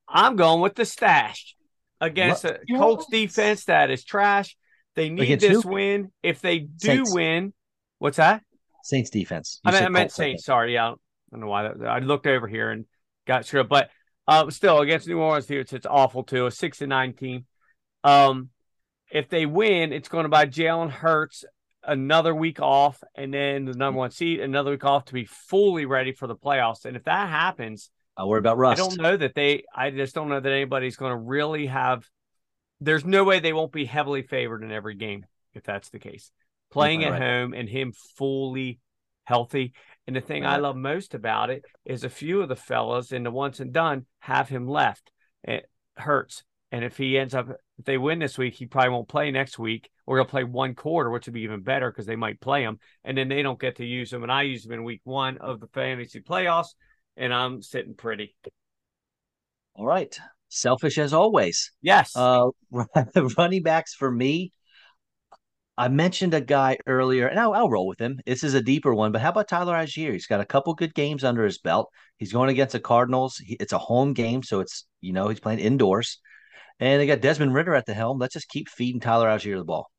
I'm 0.07 0.35
going 0.35 0.61
with 0.61 0.75
the 0.75 0.85
stash 0.85 1.55
against 1.99 2.45
a 2.45 2.59
Colts 2.77 3.07
defense 3.09 3.65
that 3.65 3.89
is 3.89 4.03
trash. 4.03 4.55
They 4.95 5.09
need 5.09 5.23
against 5.23 5.47
this 5.47 5.63
who? 5.63 5.69
win. 5.69 6.11
If 6.21 6.41
they 6.41 6.59
do 6.59 6.97
Saints. 6.97 7.13
win, 7.15 7.53
what's 7.97 8.17
that? 8.17 8.43
Saints 8.83 9.09
defense. 9.09 9.61
You 9.65 9.71
I, 9.71 9.73
mean, 9.73 9.83
I 9.83 9.89
meant 9.89 10.11
Saints. 10.11 10.45
Sorry, 10.45 10.75
yeah, 10.75 10.89
I 10.89 10.95
don't 11.31 11.39
know 11.39 11.47
why 11.47 11.63
that, 11.63 11.87
I 11.87 11.99
looked 11.99 12.27
over 12.27 12.47
here 12.47 12.69
and 12.69 12.85
got 13.25 13.47
screwed. 13.47 13.67
But 13.67 13.89
uh, 14.27 14.47
still, 14.51 14.81
against 14.81 15.07
New 15.07 15.17
Orleans 15.17 15.47
defense, 15.47 15.73
it's 15.73 15.87
awful 15.87 16.23
too. 16.23 16.45
A 16.45 16.51
six 16.51 16.77
to 16.77 16.87
nine 16.87 17.13
team. 17.13 17.47
Um, 18.03 18.49
if 19.11 19.27
they 19.27 19.47
win, 19.47 19.91
it's 19.91 20.07
going 20.07 20.25
to 20.25 20.29
buy 20.29 20.45
Jalen 20.45 20.91
Hurts 20.91 21.45
another 21.87 22.33
week 22.33 22.59
off, 22.59 23.01
and 23.15 23.33
then 23.33 23.65
the 23.65 23.73
number 23.73 23.99
one 23.99 24.11
seed 24.11 24.39
another 24.39 24.71
week 24.71 24.85
off 24.85 25.05
to 25.05 25.13
be 25.13 25.25
fully 25.25 25.85
ready 25.85 26.11
for 26.11 26.27
the 26.27 26.35
playoffs. 26.35 26.85
And 26.85 26.95
if 26.95 27.03
that 27.05 27.29
happens, 27.29 27.89
I 28.17 28.25
worry 28.25 28.39
about 28.39 28.57
Rust. 28.57 28.81
I 28.81 28.85
don't 28.85 29.01
know 29.01 29.17
that 29.17 29.35
they. 29.35 29.63
I 29.73 29.91
just 29.91 30.15
don't 30.15 30.29
know 30.29 30.39
that 30.39 30.51
anybody's 30.51 30.95
going 30.95 31.11
to 31.11 31.17
really 31.17 31.67
have. 31.67 32.07
There's 32.81 33.05
no 33.05 33.23
way 33.23 33.39
they 33.39 33.53
won't 33.53 33.71
be 33.71 33.85
heavily 33.85 34.21
favored 34.21 34.63
in 34.63 34.71
every 34.71 34.95
game 34.95 35.25
if 35.53 35.63
that's 35.63 35.89
the 35.89 35.99
case. 35.99 36.31
Playing 36.71 37.03
at 37.03 37.11
right. 37.11 37.21
home 37.21 37.53
and 37.53 37.69
him 37.69 37.93
fully 38.17 38.79
healthy. 39.23 39.73
And 40.07 40.15
the 40.15 40.21
thing 40.21 40.43
right. 40.43 40.53
I 40.53 40.57
love 40.57 40.75
most 40.75 41.13
about 41.13 41.49
it 41.49 41.63
is 41.83 42.03
a 42.03 42.09
few 42.09 42.41
of 42.41 42.49
the 42.49 42.55
fellas 42.55 43.11
in 43.11 43.23
the 43.23 43.31
once 43.31 43.59
and 43.59 43.73
done 43.73 44.05
have 44.19 44.49
him 44.49 44.67
left. 44.67 45.11
It 45.43 45.69
hurts. 45.95 46.43
And 46.71 46.83
if 46.83 46.97
he 46.97 47.17
ends 47.17 47.33
up, 47.33 47.47
if 47.77 47.85
they 47.85 47.97
win 47.97 48.19
this 48.19 48.37
week, 48.37 48.53
he 48.53 48.65
probably 48.65 48.91
won't 48.91 49.07
play 49.07 49.31
next 49.31 49.59
week, 49.59 49.89
or 50.05 50.17
he'll 50.17 50.25
play 50.25 50.43
one 50.43 50.75
quarter, 50.75 51.09
which 51.09 51.25
would 51.27 51.33
be 51.33 51.41
even 51.41 51.61
better 51.61 51.91
because 51.91 52.05
they 52.05 52.15
might 52.15 52.39
play 52.39 52.61
him, 52.61 52.79
and 53.03 53.17
then 53.17 53.27
they 53.27 53.41
don't 53.41 53.59
get 53.59 53.77
to 53.77 53.85
use 53.85 54.11
him. 54.11 54.23
And 54.23 54.31
I 54.31 54.43
use 54.43 54.65
him 54.65 54.71
in 54.71 54.83
week 54.83 55.01
one 55.03 55.37
of 55.39 55.59
the 55.59 55.67
fantasy 55.67 56.21
playoffs, 56.21 56.69
and 57.17 57.33
I'm 57.33 57.61
sitting 57.61 57.93
pretty. 57.93 58.35
All 59.75 59.85
right, 59.85 60.17
selfish 60.47 60.97
as 60.97 61.13
always. 61.13 61.71
Yes. 61.81 62.15
Uh, 62.15 62.47
running 63.37 63.63
backs 63.63 63.93
for 63.93 64.09
me. 64.09 64.53
I 65.77 65.89
mentioned 65.89 66.33
a 66.33 66.39
guy 66.39 66.77
earlier, 66.87 67.27
and 67.27 67.37
I'll, 67.37 67.53
I'll, 67.53 67.69
roll 67.69 67.87
with 67.87 67.99
him. 67.99 68.21
This 68.25 68.45
is 68.45 68.53
a 68.53 68.61
deeper 68.61 68.95
one, 68.95 69.11
but 69.11 69.19
how 69.19 69.29
about 69.29 69.49
Tyler 69.49 69.73
Allgeier? 69.73 70.13
He's 70.13 70.25
got 70.25 70.39
a 70.39 70.45
couple 70.45 70.73
good 70.73 70.93
games 70.93 71.25
under 71.25 71.43
his 71.43 71.57
belt. 71.57 71.91
He's 72.17 72.31
going 72.31 72.49
against 72.49 72.71
the 72.71 72.79
Cardinals. 72.79 73.37
He, 73.37 73.57
it's 73.59 73.73
a 73.73 73.77
home 73.77 74.13
game, 74.13 74.41
so 74.41 74.61
it's 74.61 74.85
you 75.01 75.11
know 75.11 75.27
he's 75.27 75.41
playing 75.41 75.59
indoors. 75.59 76.21
And 76.79 76.99
they 76.99 77.07
got 77.07 77.21
Desmond 77.21 77.53
Ridder 77.53 77.75
at 77.75 77.85
the 77.85 77.93
helm. 77.93 78.19
Let's 78.19 78.33
just 78.33 78.49
keep 78.49 78.69
feeding 78.69 78.99
Tyler 78.99 79.27
Allgeier 79.27 79.57
the 79.57 79.63
ball. 79.63 79.89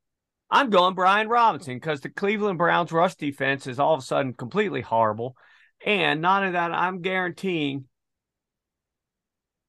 I'm 0.51 0.70
going 0.70 0.95
Brian 0.95 1.29
Robinson 1.29 1.77
because 1.77 2.01
the 2.01 2.09
Cleveland 2.09 2.59
Browns 2.59 2.93
rush 2.93 3.16
defense 3.16 3.66
is 3.66 3.81
all 3.81 3.95
of 3.95 4.01
a 4.01 4.05
sudden 4.05 4.33
completely 4.35 4.81
horrible. 4.81 5.37
And 5.85 6.20
not 6.20 6.43
only 6.43 6.53
that, 6.53 6.72
I'm 6.72 7.03
guaranteeing 7.03 7.85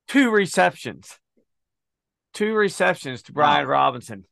two 0.07 0.29
receptions. 0.31 1.17
Two 2.33 2.53
receptions 2.53 3.23
to 3.23 3.33
Brian 3.33 3.65
wow. 3.65 3.71
Robinson. 3.71 4.25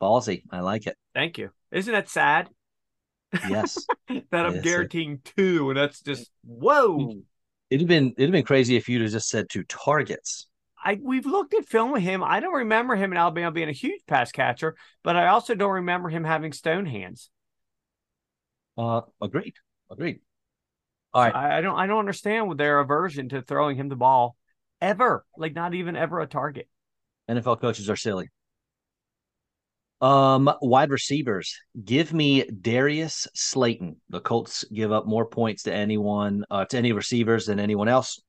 Ballsy. 0.00 0.42
I 0.50 0.60
like 0.60 0.86
it. 0.86 0.96
Thank 1.14 1.38
you. 1.38 1.50
Isn't 1.70 1.92
that 1.92 2.08
sad? 2.08 2.48
Yes. 3.48 3.86
that 4.08 4.46
I'm 4.46 4.60
guaranteeing 4.60 5.20
two, 5.36 5.70
and 5.70 5.78
that's 5.78 6.00
just 6.00 6.30
whoa. 6.44 7.22
It'd 7.70 7.82
have 7.82 7.88
been 7.88 8.14
it'd 8.16 8.28
have 8.28 8.32
been 8.32 8.44
crazy 8.44 8.76
if 8.76 8.88
you'd 8.88 9.02
have 9.02 9.10
just 9.10 9.28
said 9.28 9.46
two 9.48 9.64
targets. 9.64 10.46
I 10.84 11.00
we've 11.02 11.24
looked 11.24 11.54
at 11.54 11.66
film 11.66 11.92
with 11.92 12.02
him. 12.02 12.22
I 12.22 12.40
don't 12.40 12.52
remember 12.52 12.94
him 12.94 13.10
in 13.10 13.18
Alabama 13.18 13.50
being 13.50 13.70
a 13.70 13.72
huge 13.72 14.02
pass 14.06 14.30
catcher, 14.30 14.76
but 15.02 15.16
I 15.16 15.28
also 15.28 15.54
don't 15.54 15.72
remember 15.72 16.10
him 16.10 16.24
having 16.24 16.52
stone 16.52 16.84
hands. 16.84 17.30
Uh, 18.76 19.00
agreed. 19.20 19.54
Agreed. 19.90 20.20
All 21.14 21.22
right. 21.22 21.34
I, 21.34 21.58
I 21.58 21.60
don't. 21.62 21.76
I 21.76 21.86
don't 21.86 22.00
understand 22.00 22.58
their 22.58 22.80
aversion 22.80 23.30
to 23.30 23.40
throwing 23.40 23.76
him 23.76 23.88
the 23.88 23.96
ball 23.96 24.36
ever. 24.80 25.24
Like 25.38 25.54
not 25.54 25.74
even 25.74 25.96
ever 25.96 26.20
a 26.20 26.26
target. 26.26 26.68
NFL 27.30 27.60
coaches 27.60 27.88
are 27.88 27.96
silly. 27.96 28.28
Um, 30.02 30.52
wide 30.60 30.90
receivers. 30.90 31.58
Give 31.82 32.12
me 32.12 32.44
Darius 32.44 33.26
Slayton. 33.34 33.96
The 34.10 34.20
Colts 34.20 34.64
give 34.64 34.92
up 34.92 35.06
more 35.06 35.24
points 35.24 35.62
to 35.62 35.72
anyone, 35.72 36.44
uh, 36.50 36.66
to 36.66 36.76
any 36.76 36.92
receivers 36.92 37.46
than 37.46 37.58
anyone 37.58 37.88
else 37.88 38.20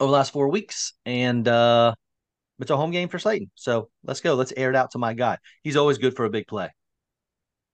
over 0.00 0.08
the 0.08 0.16
last 0.16 0.32
four 0.32 0.48
weeks, 0.48 0.94
and 1.04 1.46
uh, 1.46 1.94
it's 2.58 2.70
a 2.70 2.76
home 2.76 2.90
game 2.90 3.08
for 3.08 3.18
Slayton. 3.18 3.50
So 3.54 3.90
let's 4.04 4.20
go. 4.20 4.34
Let's 4.34 4.52
air 4.56 4.70
it 4.70 4.76
out 4.76 4.92
to 4.92 4.98
my 4.98 5.14
guy. 5.14 5.38
He's 5.62 5.76
always 5.76 5.98
good 5.98 6.16
for 6.16 6.24
a 6.24 6.30
big 6.30 6.46
play. 6.46 6.70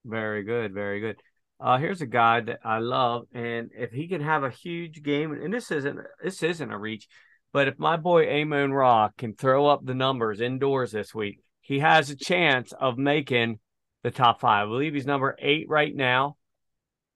Very 0.04 0.42
good. 0.42 0.74
Very 0.74 1.00
good. 1.00 1.16
Uh, 1.60 1.78
here's 1.78 2.02
a 2.02 2.06
guy 2.06 2.40
that 2.40 2.60
I 2.64 2.78
love, 2.78 3.26
and 3.32 3.70
if 3.76 3.92
he 3.92 4.08
can 4.08 4.20
have 4.20 4.42
a 4.42 4.50
huge 4.50 5.02
game, 5.02 5.32
and 5.32 5.54
this 5.54 5.70
isn't 5.70 5.98
this 6.22 6.42
isn't 6.42 6.72
a 6.72 6.78
reach, 6.78 7.06
but 7.52 7.68
if 7.68 7.78
my 7.78 7.96
boy 7.96 8.28
Amon 8.28 8.72
Ra 8.72 9.10
can 9.16 9.34
throw 9.34 9.66
up 9.66 9.84
the 9.84 9.94
numbers 9.94 10.40
indoors 10.40 10.92
this 10.92 11.14
week, 11.14 11.40
he 11.60 11.78
has 11.78 12.10
a 12.10 12.16
chance 12.16 12.72
of 12.72 12.98
making 12.98 13.60
the 14.02 14.10
top 14.10 14.40
five. 14.40 14.66
I 14.66 14.70
believe 14.70 14.94
he's 14.94 15.06
number 15.06 15.36
eight 15.40 15.66
right 15.68 15.94
now 15.94 16.36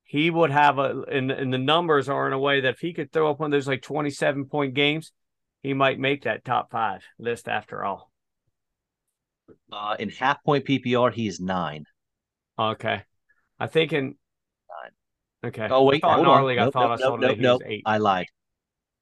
he 0.09 0.31
would 0.31 0.51
have 0.51 0.79
a 0.79 1.03
and, 1.13 1.31
and 1.31 1.53
the 1.53 1.59
numbers 1.59 2.09
are 2.09 2.27
in 2.27 2.33
a 2.33 2.39
way 2.39 2.63
that 2.63 2.75
if 2.75 2.81
he 2.81 2.95
could 2.95 3.13
throw 3.13 3.31
up 3.31 3.41
one 3.41 3.49
of 3.49 3.53
those 3.53 3.69
like 3.69 3.83
27 3.83 4.47
point 4.47 4.73
games, 4.73 5.13
he 5.63 5.75
might 5.75 5.99
make 5.99 6.25
that 6.25 6.47
top 6.47 6.71
five 6.71 7.03
list 7.19 7.47
after 7.47 7.85
all. 7.85 8.11
Uh, 9.71 9.97
in 9.99 10.09
half 10.09 10.43
point 10.43 10.65
PPR, 10.65 11.13
he 11.13 11.29
is 11.29 11.41
nine. 11.41 11.85
Okay. 12.59 13.03
I 13.61 13.67
think 13.67 13.93
in 13.93 14.05
nine. 14.05 14.93
Okay. 15.45 15.69
Oh 15.71 15.85
wait, 15.85 16.03
I 16.03 16.15
on. 16.15 16.25
Nope, 16.25 16.59
I 16.59 16.71
thought 16.71 16.75
nope, 16.75 16.91
I 16.91 16.97
saw 16.97 17.17
nope, 17.17 17.21
nope, 17.21 17.39
nope. 17.39 17.63
eight. 17.67 17.83
I 17.85 17.99
lied. 17.99 18.29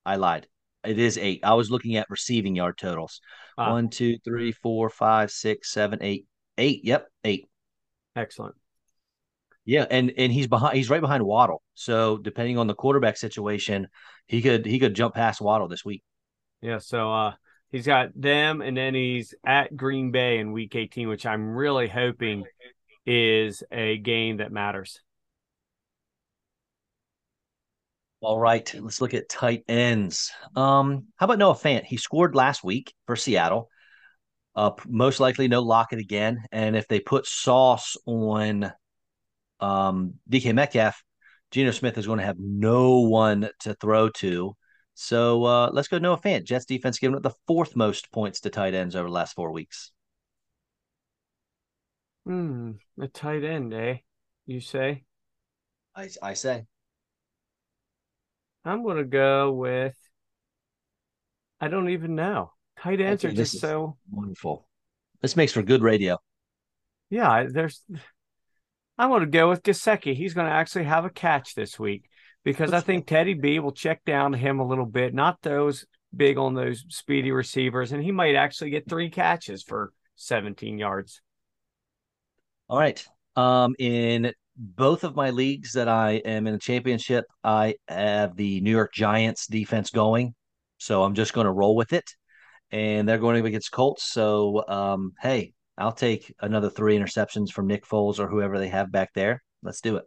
I 0.05 0.17
lied. 0.17 0.49
It 0.83 0.99
is 0.99 1.19
eight. 1.19 1.39
I 1.45 1.55
was 1.55 1.71
looking 1.71 1.95
at 1.95 2.11
receiving 2.11 2.57
yard 2.57 2.79
totals. 2.79 3.21
Uh, 3.57 3.69
One, 3.69 3.91
two, 3.91 4.19
three, 4.25 4.51
four, 4.51 4.91
five, 4.91 5.31
six, 5.31 5.73
seven, 5.73 6.01
eight. 6.03 6.27
Eight. 6.59 6.81
Yep, 6.83 7.07
eight. 7.23 7.49
Excellent. 8.17 8.57
Yeah, 9.67 9.85
and 9.91 10.13
and 10.17 10.33
he's 10.33 10.47
behind. 10.47 10.77
He's 10.77 10.89
right 10.89 11.01
behind 11.01 11.25
Waddle. 11.25 11.61
So 11.75 12.19
depending 12.19 12.57
on 12.57 12.69
the 12.69 12.75
quarterback 12.75 13.17
situation, 13.17 13.89
he 14.27 14.41
could 14.41 14.65
he 14.65 14.79
could 14.79 14.95
jump 14.95 15.15
past 15.15 15.41
Waddle 15.41 15.67
this 15.67 15.85
week. 15.85 16.03
Yeah. 16.63 16.79
So 16.79 17.13
uh, 17.13 17.33
he's 17.73 17.85
got 17.85 18.11
them, 18.15 18.63
and 18.63 18.77
then 18.77 18.95
he's 18.95 19.35
at 19.45 19.77
Green 19.77 20.13
Bay 20.13 20.39
in 20.39 20.53
Week 20.53 20.75
18, 20.75 21.09
which 21.09 21.27
I'm 21.27 21.51
really 21.51 21.89
hoping 21.89 22.45
is 23.05 23.65
a 23.73 23.99
game 23.99 24.37
that 24.37 24.53
matters. 24.53 25.01
All 28.21 28.39
right, 28.39 28.73
let's 28.81 29.01
look 29.01 29.15
at 29.15 29.29
tight 29.29 29.65
ends. 29.69 30.33
Um, 30.55 31.07
how 31.17 31.25
about 31.25 31.39
Noah 31.39 31.55
Fant? 31.55 31.85
He 31.85 31.97
scored 31.97 32.35
last 32.35 32.65
week 32.65 32.95
for 33.07 33.15
Seattle. 33.15 33.69
Uh, 34.55 34.71
most 34.89 35.21
likely 35.21 35.49
no 35.49 35.61
Lockett 35.61 35.99
again. 35.99 36.43
And 36.51 36.77
if 36.77 36.89
they 36.89 36.99
put 36.99 37.27
Sauce 37.27 37.97
on 38.07 38.73
um, 39.61 40.15
DK 40.31 40.55
Metcalf, 40.55 41.03
Geno 41.51 41.71
Smith 41.71 41.99
is 41.99 42.07
going 42.07 42.19
to 42.19 42.25
have 42.25 42.39
no 42.39 43.01
one 43.01 43.49
to 43.61 43.75
throw 43.75 44.09
to. 44.11 44.57
So 44.95 45.45
uh, 45.45 45.71
let's 45.73 45.89
go 45.89 45.99
Noah 45.99 46.19
Fant. 46.19 46.45
Jets 46.45 46.65
defense 46.65 46.99
giving 46.99 47.17
up 47.17 47.23
the 47.23 47.35
fourth 47.47 47.77
most 47.77 48.11
points 48.13 48.41
to 48.41 48.51
tight 48.51 48.75
ends 48.75 48.97
over 48.97 49.09
the 49.09 49.15
last 49.15 49.35
four 49.35 49.53
weeks. 49.53 49.93
Hmm, 52.25 52.73
a 53.01 53.07
tight 53.07 53.45
end, 53.45 53.73
eh? 53.73 53.99
You 54.47 54.61
say? 54.61 55.05
I, 55.95 56.09
I 56.23 56.35
say. 56.35 56.65
I'm 58.65 58.83
going 58.83 58.97
to 58.97 59.05
go 59.05 59.53
with. 59.53 59.95
I 61.61 61.69
don't 61.69 61.91
even 61.91 62.15
know. 62.17 62.53
Tight 62.79 63.01
ends 63.01 63.25
okay, 63.25 63.33
are 63.33 63.37
just 63.37 63.61
so 63.61 63.97
wonderful. 64.11 64.69
This 65.23 65.37
makes 65.37 65.53
for 65.53 65.63
good 65.63 65.83
radio. 65.83 66.19
Yeah, 67.11 67.47
there's 67.49 67.83
I'm 68.99 69.11
going 69.11 69.21
to 69.21 69.27
go 69.27 69.49
with 69.49 69.63
Gesicki. 69.63 70.15
He's 70.15 70.35
going 70.35 70.47
to 70.47 70.53
actually 70.53 70.85
have 70.85 71.05
a 71.05 71.11
catch 71.11 71.55
this 71.55 71.79
week 71.79 72.09
because 72.45 72.73
I 72.73 72.81
think 72.81 73.07
Teddy 73.07 73.35
B 73.35 73.59
will 73.59 73.73
check 73.73 74.05
down 74.05 74.33
to 74.33 74.39
him 74.39 74.61
a 74.61 74.67
little 74.67 74.87
bit, 74.87 75.15
not 75.15 75.43
those 75.43 75.85
big 76.15 76.39
on 76.39 76.55
those 76.55 76.85
speedy 76.89 77.31
receivers, 77.31 77.93
and 77.93 78.03
he 78.03 78.13
might 78.13 78.37
actually 78.37 78.71
get 78.71 78.89
three 78.89 79.11
catches 79.11 79.63
for 79.63 79.93
17 80.17 80.79
yards. 80.79 81.21
All 82.69 82.79
right. 82.79 83.05
Um, 83.37 83.75
in 83.79 84.33
both 84.57 85.05
of 85.05 85.15
my 85.15 85.31
leagues 85.31 85.73
that 85.73 85.89
I 85.89 86.13
am 86.25 86.47
in 86.47 86.55
a 86.55 86.59
championship, 86.59 87.27
I 87.45 87.75
have 87.89 88.37
the 88.37 88.61
New 88.63 88.71
York 88.71 88.93
Giants 88.95 89.47
defense 89.47 89.91
going. 89.91 90.35
So 90.79 91.03
I'm 91.03 91.15
just 91.15 91.33
going 91.33 91.47
to 91.47 91.53
roll 91.53 91.77
with 91.77 91.93
it. 91.93 92.11
And 92.71 93.09
they're 93.09 93.19
going 93.19 93.45
against 93.45 93.71
Colts. 93.71 94.05
So, 94.05 94.65
um, 94.67 95.13
hey, 95.21 95.53
I'll 95.79 95.93
take 95.93 96.35
another 96.41 96.71
three 96.71 96.99
interceptions 96.99 97.51
from 97.51 97.67
Nick 97.67 97.87
Foles 97.87 98.19
or 98.19 98.29
whoever 98.29 98.59
they 98.59 98.69
have 98.69 98.91
back 98.91 99.13
there. 99.15 99.43
Let's 99.63 99.81
do 99.81 99.97
it. 99.97 100.05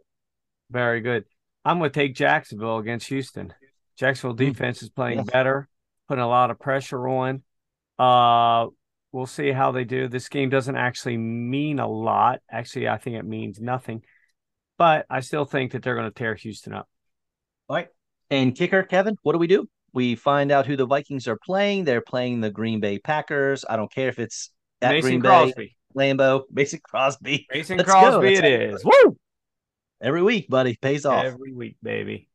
Very 0.70 1.00
good. 1.00 1.24
I'm 1.64 1.78
going 1.78 1.90
to 1.90 1.94
take 1.94 2.14
Jacksonville 2.14 2.78
against 2.78 3.08
Houston. 3.08 3.52
Jacksonville 3.98 4.36
hmm. 4.36 4.52
defense 4.52 4.82
is 4.82 4.90
playing 4.90 5.24
better, 5.24 5.68
putting 6.08 6.24
a 6.24 6.28
lot 6.28 6.50
of 6.50 6.58
pressure 6.58 7.06
on. 7.08 7.42
Uh, 7.98 8.68
we'll 9.12 9.26
see 9.26 9.52
how 9.52 9.72
they 9.72 9.84
do. 9.84 10.08
This 10.08 10.28
game 10.28 10.48
doesn't 10.48 10.76
actually 10.76 11.18
mean 11.18 11.78
a 11.78 11.88
lot. 11.88 12.40
Actually, 12.50 12.88
I 12.88 12.96
think 12.98 13.16
it 13.16 13.24
means 13.24 13.60
nothing, 13.60 14.02
but 14.78 15.06
I 15.10 15.20
still 15.20 15.44
think 15.44 15.72
that 15.72 15.82
they're 15.82 15.96
going 15.96 16.10
to 16.10 16.14
tear 16.14 16.34
Houston 16.34 16.72
up. 16.72 16.88
All 17.68 17.76
right. 17.76 17.88
And 18.30 18.56
kicker, 18.56 18.82
Kevin, 18.82 19.16
what 19.22 19.32
do 19.32 19.38
we 19.38 19.46
do? 19.46 19.68
we 19.92 20.14
find 20.14 20.52
out 20.52 20.66
who 20.66 20.76
the 20.76 20.86
Vikings 20.86 21.26
are 21.26 21.38
playing. 21.44 21.84
They're 21.84 22.00
playing 22.00 22.40
the 22.40 22.50
Green 22.50 22.80
Bay 22.80 22.98
Packers. 22.98 23.64
I 23.68 23.76
don't 23.76 23.92
care 23.92 24.08
if 24.08 24.18
it's 24.18 24.50
at 24.82 24.92
Mason 24.92 25.10
Green 25.10 25.20
Crosby. 25.20 25.76
Bay, 25.94 26.12
Lambeau, 26.12 26.42
Mason 26.50 26.80
Crosby. 26.82 27.46
Mason 27.52 27.76
Let's 27.78 27.90
Crosby, 27.90 28.34
it 28.34 28.44
is. 28.44 28.84
Woo! 28.84 29.16
Every 30.00 30.22
week, 30.22 30.48
buddy, 30.48 30.76
pays 30.80 31.04
off. 31.04 31.24
Every 31.24 31.52
week, 31.52 31.76
baby. 31.82 32.28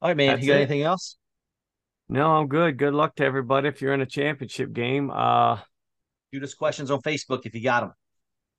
All 0.00 0.10
right, 0.10 0.16
man. 0.16 0.28
That's 0.28 0.42
you 0.42 0.48
got 0.48 0.54
it. 0.54 0.62
anything 0.62 0.82
else? 0.82 1.16
No, 2.08 2.36
I'm 2.36 2.48
good. 2.48 2.78
Good 2.78 2.94
luck 2.94 3.16
to 3.16 3.24
everybody 3.24 3.68
if 3.68 3.82
you're 3.82 3.94
in 3.94 4.00
a 4.00 4.06
championship 4.06 4.72
game. 4.72 5.10
Uh, 5.10 5.58
Shoot 6.32 6.42
us 6.44 6.54
questions 6.54 6.90
on 6.90 7.00
Facebook 7.02 7.46
if 7.46 7.54
you 7.54 7.62
got 7.62 7.80
them. 7.80 7.92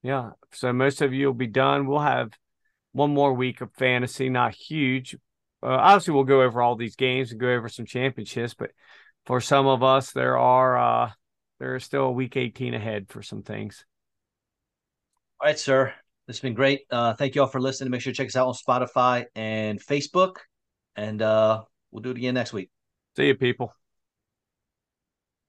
yeah. 0.03 0.31
So 0.53 0.73
most 0.73 1.01
of 1.01 1.13
you 1.13 1.27
will 1.27 1.33
be 1.33 1.47
done. 1.47 1.87
We'll 1.87 1.99
have 1.99 2.31
one 2.91 3.13
more 3.13 3.33
week 3.33 3.61
of 3.61 3.71
fantasy, 3.73 4.29
not 4.29 4.53
huge. 4.53 5.15
Uh, 5.61 5.67
obviously, 5.67 6.13
we'll 6.13 6.23
go 6.23 6.41
over 6.41 6.61
all 6.61 6.75
these 6.75 6.95
games 6.95 7.31
and 7.31 7.39
go 7.39 7.49
over 7.53 7.69
some 7.69 7.85
championships, 7.85 8.53
but 8.53 8.71
for 9.25 9.41
some 9.41 9.67
of 9.67 9.83
us, 9.83 10.11
there 10.11 10.37
are 10.37 10.77
uh, 10.77 11.11
there 11.59 11.75
is 11.75 11.83
still 11.83 12.05
a 12.05 12.11
week 12.11 12.37
18 12.37 12.73
ahead 12.73 13.07
for 13.09 13.21
some 13.21 13.43
things. 13.43 13.85
All 15.41 15.47
right, 15.47 15.59
sir. 15.59 15.93
This 16.27 16.37
has 16.37 16.41
been 16.41 16.53
great. 16.53 16.81
Uh, 16.91 17.13
thank 17.13 17.35
you 17.35 17.41
all 17.41 17.47
for 17.47 17.61
listening. 17.61 17.91
Make 17.91 18.01
sure 18.01 18.13
to 18.13 18.17
check 18.17 18.27
us 18.27 18.35
out 18.35 18.47
on 18.47 18.53
Spotify 18.53 19.25
and 19.35 19.79
Facebook. 19.83 20.37
And 20.95 21.21
uh, 21.21 21.63
we'll 21.91 22.01
do 22.01 22.11
it 22.11 22.17
again 22.17 22.33
next 22.33 22.53
week. 22.53 22.69
See 23.15 23.27
you, 23.27 23.35
people. 23.35 23.73